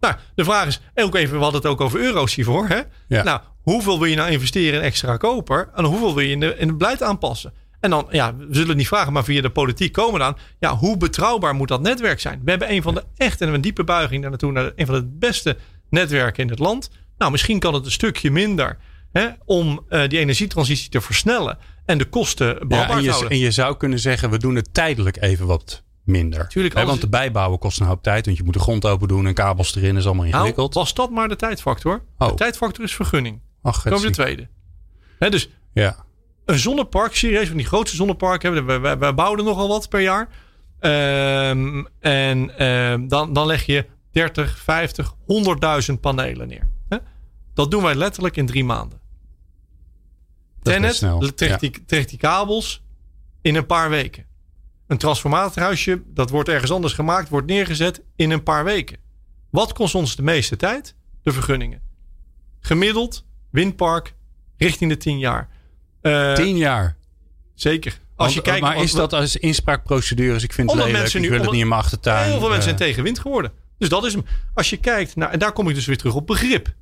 Nou, 0.00 0.16
de 0.34 0.44
vraag 0.44 0.66
is, 0.66 0.80
ook 0.94 1.14
even, 1.14 1.36
we 1.36 1.42
hadden 1.42 1.60
het 1.60 1.70
ook 1.70 1.80
over 1.80 2.00
euro's 2.00 2.34
hiervoor. 2.34 2.68
Hè? 2.68 2.80
Nou, 3.22 3.40
hoeveel 3.62 3.98
wil 3.98 4.08
je 4.08 4.16
nou 4.16 4.30
investeren 4.30 4.78
in 4.80 4.84
extra 4.86 5.16
koper? 5.16 5.68
En 5.74 5.84
hoeveel 5.84 6.14
wil 6.14 6.24
je 6.24 6.30
in, 6.30 6.40
de, 6.40 6.56
in 6.58 6.68
het 6.68 6.78
beleid 6.78 7.02
aanpassen? 7.02 7.52
En 7.84 7.90
dan, 7.90 8.06
ja, 8.10 8.36
we 8.36 8.46
zullen 8.50 8.68
het 8.68 8.76
niet 8.76 8.88
vragen, 8.88 9.12
maar 9.12 9.24
via 9.24 9.42
de 9.42 9.50
politiek 9.50 9.92
komen 9.92 10.20
dan. 10.20 10.36
Ja, 10.58 10.76
hoe 10.76 10.96
betrouwbaar 10.96 11.54
moet 11.54 11.68
dat 11.68 11.80
netwerk 11.80 12.20
zijn? 12.20 12.40
We 12.44 12.50
hebben 12.50 12.72
een 12.72 12.82
van 12.82 12.94
de 12.94 13.04
echt, 13.16 13.40
en 13.40 13.54
een 13.54 13.60
diepe 13.60 13.84
buiging 13.84 14.20
daar 14.20 14.30
naartoe, 14.30 14.52
naar 14.52 14.72
een 14.76 14.86
van 14.86 14.94
de 14.94 15.04
beste 15.06 15.56
netwerken 15.90 16.42
in 16.44 16.50
het 16.50 16.58
land. 16.58 16.90
Nou, 17.18 17.30
misschien 17.30 17.58
kan 17.58 17.74
het 17.74 17.84
een 17.84 17.90
stukje 17.90 18.30
minder 18.30 18.78
hè, 19.12 19.28
om 19.44 19.84
eh, 19.88 20.08
die 20.08 20.18
energietransitie 20.18 20.88
te 20.90 21.00
versnellen 21.00 21.58
en 21.86 21.98
de 21.98 22.04
kosten 22.04 22.46
Ja, 22.46 22.66
behapbaar 22.66 22.90
en, 22.96 22.96
te 22.96 23.02
je, 23.04 23.10
houden. 23.10 23.30
en 23.32 23.38
je 23.38 23.50
zou 23.50 23.76
kunnen 23.76 23.98
zeggen, 23.98 24.30
we 24.30 24.38
doen 24.38 24.54
het 24.54 24.74
tijdelijk 24.74 25.22
even 25.22 25.46
wat 25.46 25.82
minder. 26.04 26.48
Tuurlijk, 26.48 26.74
alles- 26.74 26.88
want 26.88 27.00
de 27.00 27.08
bijbouwen 27.08 27.58
kost 27.58 27.80
een 27.80 27.86
hoop 27.86 28.02
tijd. 28.02 28.24
Want 28.24 28.36
je 28.36 28.44
moet 28.44 28.54
de 28.54 28.60
grond 28.60 28.86
open 28.86 29.08
doen 29.08 29.26
en 29.26 29.34
kabels 29.34 29.76
erin. 29.76 29.96
is 29.96 30.04
allemaal 30.04 30.22
Nou, 30.24 30.34
ingewikkeld. 30.36 30.74
was 30.74 30.94
dat 30.94 31.10
maar 31.10 31.28
de 31.28 31.36
tijdfactor? 31.36 32.02
Oh. 32.18 32.28
De 32.28 32.34
tijdfactor 32.34 32.84
is 32.84 32.94
vergunning. 32.94 33.40
Ach, 33.62 33.82
Komen 33.82 34.00
de 34.02 34.10
tweede. 34.10 34.48
Hè, 35.18 35.30
dus 35.30 35.48
Ja. 35.72 36.03
Een 36.44 36.58
zonnepark, 36.58 37.14
serieus, 37.14 37.48
van 37.48 37.56
die 37.56 37.66
grootste 37.66 37.96
zonneparken 37.96 38.54
hebben. 38.54 38.98
We, 38.98 39.12
bouwen 39.14 39.38
er 39.38 39.44
nogal 39.44 39.68
wat 39.68 39.88
per 39.88 40.00
jaar. 40.00 40.28
Ehm, 40.80 41.84
en 42.00 42.58
ehm, 42.58 43.08
dan, 43.08 43.32
dan 43.32 43.46
leg 43.46 43.66
je 43.66 43.86
30, 44.10 44.58
50, 44.58 45.14
100.000 45.90 46.00
panelen 46.00 46.48
neer. 46.48 46.72
Dat 47.54 47.70
doen 47.70 47.82
wij 47.82 47.94
letterlijk 47.94 48.36
in 48.36 48.46
drie 48.46 48.64
maanden. 48.64 49.00
Tenet 50.62 50.98
trekt, 51.36 51.60
ja. 51.60 51.70
die, 51.86 52.06
die 52.06 52.18
kabels 52.18 52.82
in 53.40 53.54
een 53.54 53.66
paar 53.66 53.90
weken. 53.90 54.26
Een 54.86 54.98
transformatorhuisje, 54.98 56.02
dat 56.06 56.30
wordt 56.30 56.48
ergens 56.48 56.70
anders 56.70 56.92
gemaakt, 56.92 57.28
wordt 57.28 57.46
neergezet 57.46 58.02
in 58.16 58.30
een 58.30 58.42
paar 58.42 58.64
weken. 58.64 58.98
Wat 59.50 59.72
kost 59.72 59.94
ons 59.94 60.16
de 60.16 60.22
meeste 60.22 60.56
tijd? 60.56 60.94
De 61.22 61.32
vergunningen. 61.32 61.80
Gemiddeld, 62.60 63.24
windpark, 63.50 64.14
richting 64.56 64.90
de 64.90 64.96
10 64.96 65.18
jaar. 65.18 65.48
Eh, 66.04 66.32
Tien 66.34 66.56
jaar. 66.56 66.96
Zeker. 67.54 67.98
Als 68.16 68.34
je 68.34 68.42
kijkt, 68.42 68.60
maar 68.60 68.76
is 68.82 68.92
dat 68.92 69.12
als 69.12 69.36
inspraakprocedures? 69.36 70.42
Ik 70.42 70.52
vind 70.52 70.70
het 70.70 70.78
lelijk. 70.78 70.98
mensen 70.98 71.18
ik 71.18 71.24
nu- 71.24 71.30
wil 71.30 71.40
het 71.42 71.50
niet 71.50 71.60
in 71.60 71.68
mijn 71.68 71.80
achtertuin. 71.80 72.24
Heel 72.30 72.38
veel 72.38 72.48
mensen 72.48 72.62
zijn 72.62 72.74
Eh, 72.80 72.86
tegen 72.86 73.02
wind 73.02 73.18
geworden. 73.18 73.52
Dus 73.78 73.88
dat 73.88 74.04
is 74.04 74.12
hem. 74.12 74.24
Als 74.54 74.70
je 74.70 74.76
kijkt 74.76 75.16
naar, 75.16 75.30
en 75.30 75.38
daar 75.38 75.52
kom 75.52 75.68
ik 75.68 75.74
dus 75.74 75.86
weer 75.86 75.96
terug 75.96 76.14
op 76.14 76.26
begrip. 76.26 76.74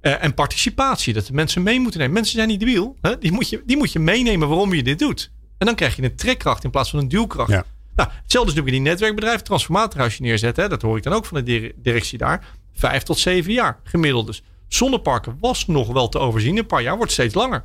Eh, 0.00 0.24
en 0.24 0.34
participatie, 0.34 1.12
dat 1.14 1.26
de 1.26 1.32
mensen 1.32 1.62
mee 1.62 1.80
moeten 1.80 1.98
nemen. 2.00 2.14
Mensen 2.14 2.34
zijn 2.36 2.48
niet 2.48 2.60
debiel. 2.60 2.96
Hè? 3.00 3.18
Die, 3.18 3.32
moet 3.32 3.48
je, 3.48 3.62
die 3.66 3.76
moet 3.76 3.92
je 3.92 3.98
meenemen 3.98 4.48
waarom 4.48 4.74
je 4.74 4.82
dit 4.82 4.98
doet. 4.98 5.30
En 5.58 5.66
dan 5.66 5.74
krijg 5.74 5.96
je 5.96 6.02
een 6.02 6.16
trekkracht 6.16 6.64
in 6.64 6.70
plaats 6.70 6.90
van 6.90 6.98
een 6.98 7.08
duwkracht. 7.08 7.50
Ja. 7.50 7.64
Nou, 7.96 8.08
hetzelfde 8.22 8.50
is 8.50 8.56
natuurlijk 8.56 8.76
in 8.76 8.82
die 8.82 8.90
netwerkbedrijven, 8.92 9.44
transformatorhuisje 9.44 10.22
neerzetten. 10.22 10.62
Hè? 10.62 10.68
Dat 10.68 10.82
hoor 10.82 10.96
ik 10.96 11.02
dan 11.02 11.12
ook 11.12 11.24
van 11.26 11.36
de 11.36 11.42
dire- 11.42 11.72
directie 11.76 12.18
daar. 12.18 12.46
Vijf 12.74 13.02
tot 13.02 13.18
zeven 13.18 13.52
jaar 13.52 13.80
gemiddeld 13.84 14.26
dus. 14.26 14.42
Zonneparken 14.68 15.36
was 15.40 15.66
nog 15.66 15.88
wel 15.92 16.08
te 16.08 16.18
overzien. 16.18 16.56
Een 16.56 16.66
paar 16.66 16.82
jaar 16.82 16.96
wordt 16.96 17.12
steeds 17.12 17.34
langer. 17.34 17.64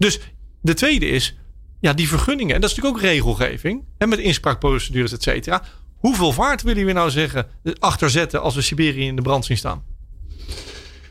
Dus 0.00 0.20
de 0.60 0.74
tweede 0.74 1.06
is, 1.06 1.36
ja, 1.80 1.92
die 1.92 2.08
vergunningen. 2.08 2.54
En 2.54 2.60
dat 2.60 2.70
is 2.70 2.76
natuurlijk 2.76 3.04
ook 3.04 3.10
regelgeving. 3.10 3.84
En 3.98 4.08
met 4.08 4.18
inspraakprocedures, 4.18 5.12
et 5.12 5.22
cetera. 5.22 5.62
Hoeveel 5.96 6.32
vaart 6.32 6.62
willen 6.62 6.86
we 6.86 6.92
nou 6.92 7.10
zeggen 7.10 7.46
eh, 7.62 7.72
achterzetten 7.78 8.42
als 8.42 8.54
we 8.54 8.60
Siberië 8.60 9.06
in 9.06 9.16
de 9.16 9.22
brand 9.22 9.44
zien 9.44 9.56
staan? 9.56 9.82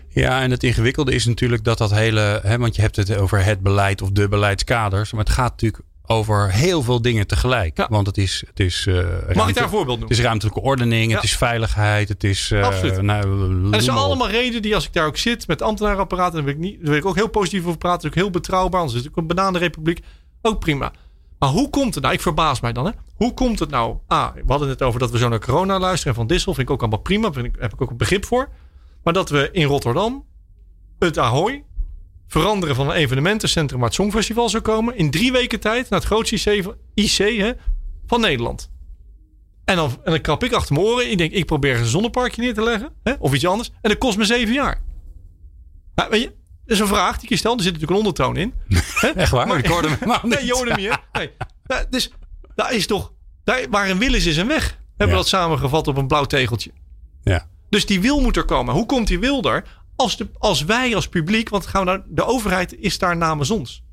Ja, 0.10 0.42
en 0.42 0.52
het 0.52 0.64
ingewikkelde 0.64 1.14
is 1.14 1.26
natuurlijk 1.26 1.64
dat 1.64 1.78
dat 1.78 1.92
hele. 1.92 2.40
Hè, 2.44 2.58
want 2.58 2.76
je 2.76 2.82
hebt 2.82 2.96
het 2.96 3.16
over 3.16 3.44
het 3.44 3.60
beleid 3.60 4.02
of 4.02 4.10
de 4.10 4.28
beleidskaders. 4.28 5.12
Maar 5.12 5.24
het 5.24 5.34
gaat 5.34 5.52
natuurlijk 5.52 5.84
over 6.12 6.52
heel 6.52 6.82
veel 6.84 7.02
dingen 7.02 7.28
tegelijk. 7.28 7.78
Ja. 7.78 7.88
Want 7.90 8.08
het 8.08 8.18
is. 8.18 8.44
Het 8.48 8.60
is 8.60 8.86
eh, 8.88 8.94
Mag 8.96 9.04
ik 9.04 9.10
ruimte- 9.36 9.54
daar 9.54 9.64
een 9.64 9.70
voorbeeld 9.70 9.88
Het 9.90 10.00
noemen? 10.00 10.10
is 10.18 10.20
ruimtelijke 10.24 10.62
ordening, 10.62 11.10
Ja. 11.10 11.16
het 11.16 11.24
is 11.24 11.38
veiligheid, 11.38 12.10
het 12.10 12.24
is. 12.24 12.52
eh, 12.52 12.64
Absoluut. 12.64 13.02
Nou, 13.02 13.70
dat 13.72 13.84
zijn 13.84 13.98
allemaal 13.98 14.30
redenen 14.30 14.62
die 14.62 14.76
als 14.76 14.86
ik 14.86 14.94
daar 14.94 15.06
ook 15.06 15.18
zit 15.18 15.48
met 15.48 15.62
ambtenarenapparaten, 15.62 16.36
dan 16.36 16.44
wil 16.44 16.54
ik, 16.54 16.60
niet, 16.60 16.76
daar 16.80 16.90
wil 16.90 16.98
ik 16.98 17.06
ook 17.06 17.16
heel 17.16 17.28
positief 17.30 17.66
over 17.66 17.78
praten. 17.78 18.10
Ook 18.10 18.16
heel 18.16 18.30
betrouwbaar, 18.30 18.80
anders 18.80 18.98
is 18.98 19.04
het 19.06 19.12
ook 19.12 19.18
een 19.18 19.28
bananenrepubliek. 19.28 20.00
Ook 20.42 20.60
prima. 20.60 20.92
Maar 21.40 21.50
hoe 21.50 21.70
komt 21.70 21.94
het 21.94 22.04
nou? 22.04 22.16
Ik 22.16 22.22
verbaas 22.22 22.60
mij 22.60 22.74
dan. 22.74 22.86
Hè? 22.86 22.92
Hoe 23.16 23.34
komt 23.34 23.60
het 23.60 23.70
nou? 23.70 23.96
Ah, 24.08 24.34
we 24.34 24.42
hadden 24.48 24.70
het 24.70 24.82
over 24.82 25.00
dat 25.00 25.12
we 25.12 25.18
zo 25.18 25.30
naar 25.30 25.40
corona 25.40 25.80
luisteren. 25.80 26.14
En 26.14 26.20
van 26.20 26.28
Dissel 26.28 26.54
vind 26.54 26.68
ik 26.68 26.74
ook 26.74 26.82
allemaal 26.82 27.00
prima. 27.00 27.30
Daar 27.30 27.44
heb 27.60 27.74
ik 27.74 27.82
ook 27.82 27.90
een 27.90 27.98
begrip 27.98 28.26
voor. 28.26 28.50
Maar 29.04 29.14
dat 29.14 29.30
we 29.30 29.50
in 29.52 29.66
Rotterdam 29.66 30.26
het 31.00 31.18
Ahoy 31.18 31.64
veranderen 32.30 32.76
van 32.76 32.90
een 32.90 32.96
evenementencentrum 32.96 33.80
waar 33.80 33.88
het 33.88 33.98
Songfestival 33.98 34.50
zou 34.50 34.64
komen. 34.64 34.98
In 34.98 35.12
drie 35.12 35.32
weken 35.32 35.60
tijd 35.60 35.90
naar 35.90 36.00
het 36.00 36.08
grootste 36.08 36.36
IC, 36.36 36.74
IC 36.94 37.18
hè, 37.40 37.52
van 38.08 38.22
Nederland. 38.22 38.70
En 39.66 39.76
dan, 39.76 39.90
en 40.04 40.12
dan 40.12 40.22
krap 40.22 40.44
ik 40.44 40.54
achter 40.54 40.74
mijn 40.76 40.86
oren. 40.86 41.12
Ik 41.12 41.18
denk, 41.18 41.32
ik 41.32 41.46
probeer 41.46 41.78
een 41.80 41.86
zonneparkje 41.86 42.42
neer 42.42 42.54
te 42.54 42.64
leggen. 42.64 42.94
Hè, 43.04 43.14
of 43.20 43.34
iets 43.34 43.46
anders. 43.46 43.72
En 43.82 43.90
dat 43.90 43.98
kost 43.98 44.18
me 44.18 44.26
zeven 44.26 44.54
jaar. 44.54 44.82
Nou, 45.96 46.10
weet 46.10 46.22
je, 46.22 46.28
dat 46.28 46.36
is 46.66 46.80
een 46.80 46.88
vraag 46.88 47.14
die 47.16 47.24
ik 47.24 47.30
je 47.30 47.36
stel. 47.36 47.56
Er 47.58 47.62
zit 47.64 47.74
natuurlijk 47.74 47.92
een 48.00 48.06
ondertoon 48.06 48.38
in. 48.38 48.54
Hè? 49.02 49.08
Echt 49.08 49.32
waar? 49.32 49.48
Maar- 49.48 49.58
ik 49.58 49.66
hoorde 49.68 49.88
hem 49.88 49.98
Nee, 50.10 50.18
niet. 50.40 50.48
je 50.48 50.54
hoorde 50.54 50.72
hem 50.72 50.80
niet, 50.80 50.90
hè? 50.90 51.20
Nee. 51.20 51.30
Nou, 51.64 51.86
dus 51.90 52.12
daar 52.56 52.74
is 52.74 52.88
toch... 52.88 53.14
Daar, 53.44 53.66
waar 53.70 53.90
een 53.90 53.98
wil 53.98 54.14
is, 54.14 54.26
is 54.26 54.38
een 54.38 54.48
weg. 54.48 54.64
Hebben 54.70 54.82
Ja. 54.98 55.06
we 55.06 55.14
dat 55.14 55.28
samengevat 55.28 55.88
op 55.88 55.98
een 55.98 56.08
blauw 56.08 56.26
tegeltje. 56.26 56.72
Ja. 57.24 57.48
Dus 57.70 57.86
die 57.86 58.00
wil 58.02 58.20
moet 58.22 58.38
er 58.38 58.46
komen. 58.46 58.74
Hoe 58.74 58.86
komt 58.86 59.08
die 59.08 59.20
wil 59.20 59.44
er? 59.44 59.79
Als, 60.00 60.18
de, 60.18 60.28
als 60.38 60.64
wij 60.64 60.96
als 60.96 61.08
publiek, 61.10 61.50
want 61.50 61.66
gaan 61.66 61.86
we 61.86 61.90
naar, 61.90 62.04
de 62.08 62.26
overheid 62.26 62.80
is 62.80 62.98
daar 62.98 63.18
namens 63.18 63.52
ons. 63.52 63.84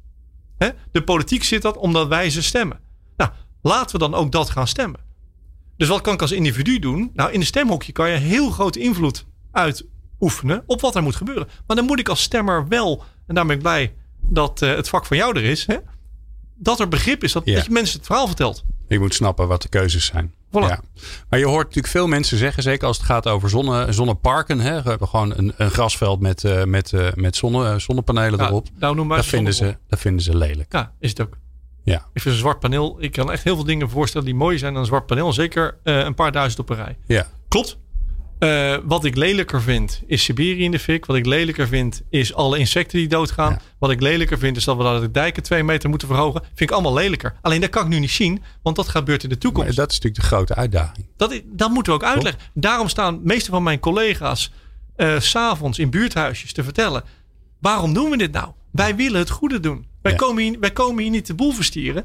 Hè? 0.58 0.68
De 0.92 1.02
politiek 1.04 1.44
zit 1.44 1.62
dat 1.62 1.76
omdat 1.76 2.08
wij 2.08 2.30
ze 2.30 2.42
stemmen. 2.42 2.80
Nou, 3.16 3.30
laten 3.62 3.92
we 3.92 3.98
dan 3.98 4.14
ook 4.14 4.32
dat 4.32 4.50
gaan 4.50 4.68
stemmen. 4.68 5.00
Dus 5.76 5.88
wat 5.88 6.00
kan 6.00 6.14
ik 6.14 6.20
als 6.20 6.32
individu 6.32 6.78
doen? 6.78 7.10
Nou, 7.14 7.32
in 7.32 7.40
een 7.40 7.46
stemhokje 7.46 7.92
kan 7.92 8.10
je 8.10 8.16
heel 8.16 8.50
grote 8.50 8.80
invloed 8.80 9.26
uitoefenen 9.52 10.62
op 10.66 10.80
wat 10.80 10.94
er 10.94 11.02
moet 11.02 11.16
gebeuren. 11.16 11.48
Maar 11.66 11.76
dan 11.76 11.84
moet 11.86 11.98
ik 11.98 12.08
als 12.08 12.22
stemmer 12.22 12.68
wel, 12.68 13.04
en 13.26 13.34
daar 13.34 13.46
ben 13.46 13.56
ik 13.56 13.62
blij 13.62 13.94
dat 14.20 14.62
eh, 14.62 14.74
het 14.74 14.88
vak 14.88 15.06
van 15.06 15.16
jou 15.16 15.36
er 15.36 15.44
is, 15.44 15.66
hè? 15.66 15.76
dat 16.54 16.80
er 16.80 16.88
begrip 16.88 17.24
is, 17.24 17.32
dat, 17.32 17.44
Ja. 17.44 17.54
dat 17.54 17.64
je 17.64 17.70
mensen 17.70 17.96
het 17.96 18.06
verhaal 18.06 18.26
vertelt. 18.26 18.64
Je 18.88 18.98
moet 18.98 19.14
snappen 19.14 19.48
wat 19.48 19.62
de 19.62 19.68
keuzes 19.68 20.04
zijn. 20.06 20.34
Voilà. 20.48 20.68
Ja. 20.68 20.80
Maar 21.28 21.38
je 21.38 21.46
hoort 21.46 21.64
natuurlijk 21.64 21.86
veel 21.86 22.06
mensen 22.06 22.38
zeggen, 22.38 22.62
zeker 22.62 22.86
als 22.86 22.96
het 22.96 23.06
gaat 23.06 23.28
over 23.28 23.50
zonne, 23.50 23.92
zonneparken. 23.92 24.60
Hè, 24.60 24.82
we 24.82 24.88
hebben 24.88 25.08
gewoon 25.08 25.32
een, 25.36 25.52
een 25.56 25.70
grasveld 25.70 26.20
met, 26.20 26.44
eh, 26.44 26.64
met, 26.64 26.92
eh, 26.92 27.08
met 27.14 27.36
zonne, 27.36 27.68
eh, 27.70 27.78
zonnepanelen 27.78 28.38
Ja, 28.38 28.46
erop. 28.46 28.68
nou, 28.78 28.94
noem 28.94 29.06
maar 29.06 29.16
Dat 29.16 29.26
vinden, 29.26 29.54
ze, 29.54 29.76
dat 29.88 29.98
vinden 29.98 30.22
ze 30.22 30.36
lelijk. 30.36 30.72
Ja, 30.72 30.92
is 30.98 31.10
het 31.10 31.20
ook. 31.20 31.36
Ja. 31.84 32.06
Ik 32.12 32.22
vind 32.22 32.34
een 32.34 32.40
zwart 32.40 32.60
paneel. 32.60 32.96
Ik 32.98 33.12
kan 33.12 33.32
echt 33.32 33.44
heel 33.44 33.54
veel 33.54 33.64
dingen 33.64 33.90
voorstellen 33.90 34.26
die 34.26 34.36
mooier 34.36 34.58
zijn 34.58 34.72
dan 34.72 34.80
een 34.80 34.88
zwart 34.88 35.06
paneel. 35.06 35.32
Zeker 35.32 35.78
een 35.82 36.14
paar 36.14 36.32
duizend 36.32 36.60
op 36.60 36.70
een 36.70 36.76
rij. 36.76 36.96
Ja. 37.06 37.26
Klopt. 37.48 37.78
Eh, 38.38 38.76
wat 38.84 39.04
ik 39.04 39.16
lelijker 39.16 39.62
vind 39.62 40.02
is 40.06 40.22
Siberië 40.24 40.64
in 40.64 40.70
de 40.70 40.78
fik. 40.78 41.06
Wat 41.06 41.16
ik 41.16 41.26
lelijker 41.26 41.68
vind 41.68 42.02
is 42.10 42.34
alle 42.34 42.58
insecten 42.58 42.98
die 42.98 43.08
doodgaan. 43.08 43.50
Ja. 43.50 43.60
Wat 43.78 43.90
ik 43.90 44.00
lelijker 44.00 44.38
vind 44.38 44.56
is 44.56 44.64
dat 44.64 44.76
we 44.76 45.00
de 45.00 45.10
dijken 45.10 45.42
twee 45.42 45.64
meter 45.64 45.88
moeten 45.88 46.08
verhogen. 46.08 46.40
Vind 46.44 46.60
ik 46.60 46.70
allemaal 46.70 46.94
lelijker. 46.94 47.34
Alleen 47.42 47.60
dat 47.60 47.70
kan 47.70 47.82
ik 47.82 47.88
nu 47.88 47.98
niet 47.98 48.10
zien, 48.10 48.42
want 48.62 48.76
dat 48.76 48.88
gebeurt 48.88 49.22
in 49.22 49.28
de 49.28 49.34
Maar 49.34 49.44
toekomst. 49.44 49.76
dat 49.76 49.90
is 49.90 49.94
natuurlijk 49.94 50.22
de 50.22 50.28
grote 50.36 50.54
uitdaging. 50.54 51.06
Dat, 51.16 51.70
moeten 51.70 51.92
we 51.92 51.98
ook 51.98 52.04
uitleggen. 52.04 52.42
Daarom 52.54 52.88
staan 52.88 53.14
de 53.14 53.20
meeste 53.24 53.50
van 53.50 53.62
mijn 53.62 53.78
collega's 53.78 54.52
eh, 54.96 55.18
s 55.20 55.30
s'avonds 55.30 55.78
in 55.78 55.90
buurthuisjes 55.90 56.52
te 56.52 56.64
vertellen. 56.64 57.02
Waarom 57.60 57.92
doen 57.94 58.10
we 58.10 58.16
dit 58.16 58.32
nou? 58.32 58.48
Wij 58.72 58.96
willen 58.96 59.18
het 59.18 59.30
goede 59.30 59.60
doen. 59.60 59.86
Wij, 60.02 60.12
Ja. 60.12 60.18
komen, 60.18 60.42
hier, 60.42 60.56
wij 60.60 60.70
komen 60.70 61.02
hier 61.02 61.12
niet 61.12 61.26
de 61.26 61.34
boel 61.34 61.52
verstieren. 61.52 62.04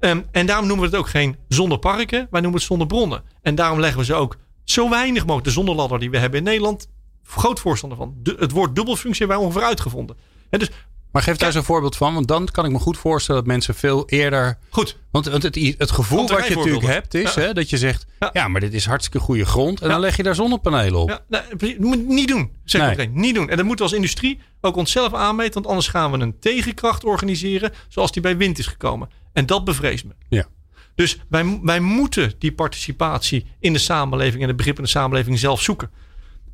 Ehm, 0.00 0.20
en 0.32 0.46
daarom 0.46 0.66
noemen 0.66 0.84
we 0.84 0.90
het 0.96 1.00
ook 1.04 1.10
geen 1.10 1.36
zonneparken. 1.48 2.26
Wij 2.30 2.40
noemen 2.40 2.58
het 2.58 2.68
zonnebronnen. 2.68 3.22
En 3.42 3.54
daarom 3.54 3.80
leggen 3.80 3.98
we 3.98 4.04
ze 4.04 4.14
ook 4.14 4.36
zo 4.64 4.90
weinig 4.90 5.22
mogelijk. 5.22 5.44
De 5.46 5.52
zonneladder 5.52 5.98
die 5.98 6.10
we 6.10 6.18
hebben 6.18 6.38
in 6.38 6.44
Nederland. 6.44 6.88
Groot 7.22 7.60
voorstander 7.60 7.98
van. 7.98 8.14
De- 8.22 8.36
het 8.38 8.50
woord 8.50 8.74
dubbelfunctie 8.74 9.18
hebben 9.18 9.36
wij 9.36 9.46
ongeveer 9.46 9.66
uitgevonden. 9.68 10.16
En 10.50 10.58
dus 10.58 10.70
Maar 11.12 11.22
geef 11.22 11.36
daar 11.36 11.48
eens 11.48 11.56
een 11.56 11.64
voorbeeld 11.64 11.96
van. 11.96 12.14
Want 12.14 12.28
dan 12.28 12.48
kan 12.50 12.64
ik 12.64 12.70
me 12.72 12.78
goed 12.78 12.98
voorstellen 12.98 13.40
dat 13.40 13.50
mensen 13.50 13.74
veel 13.74 14.08
eerder... 14.08 14.58
goed. 14.70 14.98
Want 15.10 15.24
het, 15.24 15.42
het, 15.42 15.74
het 15.78 15.90
gevoel 15.90 16.28
wat 16.28 16.46
je 16.48 16.54
natuurlijk 16.56 16.86
hebt 16.86 17.14
is 17.14 17.34
Ja. 17.34 17.40
hè, 17.40 17.52
dat 17.52 17.70
je 17.70 17.78
zegt... 17.78 18.06
Ja. 18.20 18.30
Ja. 18.32 18.48
maar 18.48 18.60
dit 18.60 18.74
is 18.74 18.86
hartstikke 18.86 19.18
goede 19.26 19.44
grond. 19.44 19.80
En 19.80 19.86
Ja. 19.86 19.92
dan 19.92 20.00
leg 20.00 20.16
je 20.16 20.22
daar 20.22 20.34
zonnepanelen 20.34 21.00
op. 21.00 21.08
Ja, 21.08 21.24
nee, 21.58 21.74
je 21.78 21.96
niet 21.96 22.28
doen. 22.28 22.50
Zeg 22.64 22.80
Nee. 22.80 22.90
ik 22.90 22.96
meteen. 22.96 23.20
Niet 23.20 23.34
doen. 23.34 23.48
En 23.50 23.56
dat 23.56 23.66
moeten 23.66 23.84
we 23.86 23.90
als 23.90 24.00
industrie 24.00 24.40
ook 24.60 24.76
onszelf 24.76 25.14
aanmeten. 25.14 25.54
Want 25.54 25.66
anders 25.66 25.88
gaan 25.88 26.10
we 26.10 26.18
een 26.18 26.38
tegenkracht 26.38 27.04
organiseren. 27.04 27.72
Zoals 27.88 28.12
die 28.12 28.22
bij 28.22 28.36
wind 28.36 28.58
is 28.58 28.66
gekomen. 28.66 29.08
En 29.32 29.46
dat 29.46 29.64
bevreest 29.64 30.04
me. 30.04 30.12
Ja. 30.28 30.46
Dus 30.94 31.18
wij, 31.28 31.58
wij 31.62 31.80
moeten 31.80 32.32
die 32.38 32.52
participatie 32.52 33.46
in 33.60 33.72
de 33.72 33.78
samenleving. 33.78 34.42
En 34.42 34.48
het 34.48 34.56
begrip 34.56 34.76
in 34.76 34.82
de 34.84 34.88
samenleving 34.88 35.38
zelf 35.38 35.60
zoeken. 35.62 35.90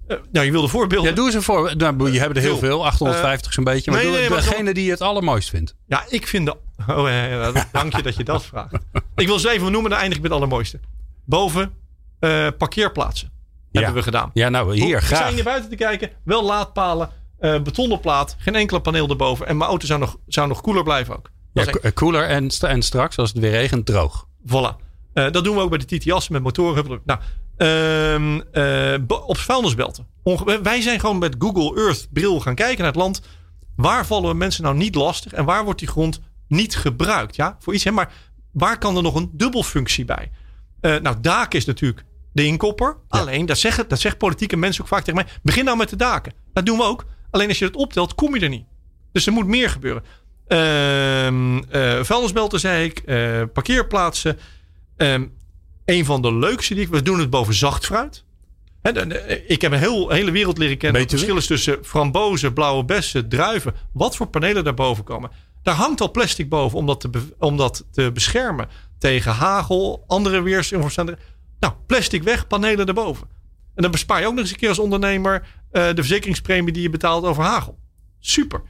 Eh, 0.06 0.16
nou, 0.32 0.46
je 0.46 0.52
wilde 0.52 0.68
voorbeelden. 0.68 1.08
Ja, 1.10 1.16
doe 1.16 1.26
eens 1.26 1.34
een 1.34 1.42
voorbeeld. 1.42 1.78
Nou, 1.78 2.12
je 2.12 2.18
hebt 2.18 2.36
er 2.36 2.42
heel 2.42 2.58
Veel. 2.58 2.68
veel. 2.68 2.84
850 2.86 3.52
zo'n 3.52 3.64
beetje. 3.64 3.90
Maar 3.90 4.00
nee, 4.00 4.10
doe 4.10 4.18
nee, 4.20 4.30
maar 4.30 4.38
degene 4.42 4.74
die 4.74 4.84
je 4.84 4.90
het 4.90 5.00
allermooist 5.00 5.48
vindt. 5.48 5.74
Ja, 5.86 6.04
ik 6.08 6.26
vind 6.26 6.46
de. 6.46 6.56
Oh, 6.88 7.08
ja, 7.08 7.52
dank 7.72 7.96
je 7.96 8.02
dat 8.02 8.16
je 8.16 8.24
dat 8.24 8.44
vraagt. 8.44 8.72
Ik 9.16 9.26
wil 9.26 9.38
ze 9.38 9.50
even 9.50 9.72
noemen, 9.72 9.90
dan 9.90 9.98
eindig 9.98 10.16
ik 10.16 10.22
met 10.22 10.32
het 10.32 10.40
allermooiste. 10.40 10.80
Boven 11.24 11.72
eh, 12.18 12.46
parkeerplaatsen 12.58 13.30
hebben 13.72 13.94
we 13.94 14.02
gedaan. 14.02 14.30
Ja, 14.34 14.48
nou 14.48 14.74
hier, 14.74 14.82
Hoe- 14.84 14.94
We 14.94 15.00
graag. 15.00 15.18
zijn 15.18 15.34
hier 15.34 15.44
buiten 15.44 15.70
te 15.70 15.76
kijken. 15.76 16.10
Wel 16.24 16.44
laadpalen, 16.44 17.10
eh 17.38 17.62
betonnen 17.62 18.00
plaat, 18.00 18.36
geen 18.38 18.54
enkele 18.54 18.80
paneel 18.80 19.08
erboven. 19.08 19.46
En 19.46 19.56
mijn 19.56 19.70
auto 19.70 19.86
zou 19.86 20.00
nog, 20.00 20.16
zou 20.26 20.48
nog 20.48 20.60
koeler 20.60 20.82
blijven 20.82 21.16
ook. 21.16 21.30
Ja, 21.52 21.90
koeler 21.94 22.24
en, 22.28 22.48
en 22.60 22.82
straks, 22.82 23.16
als 23.18 23.28
het 23.32 23.38
weer 23.38 23.50
regent, 23.50 23.86
droog. 23.86 24.26
Voilà. 24.46 24.76
Eh, 25.12 25.30
dat 25.30 25.44
doen 25.44 25.54
we 25.56 25.62
ook 25.62 25.70
bij 25.70 25.78
de 25.86 25.98
TTS 25.98 26.28
met 26.28 26.42
motoren. 26.42 27.00
Nou, 27.04 27.20
ehm, 27.56 28.40
eh, 28.52 29.00
op 29.26 29.36
vuilnisbelten. 29.36 30.06
Onge- 30.22 30.60
wij 30.62 30.80
zijn 30.80 31.00
gewoon 31.00 31.18
met 31.18 31.34
Google 31.38 31.82
Earth 31.82 32.08
bril 32.12 32.40
gaan 32.40 32.54
kijken 32.54 32.78
naar 32.78 32.92
het 32.92 33.00
land. 33.00 33.20
Waar 33.76 34.06
vallen 34.06 34.30
we 34.30 34.36
mensen 34.36 34.62
nou 34.62 34.76
niet 34.76 34.94
lastig? 34.94 35.32
En 35.32 35.44
waar 35.44 35.64
wordt 35.64 35.78
die 35.78 35.88
grond 35.88 36.20
niet 36.48 36.76
gebruikt? 36.76 37.36
Ja, 37.36 37.56
voor 37.58 37.74
iets. 37.74 37.84
Hè? 37.84 37.90
Maar 37.90 38.12
waar 38.52 38.78
kan 38.78 38.96
er 38.96 39.02
nog 39.02 39.14
een 39.14 39.30
dubbelfunctie 39.32 40.04
bij? 40.04 40.30
Eh, 40.80 40.96
nou, 40.96 41.16
daken 41.20 41.58
is 41.58 41.64
natuurlijk 41.64 42.04
de 42.32 42.44
inkopper. 42.46 42.96
Alleen, 43.08 43.46
dat 43.46 43.58
zeggen, 43.58 43.88
dat 43.88 44.00
zeggen 44.00 44.20
politieke 44.20 44.56
mensen 44.56 44.82
ook 44.82 44.88
vaak 44.88 45.04
tegen 45.04 45.14
mij. 45.24 45.32
Begin 45.42 45.64
nou 45.64 45.76
met 45.76 45.88
de 45.88 45.96
daken. 45.96 46.32
Dat 46.52 46.66
doen 46.66 46.76
we 46.78 46.84
ook. 46.84 47.04
Alleen 47.30 47.48
als 47.48 47.58
je 47.58 47.64
het 47.64 47.76
optelt, 47.76 48.14
kom 48.14 48.34
je 48.34 48.40
er 48.40 48.48
niet. 48.48 48.64
Dus 49.12 49.26
er 49.26 49.32
moet 49.32 49.46
meer 49.46 49.70
gebeuren. 49.70 50.02
Ehm 50.50 51.58
eh, 51.58 52.02
vuilnisbelten, 52.02 52.60
zei 52.60 52.84
ik. 52.84 52.98
eh, 52.98 53.42
parkeerplaatsen. 53.52 54.38
Ehm, 54.96 55.26
een 55.84 56.04
van 56.04 56.22
de 56.22 56.34
leukste 56.34 56.74
die 56.74 56.82
ik... 56.82 56.88
We 56.90 57.02
doen 57.02 57.18
het 57.18 57.30
boven 57.30 57.54
zacht 57.54 57.86
fruit. 57.86 58.24
Ik 59.46 59.60
heb 59.62 59.72
een 59.72 59.78
heel, 59.78 60.10
hele 60.10 60.30
wereld 60.30 60.58
leren 60.58 60.76
kennen. 60.76 61.00
Het 61.00 61.10
verschil 61.10 61.36
is 61.36 61.46
tussen 61.46 61.78
frambozen, 61.82 62.52
blauwe 62.52 62.84
bessen, 62.84 63.28
druiven. 63.28 63.74
Wat 63.92 64.16
voor 64.16 64.26
panelen 64.26 64.64
daarboven 64.64 65.04
komen. 65.04 65.30
Daar 65.62 65.74
hangt 65.74 66.00
al 66.00 66.10
plastic 66.10 66.48
boven 66.48 66.78
om 66.78 66.86
dat 66.86 67.00
te, 67.00 67.10
om 67.38 67.56
dat 67.56 67.86
te 67.90 68.12
beschermen. 68.12 68.68
tegen 68.98 69.32
hagel, 69.32 70.04
andere 70.06 70.42
weersomstandigheden. 70.42 71.28
Nou, 71.60 71.74
plastic 71.86 72.22
weg, 72.22 72.46
panelen 72.46 72.86
erboven. 72.86 73.28
En 73.74 73.82
dan 73.82 73.90
bespaar 73.90 74.20
je 74.20 74.26
ook 74.26 74.32
nog 74.32 74.42
eens 74.42 74.50
een 74.50 74.56
keer 74.56 74.68
als 74.68 74.78
ondernemer 74.78 75.40
uh, 75.72 75.88
de 75.88 75.94
verzekeringspremie 75.94 76.72
die 76.72 76.82
je 76.82 76.90
betaalt 76.90 77.24
over 77.24 77.42
hagel. 77.42 77.78
Super. 78.20 78.62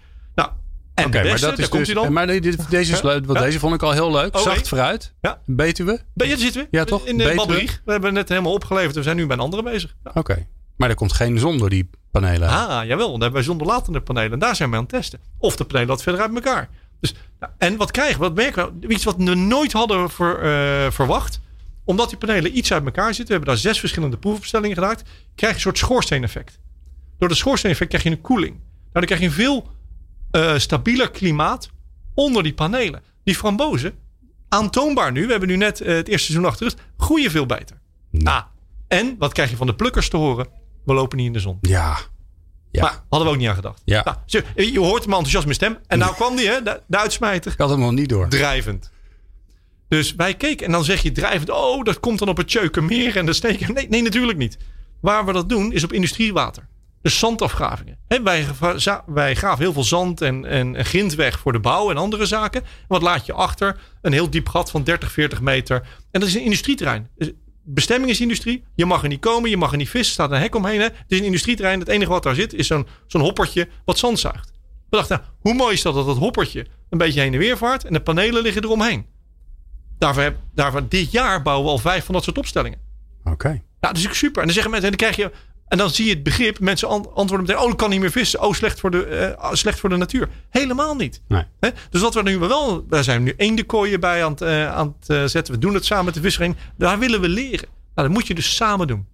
En 1.04 1.10
de 1.10 1.16
maar 1.16 1.26
dat 1.26 1.34
is 1.34 1.40
daar 1.40 1.68
komt 1.68 1.84
dus. 1.86 1.94
hij 1.94 2.02
dan. 2.02 2.12
Maar 2.12 2.26
nee, 2.26 2.40
dit, 2.40 2.70
deze, 2.70 2.92
is 2.92 3.02
leuk, 3.02 3.26
want 3.26 3.38
Ja. 3.38 3.44
deze 3.44 3.58
vond 3.58 3.74
ik 3.74 3.82
al 3.82 3.92
heel 3.92 4.10
leuk. 4.12 4.38
Zacht 4.38 4.66
fruit. 4.68 5.14
Ja. 5.20 5.40
Betuwe. 5.46 6.00
Ben 6.14 6.26
je, 6.28 6.32
daar 6.32 6.42
zitten 6.42 6.62
we. 6.62 6.68
Ja, 6.70 6.84
toch? 6.84 7.06
In 7.06 7.18
de. 7.18 7.32
Badbrieg. 7.36 7.82
We 7.84 7.92
hebben 7.92 8.12
net 8.12 8.28
helemaal 8.28 8.52
opgeleverd. 8.52 8.94
We 8.94 9.02
zijn 9.02 9.16
nu 9.16 9.26
bij 9.26 9.36
een 9.36 9.42
andere 9.42 9.62
bezig. 9.62 9.94
Ja. 10.04 10.10
Oké. 10.14 10.46
Maar 10.76 10.88
er 10.88 10.94
komt 10.94 11.12
geen 11.12 11.38
zon 11.38 11.58
door 11.58 11.68
die 11.70 11.90
panelen. 12.10 12.48
Ah, 12.48 12.86
jawel. 12.86 13.10
Dan 13.10 13.20
hebben 13.20 13.32
wij 13.32 13.42
zonderlatende 13.42 14.00
panelen. 14.00 14.32
En 14.32 14.38
daar 14.38 14.56
zijn 14.56 14.70
we 14.70 14.76
aan 14.76 14.82
het 14.82 14.90
testen. 14.90 15.20
Of 15.38 15.56
de 15.56 15.64
panelen 15.64 15.88
wat 15.88 16.02
verder 16.02 16.20
uit 16.20 16.34
elkaar. 16.34 16.68
Dus, 17.00 17.14
nou, 17.40 17.52
en 17.58 17.76
wat 17.76 17.90
krijgen 17.90 18.14
we? 18.20 18.26
Wat 18.26 18.34
merken 18.34 18.80
we? 18.80 18.88
Iets 18.88 19.04
wat 19.04 19.16
we 19.16 19.34
nooit 19.34 19.72
hadden 19.72 20.10
ver- 20.10 20.42
eh, 20.42 20.90
verwacht. 20.90 21.40
Omdat 21.84 22.08
die 22.08 22.18
panelen 22.18 22.56
iets 22.56 22.72
uit 22.72 22.84
elkaar 22.84 23.06
zitten. 23.14 23.26
We 23.26 23.32
hebben 23.32 23.48
daar 23.48 23.58
zes 23.58 23.78
verschillende 23.78 24.16
proefopstellingen 24.16 24.76
gedaan. 24.76 24.94
Krijg 25.34 25.52
je 25.52 25.54
een 25.54 25.60
soort 25.60 25.78
schoorsteeneffect. 25.78 26.58
Door 27.18 27.28
de 27.28 27.34
schoorsteeneffect 27.34 27.90
krijg 27.90 28.04
je 28.04 28.10
een 28.10 28.20
koeling. 28.20 28.52
Nou, 28.52 28.64
dan 28.92 29.04
krijg 29.04 29.20
je 29.20 29.26
een 29.26 29.32
veel 29.32 29.68
eh, 30.30 30.58
stabieler 30.58 31.10
klimaat 31.10 31.70
onder 32.14 32.42
die 32.42 32.54
panelen. 32.54 33.02
Die 33.24 33.34
frambozen, 33.34 33.94
aantoonbaar 34.48 35.12
nu. 35.12 35.24
We 35.24 35.30
hebben 35.30 35.48
nu 35.48 35.56
net 35.56 35.80
eh, 35.80 35.94
het 35.94 36.08
eerste 36.08 36.26
seizoen 36.26 36.50
achter 36.50 36.66
rug. 36.66 36.76
Groeien 36.96 37.30
veel 37.30 37.46
beter. 37.46 37.80
Ah, 38.24 38.42
en 38.88 39.16
wat 39.18 39.32
krijg 39.32 39.50
je 39.50 39.56
van 39.56 39.66
de 39.66 39.74
plukkers 39.74 40.08
te 40.08 40.16
horen? 40.16 40.48
We 40.84 40.92
lopen 40.94 41.16
niet 41.16 41.26
in 41.26 41.32
de 41.32 41.40
zon. 41.40 41.58
Ja. 41.60 41.98
Ja. 42.70 42.82
Maar 42.82 43.02
hadden 43.08 43.28
we 43.28 43.34
ook 43.34 43.40
niet 43.40 43.48
aan 43.48 43.54
gedacht. 43.54 43.82
Ja. 43.84 44.02
Nou, 44.04 44.16
zo, 44.26 44.40
je 44.54 44.78
hoort 44.78 45.06
mijn 45.06 45.16
enthousiasme 45.16 45.52
stem. 45.52 45.78
En 45.86 45.98
nou 45.98 46.14
kwam 46.14 46.36
die, 46.36 46.48
hè, 46.48 46.62
de, 46.62 46.82
de 46.86 46.98
uitsmijter. 46.98 47.52
Ik 47.52 47.58
had 47.58 47.70
hem 47.70 47.78
nog 47.78 47.92
niet 47.92 48.08
door. 48.08 48.28
Drijvend. 48.28 48.90
Dus 49.88 50.14
wij 50.14 50.34
keken 50.34 50.66
en 50.66 50.72
dan 50.72 50.84
zeg 50.84 51.02
je 51.02 51.12
drijvend. 51.12 51.50
Oh, 51.50 51.84
dat 51.84 52.00
komt 52.00 52.18
dan 52.18 52.28
op 52.28 52.36
het 52.36 52.48
Tjeukenmeer 52.48 53.16
en 53.16 53.26
de 53.26 53.32
steken. 53.32 53.74
Nee, 53.74 53.88
nee, 53.88 54.02
natuurlijk 54.02 54.38
niet. 54.38 54.58
Waar 55.00 55.26
we 55.26 55.32
dat 55.32 55.48
doen 55.48 55.72
is 55.72 55.84
op 55.84 55.92
industriewater. 55.92 56.68
Dus 57.02 57.18
zandafgravingen. 57.18 57.98
Wij, 58.22 58.46
wij 59.06 59.34
graven 59.34 59.64
heel 59.64 59.72
veel 59.72 59.84
zand 59.84 60.20
en, 60.20 60.44
en, 60.44 60.76
en 60.76 60.84
grind 60.84 61.14
weg 61.14 61.38
voor 61.38 61.52
de 61.52 61.60
bouw 61.60 61.90
en 61.90 61.96
andere 61.96 62.26
zaken. 62.26 62.62
En 62.62 62.68
wat 62.88 63.02
laat 63.02 63.26
je 63.26 63.32
achter? 63.32 63.80
Een 64.02 64.12
heel 64.12 64.30
diep 64.30 64.48
gat 64.48 64.70
van 64.70 64.82
30, 64.82 65.12
40 65.12 65.40
meter. 65.40 65.88
En 66.10 66.20
dat 66.20 66.28
is 66.28 66.34
een 66.34 66.44
industrieterrein. 66.44 67.08
Dus 67.16 67.30
bestemming 67.64 68.10
is 68.10 68.20
industrie. 68.20 68.64
Je 68.74 68.86
mag 68.86 69.02
er 69.02 69.08
niet 69.08 69.20
komen, 69.20 69.50
je 69.50 69.56
mag 69.56 69.70
er 69.70 69.76
niet 69.76 69.88
vissen. 69.88 70.08
Er 70.08 70.12
staat 70.12 70.30
een 70.30 70.42
hek 70.42 70.54
omheen. 70.54 70.78
Hè. 70.78 70.84
Het 70.84 71.04
is 71.08 71.18
een 71.18 71.24
industrieterrein. 71.24 71.78
Het 71.78 71.88
enige 71.88 72.10
wat 72.10 72.22
daar 72.22 72.34
zit 72.34 72.54
is 72.54 72.66
zo'n 72.66 72.86
zo'n 73.06 73.20
hoppertje 73.20 73.68
wat 73.84 73.98
zand 73.98 74.18
zuigt. 74.18 74.52
We 74.90 74.96
dachten, 74.96 75.16
nou, 75.16 75.30
hoe 75.40 75.54
mooi 75.54 75.74
is 75.74 75.82
dat 75.82 75.94
dat 75.94 76.06
dat 76.06 76.16
hoppertje 76.16 76.66
een 76.90 76.98
beetje 76.98 77.20
heen 77.20 77.32
en 77.32 77.38
weer 77.38 77.56
vaart. 77.56 77.84
En 77.84 77.92
de 77.92 78.00
panelen 78.00 78.42
liggen 78.42 78.64
eromheen. 78.64 79.06
Daarvoor, 79.98 80.22
heb, 80.22 80.36
daarvoor 80.54 80.88
dit 80.88 81.10
jaar 81.10 81.42
bouwen 81.42 81.66
we 81.66 81.72
al 81.72 81.78
vijf 81.78 82.04
van 82.04 82.14
dat 82.14 82.24
soort 82.24 82.38
opstellingen. 82.38 82.78
Oké. 83.24 83.48
Nou, 83.48 83.94
dat 83.94 83.96
is 83.96 84.06
ook 84.06 84.14
super. 84.14 84.40
En 84.40 84.44
dan 84.44 84.54
zeggen 84.54 84.72
mensen, 84.72 84.90
en 84.90 84.96
dan 84.96 85.08
krijg 85.08 85.32
je. 85.32 85.36
En 85.70 85.78
dan 85.78 85.90
zie 85.90 86.04
je 86.06 86.10
het 86.14 86.22
begrip. 86.22 86.60
Mensen 86.60 86.88
ant- 86.88 87.06
antwoorden 87.14 87.46
meteen: 87.46 87.62
Oh, 87.64 87.70
ik 87.70 87.76
kan 87.76 87.90
niet 87.90 88.00
meer 88.00 88.10
vissen. 88.10 88.40
Oh, 88.42 88.52
slecht 88.52 88.80
voor 88.80 88.90
de, 88.90 89.04
eh, 89.04 89.52
slecht 89.52 89.78
voor 89.80 89.88
de 89.88 89.96
natuur. 89.96 90.28
Helemaal 90.50 90.94
niet. 90.94 91.22
Nee. 91.28 91.44
Hè? 91.60 91.68
Dus 91.90 92.00
wat 92.00 92.14
we 92.14 92.22
nu 92.22 92.38
wel. 92.38 92.86
Daar 92.86 93.04
zijn 93.04 93.18
we 93.18 93.24
nu 93.24 93.34
eendekooien 93.36 94.00
bij 94.00 94.24
aan 94.24 94.30
het, 94.30 94.40
eh, 94.40 94.72
aan 94.74 94.96
het 95.00 95.08
eh, 95.10 95.24
zetten. 95.24 95.54
We 95.54 95.60
doen 95.60 95.74
het 95.74 95.84
samen 95.84 96.04
met 96.04 96.14
de 96.14 96.20
vissersvereniging. 96.20 96.74
Daar 96.78 96.98
willen 96.98 97.20
we 97.20 97.28
leren. 97.28 97.68
Nou, 97.94 98.08
dat 98.08 98.16
moet 98.16 98.26
je 98.26 98.34
dus 98.34 98.56
samen 98.56 98.86
doen. 98.86 99.06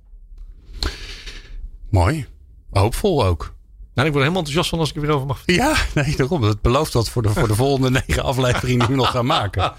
Mooi. 1.90 2.26
Hoopvol 2.70 3.24
ook. 3.24 3.54
Nou, 3.96 4.08
ik 4.08 4.14
word 4.14 4.24
er 4.26 4.30
helemaal 4.32 4.38
enthousiast 4.52 4.68
van 4.68 4.78
als 4.78 4.88
ik 4.88 4.94
er 4.94 5.00
weer 5.00 5.10
over 5.10 5.26
mag. 5.26 5.42
Ja, 5.46 5.74
nee, 5.94 6.16
daarom. 6.16 6.42
Het 6.42 6.60
belooft 6.62 6.92
wat 6.92 7.08
voor 7.10 7.22
de, 7.22 7.28
voor 7.28 7.48
de 7.48 7.54
volgende 7.64 8.02
negen 8.06 8.22
afleveringen 8.22 8.78
die 8.86 8.96
we 8.96 9.02
nog 9.02 9.10
gaan 9.10 9.26
maken. 9.26 9.72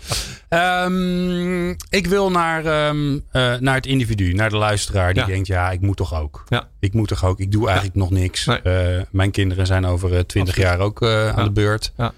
Ehm, 0.49 1.69
ik 1.89 2.07
wil 2.07 2.31
naar, 2.31 2.65
ehm, 2.65 3.19
eh, 3.31 3.55
naar 3.59 3.75
het 3.75 3.85
individu, 3.85 4.33
naar 4.33 4.49
de 4.49 4.57
luisteraar 4.57 5.13
die 5.13 5.21
Ja. 5.21 5.27
denkt, 5.27 5.47
ja, 5.47 5.71
ik 5.71 5.81
moet 5.81 5.97
toch 5.97 6.13
ook. 6.21 6.43
Ja. 6.47 6.67
Ik 6.79 6.93
moet 6.93 7.07
toch 7.07 7.25
ook. 7.25 7.39
Ik 7.39 7.51
doe 7.51 7.65
eigenlijk 7.65 7.95
nog 7.97 8.09
niks. 8.09 8.45
Nee. 8.45 8.61
Eh, 8.61 9.03
mijn 9.11 9.31
kinderen 9.31 9.65
zijn 9.65 9.85
over 9.85 10.27
twintig 10.27 10.55
jaar 10.57 10.79
ook 10.79 11.01
eh, 11.01 11.29
aan 11.37 11.43
de 11.43 11.51
beurt. 11.51 11.93
Ja. 11.97 12.13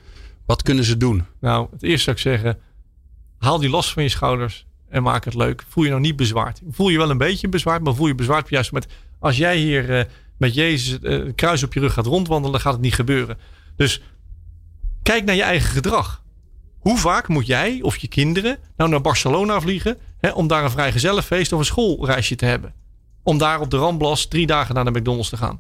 Wat 0.46 0.62
kunnen 0.62 0.84
ze 0.84 0.98
doen? 0.98 1.26
Nou, 1.40 1.68
het 1.72 1.84
eerste 1.84 2.04
zou 2.04 2.16
ik 2.16 2.22
zeggen. 2.22 2.58
Haal 3.38 3.60
die 3.60 3.70
last 3.70 3.92
van 3.94 4.04
je 4.04 4.10
schouders 4.10 4.66
en 4.90 5.04
maak 5.04 5.26
het 5.26 5.34
leuk. 5.34 5.64
Voel 5.70 5.84
je 5.84 5.90
nou 5.90 6.02
niet 6.02 6.16
bezwaard. 6.16 6.62
Voel 6.72 6.90
je 6.90 6.98
wel 6.98 7.10
een 7.10 7.18
beetje 7.18 7.48
bezwaard, 7.50 7.84
maar 7.84 7.96
voel 7.96 8.08
je 8.08 8.16
bezwaard 8.16 8.50
juist 8.50 8.72
met. 8.72 8.88
Als 9.20 9.38
jij 9.38 9.58
hier 9.58 9.98
eh, 10.00 10.06
met 10.40 10.54
Jezus 10.54 11.00
eh, 11.00 11.12
een 11.12 11.36
kruis 11.36 11.64
op 11.64 11.74
je 11.74 11.80
rug 11.80 11.94
gaat 11.94 12.06
rondwandelen, 12.06 12.60
gaat 12.60 12.74
het 12.74 12.82
niet 12.82 12.94
gebeuren. 12.94 13.38
Dus 13.76 14.02
kijk 15.04 15.26
naar 15.26 15.36
je 15.36 15.44
eigen 15.44 15.70
gedrag. 15.70 16.24
Hoe 16.80 16.98
vaak 16.98 17.28
moet 17.28 17.46
jij 17.46 17.80
of 17.82 17.98
je 17.98 18.08
kinderen 18.08 18.58
nou 18.78 18.90
naar 18.90 19.02
Barcelona 19.02 19.62
vliegen 19.62 19.98
hè, 20.20 20.30
om 20.30 20.48
daar 20.48 20.64
een 20.64 20.72
vrijgezellenfeest 20.72 21.52
of 21.52 21.60
een 21.60 21.66
schoolreisje 21.66 22.36
te 22.36 22.46
hebben? 22.46 22.74
Om 23.24 23.38
daar 23.38 23.60
op 23.60 23.72
de 23.72 23.78
Ramblas 23.78 24.28
drie 24.28 24.48
dagen 24.48 24.76
naar 24.76 24.86
de 24.86 24.92
McDonald's 24.92 25.30
te 25.30 25.38
gaan. 25.38 25.60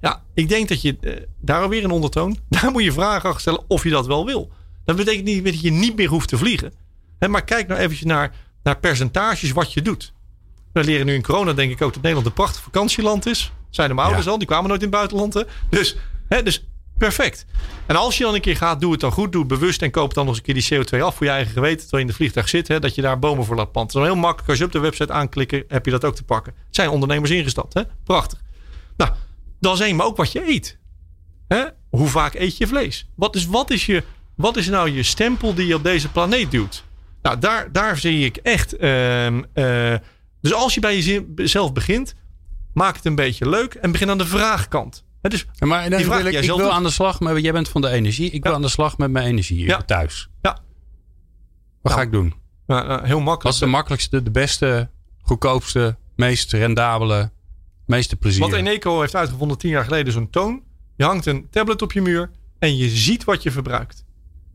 Ja, 0.00 0.22
ik 0.34 0.48
denk 0.48 0.68
dat 0.68 0.82
je 0.82 0.96
eh, 1.00 1.22
daar 1.40 1.62
alweer 1.62 1.84
een 1.84 1.90
ondertoon. 1.90 2.38
Daar 2.48 2.70
moet 2.70 2.84
je 2.84 2.92
vragen 2.92 3.28
achter 3.28 3.40
stellen 3.40 3.64
of 3.68 3.82
je 3.82 3.90
dat 3.90 4.06
wel 4.06 4.26
wil. 4.26 4.50
Dat 4.84 4.96
betekent 4.96 5.24
niet 5.24 5.44
dat 5.44 5.60
je 5.60 5.70
niet 5.70 5.96
meer 5.96 6.08
hoeft 6.08 6.28
te 6.28 6.38
vliegen. 6.38 6.72
Maar 7.28 7.44
kijk 7.44 7.68
nou 7.68 7.80
eventjes 7.80 8.06
naar, 8.06 8.34
naar 8.62 8.78
percentages 8.78 9.52
wat 9.52 9.72
je 9.72 9.82
doet. 9.82 10.12
We 10.72 10.84
leren 10.84 11.06
nu 11.06 11.14
in 11.14 11.22
corona 11.22 11.52
denk 11.52 11.70
ik 11.70 11.82
ook 11.82 11.92
dat 11.92 12.02
Nederland 12.02 12.26
een 12.26 12.32
prachtig 12.32 12.62
vakantieland 12.62 13.26
is. 13.26 13.52
Zijn 13.74 13.88
de 13.96 14.02
ouders 14.02 14.24
Ja. 14.24 14.30
al, 14.30 14.38
die 14.38 14.46
kwamen 14.46 14.68
nooit 14.68 14.82
in 14.82 14.86
het 14.88 14.96
buitenland. 14.96 15.34
Hè? 15.34 15.42
Dus, 15.70 15.96
hè, 16.28 16.42
dus 16.42 16.64
perfect. 16.98 17.46
En 17.86 17.96
als 17.96 18.18
je 18.18 18.24
dan 18.24 18.34
een 18.34 18.40
keer 18.40 18.56
gaat, 18.56 18.80
doe 18.80 18.92
het 18.92 19.00
dan 19.00 19.12
goed. 19.12 19.32
Doe 19.32 19.40
het 19.40 19.50
bewust 19.50 19.82
en 19.82 19.90
koop 19.90 20.14
dan 20.14 20.24
nog 20.26 20.34
eens 20.36 20.46
een 20.46 20.54
keer 20.62 20.80
die 20.84 20.98
CO2 20.98 21.02
af 21.02 21.14
voor 21.16 21.26
je 21.26 21.32
eigen 21.32 21.52
geweten. 21.52 21.78
Terwijl 21.80 22.02
je 22.02 22.08
in 22.08 22.10
de 22.10 22.16
vliegtuig 22.16 22.48
zit, 22.48 22.68
hè, 22.68 22.80
dat 22.80 22.94
je 22.94 23.02
daar 23.02 23.18
bomen 23.18 23.44
voor 23.44 23.56
laat 23.56 23.72
planten. 23.72 23.94
Dat 23.94 24.02
is 24.02 24.08
dan 24.08 24.18
heel 24.18 24.26
makkelijk. 24.28 24.48
Als 24.48 24.58
je 24.58 24.64
op 24.64 24.72
de 24.72 24.78
website 24.78 25.12
aanklikken, 25.12 25.64
heb 25.68 25.84
je 25.84 25.90
dat 25.90 26.04
ook 26.04 26.14
te 26.14 26.24
pakken. 26.24 26.54
Het 26.66 26.74
zijn 26.74 26.88
ondernemers 26.88 27.30
ingestapt. 27.30 27.74
Hè? 27.74 27.82
Prachtig. 28.04 28.42
Nou, 29.60 29.74
is 29.74 29.80
één, 29.80 29.96
maar 29.96 30.06
ook 30.06 30.16
wat 30.16 30.32
je 30.32 30.48
eet. 30.48 30.78
Hè? 31.48 31.64
Hoe 31.90 32.08
vaak 32.08 32.34
eet 32.34 32.56
je 32.56 32.66
vlees? 32.66 33.06
Wat 33.14 33.36
is, 33.36 33.46
wat, 33.46 33.70
is 33.70 33.86
je, 33.86 34.02
wat 34.34 34.56
is 34.56 34.68
nou 34.68 34.90
je 34.90 35.02
stempel 35.02 35.54
die 35.54 35.66
je 35.66 35.74
op 35.74 35.84
deze 35.84 36.08
planeet 36.08 36.50
duwt? 36.50 36.84
Nou, 37.22 37.38
daar, 37.38 37.72
daar 37.72 37.96
zie 37.98 38.24
ik 38.24 38.36
echt. 38.36 38.76
ehm, 38.76 39.42
eh, 39.52 39.94
dus 40.40 40.52
als 40.54 40.74
je 40.74 40.80
bij 40.80 41.00
jezelf 41.36 41.72
begint, 41.72 42.14
maak 42.74 42.96
het 42.96 43.04
een 43.04 43.14
beetje 43.14 43.48
leuk 43.48 43.74
en 43.74 43.92
begin 43.92 44.10
aan 44.10 44.18
de 44.18 44.26
vraagkant. 44.26 45.04
Hè, 45.22 45.28
dus 45.28 45.46
Ja, 45.52 45.66
Maar 45.66 45.88
dan 45.88 45.96
Die 45.98 46.06
vraag 46.06 46.22
wil 46.22 46.32
ik, 46.32 46.44
wil 46.46 46.56
doet. 46.56 46.68
aan 46.70 46.82
de 46.82 46.90
slag 46.90 47.20
met. 47.20 47.42
Jij 47.42 47.52
bent 47.52 47.68
van 47.68 47.80
de 47.80 47.88
energie. 47.88 48.30
Ik 48.30 48.42
wil 48.42 48.50
Ja. 48.52 48.56
aan 48.58 48.62
de 48.62 48.68
slag 48.68 48.98
met 48.98 49.10
mijn 49.10 49.26
energie 49.26 49.64
Ja. 49.64 49.82
thuis. 49.82 50.28
Ja. 50.42 50.58
Wat 51.82 51.92
ga 51.92 51.98
Nou, 51.98 52.06
ik 52.10 52.12
doen? 52.12 52.34
nou, 52.66 52.86
nou, 52.86 53.06
heel 53.06 53.14
Wat 53.16 53.24
makkelijk. 53.24 53.54
is 53.54 53.60
de 53.60 53.66
makkelijkste, 53.66 54.22
de 54.22 54.30
beste, 54.30 54.90
goedkoopste, 55.22 55.96
meest 56.16 56.52
rendabele, 56.52 57.30
meeste 57.86 58.16
plezier? 58.16 58.40
Wat 58.40 58.52
Eneco 58.52 59.00
heeft 59.00 59.14
uitgevonden 59.14 59.58
tien 59.58 59.70
jaar 59.70 59.84
geleden, 59.84 60.12
zo'n 60.12 60.30
toon. 60.30 60.62
Je 60.96 61.04
hangt 61.04 61.26
een 61.26 61.46
tablet 61.50 61.82
op 61.82 61.92
je 61.92 62.02
muur 62.02 62.30
en 62.58 62.76
je 62.76 62.88
ziet 62.88 63.24
wat 63.24 63.42
je 63.42 63.50
verbruikt. 63.50 64.04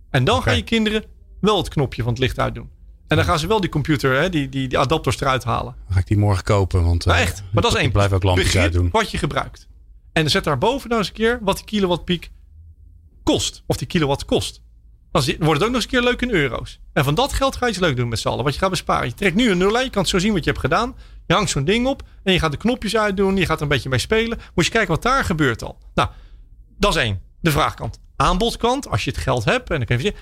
En 0.09 0.24
dan 0.24 0.41
gaan 0.41 0.55
je 0.55 0.63
kinderen 0.63 1.03
wel 1.41 1.57
het 1.57 1.70
knopje 1.70 2.01
van 2.03 2.11
het 2.11 2.22
licht 2.22 2.39
uitdoen. 2.39 2.70
En 3.10 3.16
dan 3.16 3.26
gaan 3.26 3.39
ze 3.39 3.47
wel 3.47 3.62
die 3.62 3.70
computer, 3.70 4.20
hè, 4.22 4.30
die, 4.30 4.49
die, 4.49 4.68
die 4.68 4.78
adapters 4.78 5.20
eruit 5.22 5.43
halen. 5.43 5.76
Dan 5.86 5.93
ga 5.93 5.99
ik 5.99 6.07
die 6.07 6.18
morgen 6.18 6.43
kopen. 6.43 6.84
Want, 6.84 7.05
Nou 7.05 7.18
eh, 7.18 7.24
echt, 7.24 7.43
maar 7.51 7.64
dat 7.64 7.74
is 7.74 7.80
één. 7.80 7.91
blijf 7.91 8.12
ook 8.12 8.24
lampjes 8.24 8.57
uitdoen. 8.57 8.89
wat 8.91 9.12
je 9.12 9.18
gebruikt. 9.18 9.68
En 10.14 10.30
zet 10.30 10.43
daarboven 10.43 10.89
nou 10.89 11.01
eens 11.01 11.10
een 11.10 11.16
keer 11.16 11.39
wat 11.41 11.55
die 11.55 11.66
kilowattpiek 11.66 12.32
kost. 13.24 13.64
Of 13.66 13.78
die 13.78 13.88
kilowatt 13.88 14.26
kost. 14.26 14.62
Dan 15.12 15.24
wordt 15.24 15.39
het 15.39 15.47
ook 15.49 15.60
nog 15.60 15.76
eens 15.76 15.84
een 15.84 15.89
keer 15.89 16.01
leuk 16.01 16.22
in 16.22 16.30
euro's. 16.32 16.80
En 16.93 17.03
van 17.03 17.16
dat 17.16 17.34
geld 17.34 17.55
ga 17.55 17.66
je 17.66 17.72
iets 17.72 17.82
leuk 17.82 17.95
doen 17.95 18.07
met 18.10 18.20
z'n 18.20 18.28
allen. 18.28 18.43
Wat 18.43 18.53
je 18.53 18.60
gaat 18.60 18.70
besparen. 18.70 19.07
Je 19.07 19.14
trekt 19.14 19.36
nu 19.36 19.51
een 19.51 19.57
nul 19.57 19.78
aan. 19.78 19.84
Je 19.84 19.89
kan 19.89 20.01
het 20.01 20.12
zo 20.12 20.20
zien 20.20 20.34
wat 20.34 20.43
je 20.43 20.49
hebt 20.49 20.62
gedaan. 20.62 20.95
Je 21.26 21.34
hangt 21.34 21.49
zo'n 21.49 21.64
ding 21.66 21.88
op. 21.88 22.03
En 22.24 22.34
je 22.34 22.39
gaat 22.39 22.51
de 22.51 22.57
knopjes 22.57 22.97
uitdoen. 22.97 23.36
Je 23.38 23.45
gaat 23.45 23.55
er 23.57 23.62
een 23.64 23.68
beetje 23.68 23.89
mee 23.89 23.99
spelen. 23.99 24.39
Moet 24.55 24.66
je 24.66 24.72
kijken 24.72 24.89
wat 24.89 25.01
daar 25.03 25.24
gebeurt 25.24 25.64
al. 25.64 25.78
Nou, 25.93 26.10
dat 26.78 26.95
is 26.95 27.01
één. 27.01 27.22
De 27.41 27.51
vraagkant. 27.51 27.99
Aanbodkant. 28.16 28.89
Als 28.89 29.03
je 29.03 29.10
het 29.12 29.20
geld 29.20 29.45
hebt. 29.45 29.70
En 29.70 29.78
dan 29.78 29.86
kun 29.86 30.01
je. 30.01 30.14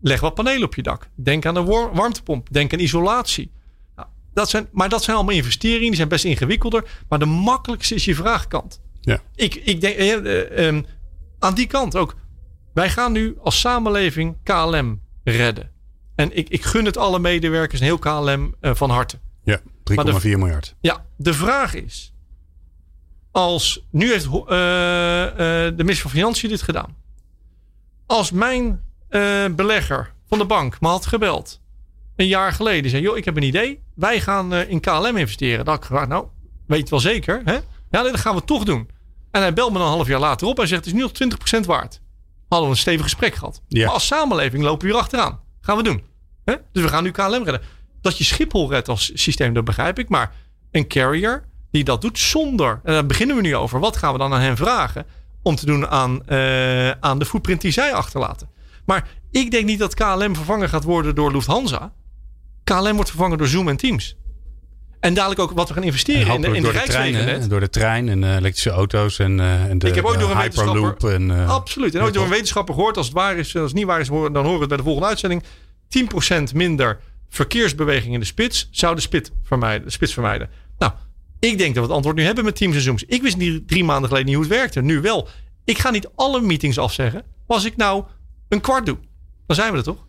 Leg 0.00 0.20
wat 0.20 0.34
panelen 0.34 0.64
op 0.64 0.74
je 0.74 0.82
dak. 0.82 1.08
Denk 1.14 1.46
aan 1.46 1.54
de 1.54 1.62
war- 1.62 1.94
warmtepomp. 1.94 2.48
Denk 2.50 2.72
aan 2.72 2.78
isolatie. 2.78 3.52
Nou, 3.96 4.08
dat 4.34 4.50
zijn, 4.50 4.68
maar 4.72 4.88
dat 4.88 5.02
zijn 5.02 5.16
allemaal 5.16 5.34
investeringen. 5.34 5.86
Die 5.86 5.94
zijn 5.96 6.08
best 6.08 6.24
ingewikkelder. 6.24 6.84
Maar 7.08 7.18
de 7.18 7.24
makkelijkste 7.24 7.94
is 7.94 8.04
je 8.04 8.14
vraagkant. 8.14 8.80
Ja. 9.00 9.20
Ik, 9.34 9.54
ik 9.54 9.80
denk 9.80 9.96
eh, 9.96 10.12
eh, 10.12 10.66
ehm, 10.66 10.82
aan 11.38 11.54
die 11.54 11.66
kant 11.66 11.96
ook. 11.96 12.16
Wij 12.74 12.90
gaan 12.90 13.12
nu 13.12 13.36
als 13.40 13.60
samenleving 13.60 14.36
KLM 14.42 15.00
redden. 15.24 15.70
En 16.14 16.36
ik, 16.36 16.48
ik 16.48 16.64
gun 16.64 16.84
het 16.84 16.96
alle 16.96 17.18
medewerkers 17.18 17.80
en 17.80 17.86
heel 17.86 17.98
KLM 17.98 18.54
eh, 18.60 18.74
van 18.74 18.90
harte. 18.90 19.18
Ja, 19.42 19.60
3,4 19.60 19.64
miljard. 20.22 20.76
Ja, 20.80 21.04
de 21.16 21.34
vraag 21.34 21.74
is. 21.74 22.14
Als 23.30 23.86
nu 23.90 24.10
heeft 24.10 24.24
de 24.24 25.72
minister 25.76 26.02
van 26.02 26.10
Financiën 26.10 26.48
dit 26.48 26.62
gedaan. 26.62 26.96
Als 28.06 28.30
mijn 28.30 28.80
eh, 29.10 29.44
belegger 29.50 30.12
van 30.28 30.38
de 30.38 30.44
bank 30.44 30.80
me 30.80 30.88
had 30.88 31.06
gebeld. 31.06 31.60
Een 32.16 32.26
jaar 32.26 32.52
geleden. 32.52 32.90
Zei, 32.90 33.02
joh, 33.02 33.16
ik 33.16 33.24
heb 33.24 33.36
een 33.36 33.42
idee. 33.42 33.82
Wij 33.94 34.20
gaan 34.20 34.52
eh, 34.52 34.70
in 34.70 34.80
KLM 34.80 35.16
investeren. 35.16 35.64
Dan 35.64 35.66
had 35.66 35.76
ik 35.76 35.84
gevraagd, 35.84 36.08
nou, 36.08 36.26
weet 36.66 36.84
je 36.84 36.90
wel 36.90 37.00
zeker? 37.00 37.42
Hè? 37.44 37.58
Ja, 37.90 38.02
dat 38.02 38.16
gaan 38.16 38.34
we 38.34 38.44
toch 38.44 38.64
doen. 38.64 38.88
En 39.30 39.40
hij 39.40 39.52
belt 39.52 39.72
me 39.72 39.78
dan 39.78 39.86
een 39.86 39.92
half 39.92 40.06
jaar 40.06 40.20
later 40.20 40.46
op. 40.46 40.56
Hij 40.56 40.66
zegt, 40.66 40.84
het 40.84 40.94
is 40.94 41.00
nu 41.00 41.00
nog 41.00 41.62
20% 41.62 41.66
waard. 41.66 42.00
Hadden 42.48 42.68
we 42.68 42.74
een 42.74 42.80
stevig 42.80 43.02
gesprek 43.02 43.34
gehad. 43.34 43.62
Ja. 43.68 43.84
Maar 43.84 43.94
als 43.94 44.06
samenleving 44.06 44.62
lopen 44.62 44.86
we 44.86 44.92
hier 44.92 45.02
achteraan. 45.02 45.40
Gaan 45.60 45.76
we 45.76 45.82
doen. 45.82 46.02
Hè? 46.44 46.54
Dus 46.72 46.82
we 46.82 46.88
gaan 46.88 47.02
nu 47.02 47.10
KLM 47.10 47.44
redden. 47.44 47.60
Dat 48.00 48.18
je 48.18 48.24
Schiphol 48.24 48.70
redt 48.70 48.88
als 48.88 49.10
systeem, 49.14 49.54
dat 49.54 49.64
begrijp 49.64 49.98
ik. 49.98 50.08
Maar 50.08 50.32
een 50.70 50.88
carrier 50.88 51.44
die 51.70 51.84
dat 51.84 52.00
doet 52.00 52.18
zonder, 52.18 52.80
en 52.84 52.92
daar 52.92 53.06
beginnen 53.06 53.36
we 53.36 53.42
nu 53.42 53.56
over. 53.56 53.80
Wat 53.80 53.96
gaan 53.96 54.12
we 54.12 54.18
dan 54.18 54.32
aan 54.32 54.40
hen 54.40 54.56
vragen 54.56 55.06
om 55.42 55.54
te 55.54 55.66
doen 55.66 55.88
aan, 55.88 56.22
uh, 56.28 56.90
aan 56.90 57.18
de 57.18 57.24
footprint 57.24 57.60
die 57.60 57.70
zij 57.70 57.94
achterlaten? 57.94 58.48
Maar 58.90 59.08
ik 59.30 59.50
denk 59.50 59.64
niet 59.64 59.78
dat 59.78 59.94
KLM 59.94 60.34
vervangen 60.34 60.68
gaat 60.68 60.84
worden 60.84 61.14
door 61.14 61.32
Lufthansa. 61.32 61.92
KLM 62.64 62.94
wordt 62.94 63.10
vervangen 63.10 63.38
door 63.38 63.46
Zoom 63.46 63.68
en 63.68 63.76
Teams. 63.76 64.16
En 65.00 65.14
dadelijk 65.14 65.40
ook 65.40 65.50
wat 65.50 65.68
we 65.68 65.74
gaan 65.74 65.82
investeren 65.82 66.34
in 66.34 66.40
de, 66.40 66.46
in 66.56 66.62
door 66.62 66.72
de, 66.72 66.82
treinen, 66.82 67.48
door 67.48 67.60
de 67.60 67.68
trein 67.68 68.08
en 68.08 68.22
uh, 68.22 68.36
elektrische 68.36 68.70
auto's 68.70 69.18
en, 69.18 69.38
uh, 69.38 69.64
en 69.64 69.78
de, 69.78 69.88
ik 69.88 69.94
heb 69.94 70.04
ook 70.04 70.18
door 70.18 70.30
een 70.30 70.36
Hyperloop. 70.36 71.04
En, 71.04 71.30
uh, 71.30 71.50
absoluut. 71.50 71.94
En 71.94 72.00
ook 72.00 72.12
door 72.12 72.24
een 72.24 72.30
wetenschapper 72.30 72.74
gehoord. 72.74 72.96
Als 72.96 73.06
het 73.06 73.14
waar 73.14 73.36
is, 73.36 73.56
als 73.56 73.64
het 73.64 73.74
niet 73.74 73.86
waar 73.86 74.00
is, 74.00 74.08
dan 74.08 74.36
horen 74.36 74.52
we 74.52 74.58
het 74.58 74.68
bij 74.68 74.76
de 74.76 74.82
volgende 74.82 75.08
uitzending. 75.08 75.42
10% 76.52 76.54
minder 76.54 77.00
verkeersbeweging 77.28 78.14
in 78.14 78.20
de 78.20 78.26
spits 78.26 78.68
zou 78.70 78.94
de, 78.94 79.00
spit 79.00 79.32
vermijden, 79.42 79.86
de 79.86 79.92
spits 79.92 80.12
vermijden. 80.12 80.50
Nou, 80.78 80.92
ik 81.38 81.58
denk 81.58 81.74
dat 81.74 81.84
we 81.84 81.88
het 81.88 81.90
antwoord 81.90 82.16
nu 82.16 82.24
hebben 82.24 82.44
met 82.44 82.56
Teams 82.56 82.74
en 82.74 82.80
Zooms. 82.80 83.04
Ik 83.04 83.22
wist 83.22 83.36
niet 83.36 83.68
drie 83.68 83.84
maanden 83.84 84.08
geleden 84.08 84.28
niet 84.28 84.36
hoe 84.36 84.44
het 84.44 84.54
werkte. 84.54 84.82
Nu 84.82 85.00
wel. 85.00 85.28
Ik 85.64 85.78
ga 85.78 85.90
niet 85.90 86.08
alle 86.14 86.40
meetings 86.40 86.78
afzeggen. 86.78 87.24
Als 87.46 87.64
ik 87.64 87.76
nou 87.76 88.04
een 88.50 88.60
kwart 88.60 88.86
doe, 88.86 88.98
dan 89.46 89.56
zijn 89.56 89.72
we 89.72 89.78
er 89.78 89.84
toch? 89.84 90.08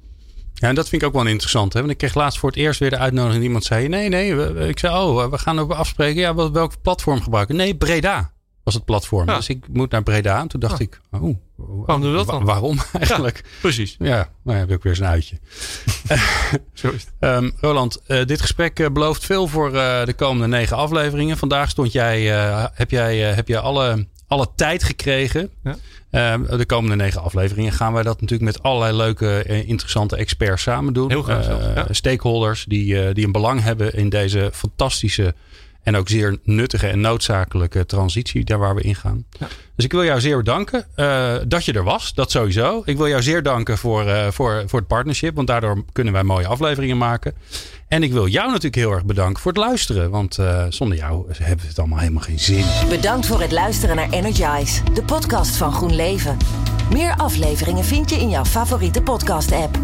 Ja, 0.53 0.67
en 0.67 0.75
dat 0.75 0.89
vind 0.89 1.01
ik 1.01 1.07
ook 1.07 1.13
wel 1.13 1.25
interessant. 1.25 1.73
Hè? 1.73 1.79
Want 1.79 1.91
ik 1.91 1.97
kreeg 1.97 2.13
laatst 2.13 2.39
voor 2.39 2.49
het 2.49 2.57
eerst 2.57 2.79
weer 2.79 2.89
de 2.89 2.97
uitnodiging. 2.97 3.43
Iemand 3.43 3.63
zei: 3.63 3.87
Nee, 3.87 4.09
nee. 4.09 4.67
ik 4.67 4.79
zei: 4.79 4.95
Oh, 4.95 5.29
we 5.29 5.37
gaan 5.37 5.59
ook 5.59 5.71
afspreken. 5.71 6.21
Ja, 6.21 6.35
welk 6.35 6.81
platform 6.81 7.21
gebruiken? 7.21 7.55
Nee, 7.55 7.75
Breda 7.75 8.31
was 8.63 8.73
het 8.73 8.85
platform. 8.85 9.25
Dus 9.25 9.49
ik 9.49 9.67
moet 9.67 9.91
naar 9.91 10.03
Breda. 10.03 10.39
En 10.39 10.47
toen 10.47 10.59
dacht 10.59 10.79
ik: 10.79 11.01
Oh, 11.11 11.37
waarom 11.55 12.01
doen 12.01 12.11
we 12.11 12.17
dat 12.17 12.27
dan? 12.27 12.45
Waarom 12.45 12.79
eigenlijk? 12.99 13.43
precies. 13.61 13.95
Ja, 13.99 14.29
maar 14.43 14.57
heb 14.57 14.71
ik 14.71 14.83
weer 14.83 14.95
zo'n 14.95 15.05
uitje. 15.05 15.39
Zo 16.73 16.89
is 16.89 17.05
het. 17.05 17.13
Um, 17.19 17.53
Roland, 17.61 18.01
uh, 18.07 18.25
dit 18.25 18.41
gesprek 18.41 18.79
uh, 18.79 18.89
belooft 18.89 19.25
veel 19.25 19.47
voor 19.47 19.73
uh, 19.73 20.05
de 20.05 20.13
komende 20.13 20.47
negen 20.47 20.77
afleveringen. 20.77 21.37
Vandaag 21.37 21.69
stond 21.69 21.91
jij, 21.91 22.21
heb 22.73 22.91
jij, 22.91 23.17
heb 23.17 23.47
jij 23.47 23.59
alle, 23.59 24.07
alle 24.27 24.47
tijd 24.55 24.83
gekregen. 24.83 25.49
Ja. 25.63 25.77
Uh, 26.11 26.33
de 26.57 26.65
komende 26.65 26.95
negen 26.95 27.21
afleveringen 27.21 27.71
gaan 27.71 27.93
wij 27.93 28.03
dat 28.03 28.21
natuurlijk 28.21 28.51
met 28.51 28.63
allerlei 28.63 28.97
leuke, 28.97 29.43
uh, 29.47 29.67
interessante 29.67 30.15
experts 30.15 30.61
samen 30.61 30.93
doen. 30.93 31.09
Heel 31.09 31.23
graag. 31.23 31.47
Ja. 31.47 31.85
Stakeholders 31.89 32.65
die, 32.67 33.13
die 33.13 33.25
een 33.25 33.31
belang 33.31 33.61
hebben 33.61 33.93
in 33.93 34.09
deze 34.09 34.49
fantastische 34.53 35.33
en 35.83 35.95
ook 35.95 36.09
zeer 36.09 36.37
nuttige 36.43 36.87
en 36.87 37.01
noodzakelijke 37.01 37.85
transitie 37.85 38.43
daar 38.43 38.57
waar 38.57 38.75
we 38.75 38.81
in 38.81 38.95
gaan. 38.95 39.25
Ja. 39.39 39.47
Dus 39.75 39.85
ik 39.85 39.91
wil 39.91 40.03
jou 40.03 40.19
zeer 40.19 40.37
bedanken 40.37 40.85
uh, 40.95 41.33
dat 41.47 41.65
je 41.65 41.73
er 41.73 41.83
was. 41.83 42.13
Dat 42.13 42.31
sowieso. 42.31 42.81
Ik 42.85 42.97
wil 42.97 43.07
jou 43.07 43.21
zeer 43.21 43.43
danken 43.43 43.77
voor, 43.77 44.05
uh, 44.05 44.27
voor, 44.27 44.63
voor 44.67 44.79
het 44.79 44.87
partnership. 44.87 45.35
Want 45.35 45.47
daardoor 45.47 45.83
kunnen 45.91 46.13
wij 46.13 46.23
mooie 46.23 46.47
afleveringen 46.47 46.97
maken. 46.97 47.33
En 47.87 48.03
ik 48.03 48.11
wil 48.11 48.27
jou 48.27 48.47
natuurlijk 48.47 48.75
heel 48.75 48.91
erg 48.91 49.05
bedanken 49.05 49.41
voor 49.41 49.51
het 49.51 49.61
luisteren. 49.61 50.09
Want 50.09 50.37
uh, 50.37 50.65
zonder 50.69 50.97
jou 50.97 51.25
hebben 51.27 51.61
we 51.61 51.67
het 51.67 51.79
allemaal 51.79 51.99
helemaal 51.99 52.23
geen 52.23 52.39
zin. 52.39 52.65
Bedankt 52.89 53.25
voor 53.25 53.41
het 53.41 53.51
luisteren 53.51 53.95
naar 53.95 54.09
Energize. 54.09 54.83
De 54.93 55.03
podcast 55.03 55.55
van 55.55 55.73
Groen 55.73 55.95
Leven. 55.95 56.37
Meer 56.91 57.15
afleveringen 57.15 57.83
vind 57.83 58.09
je 58.09 58.15
in 58.15 58.29
jouw 58.29 58.45
favoriete 58.45 59.01
podcast 59.01 59.51
app. 59.51 59.77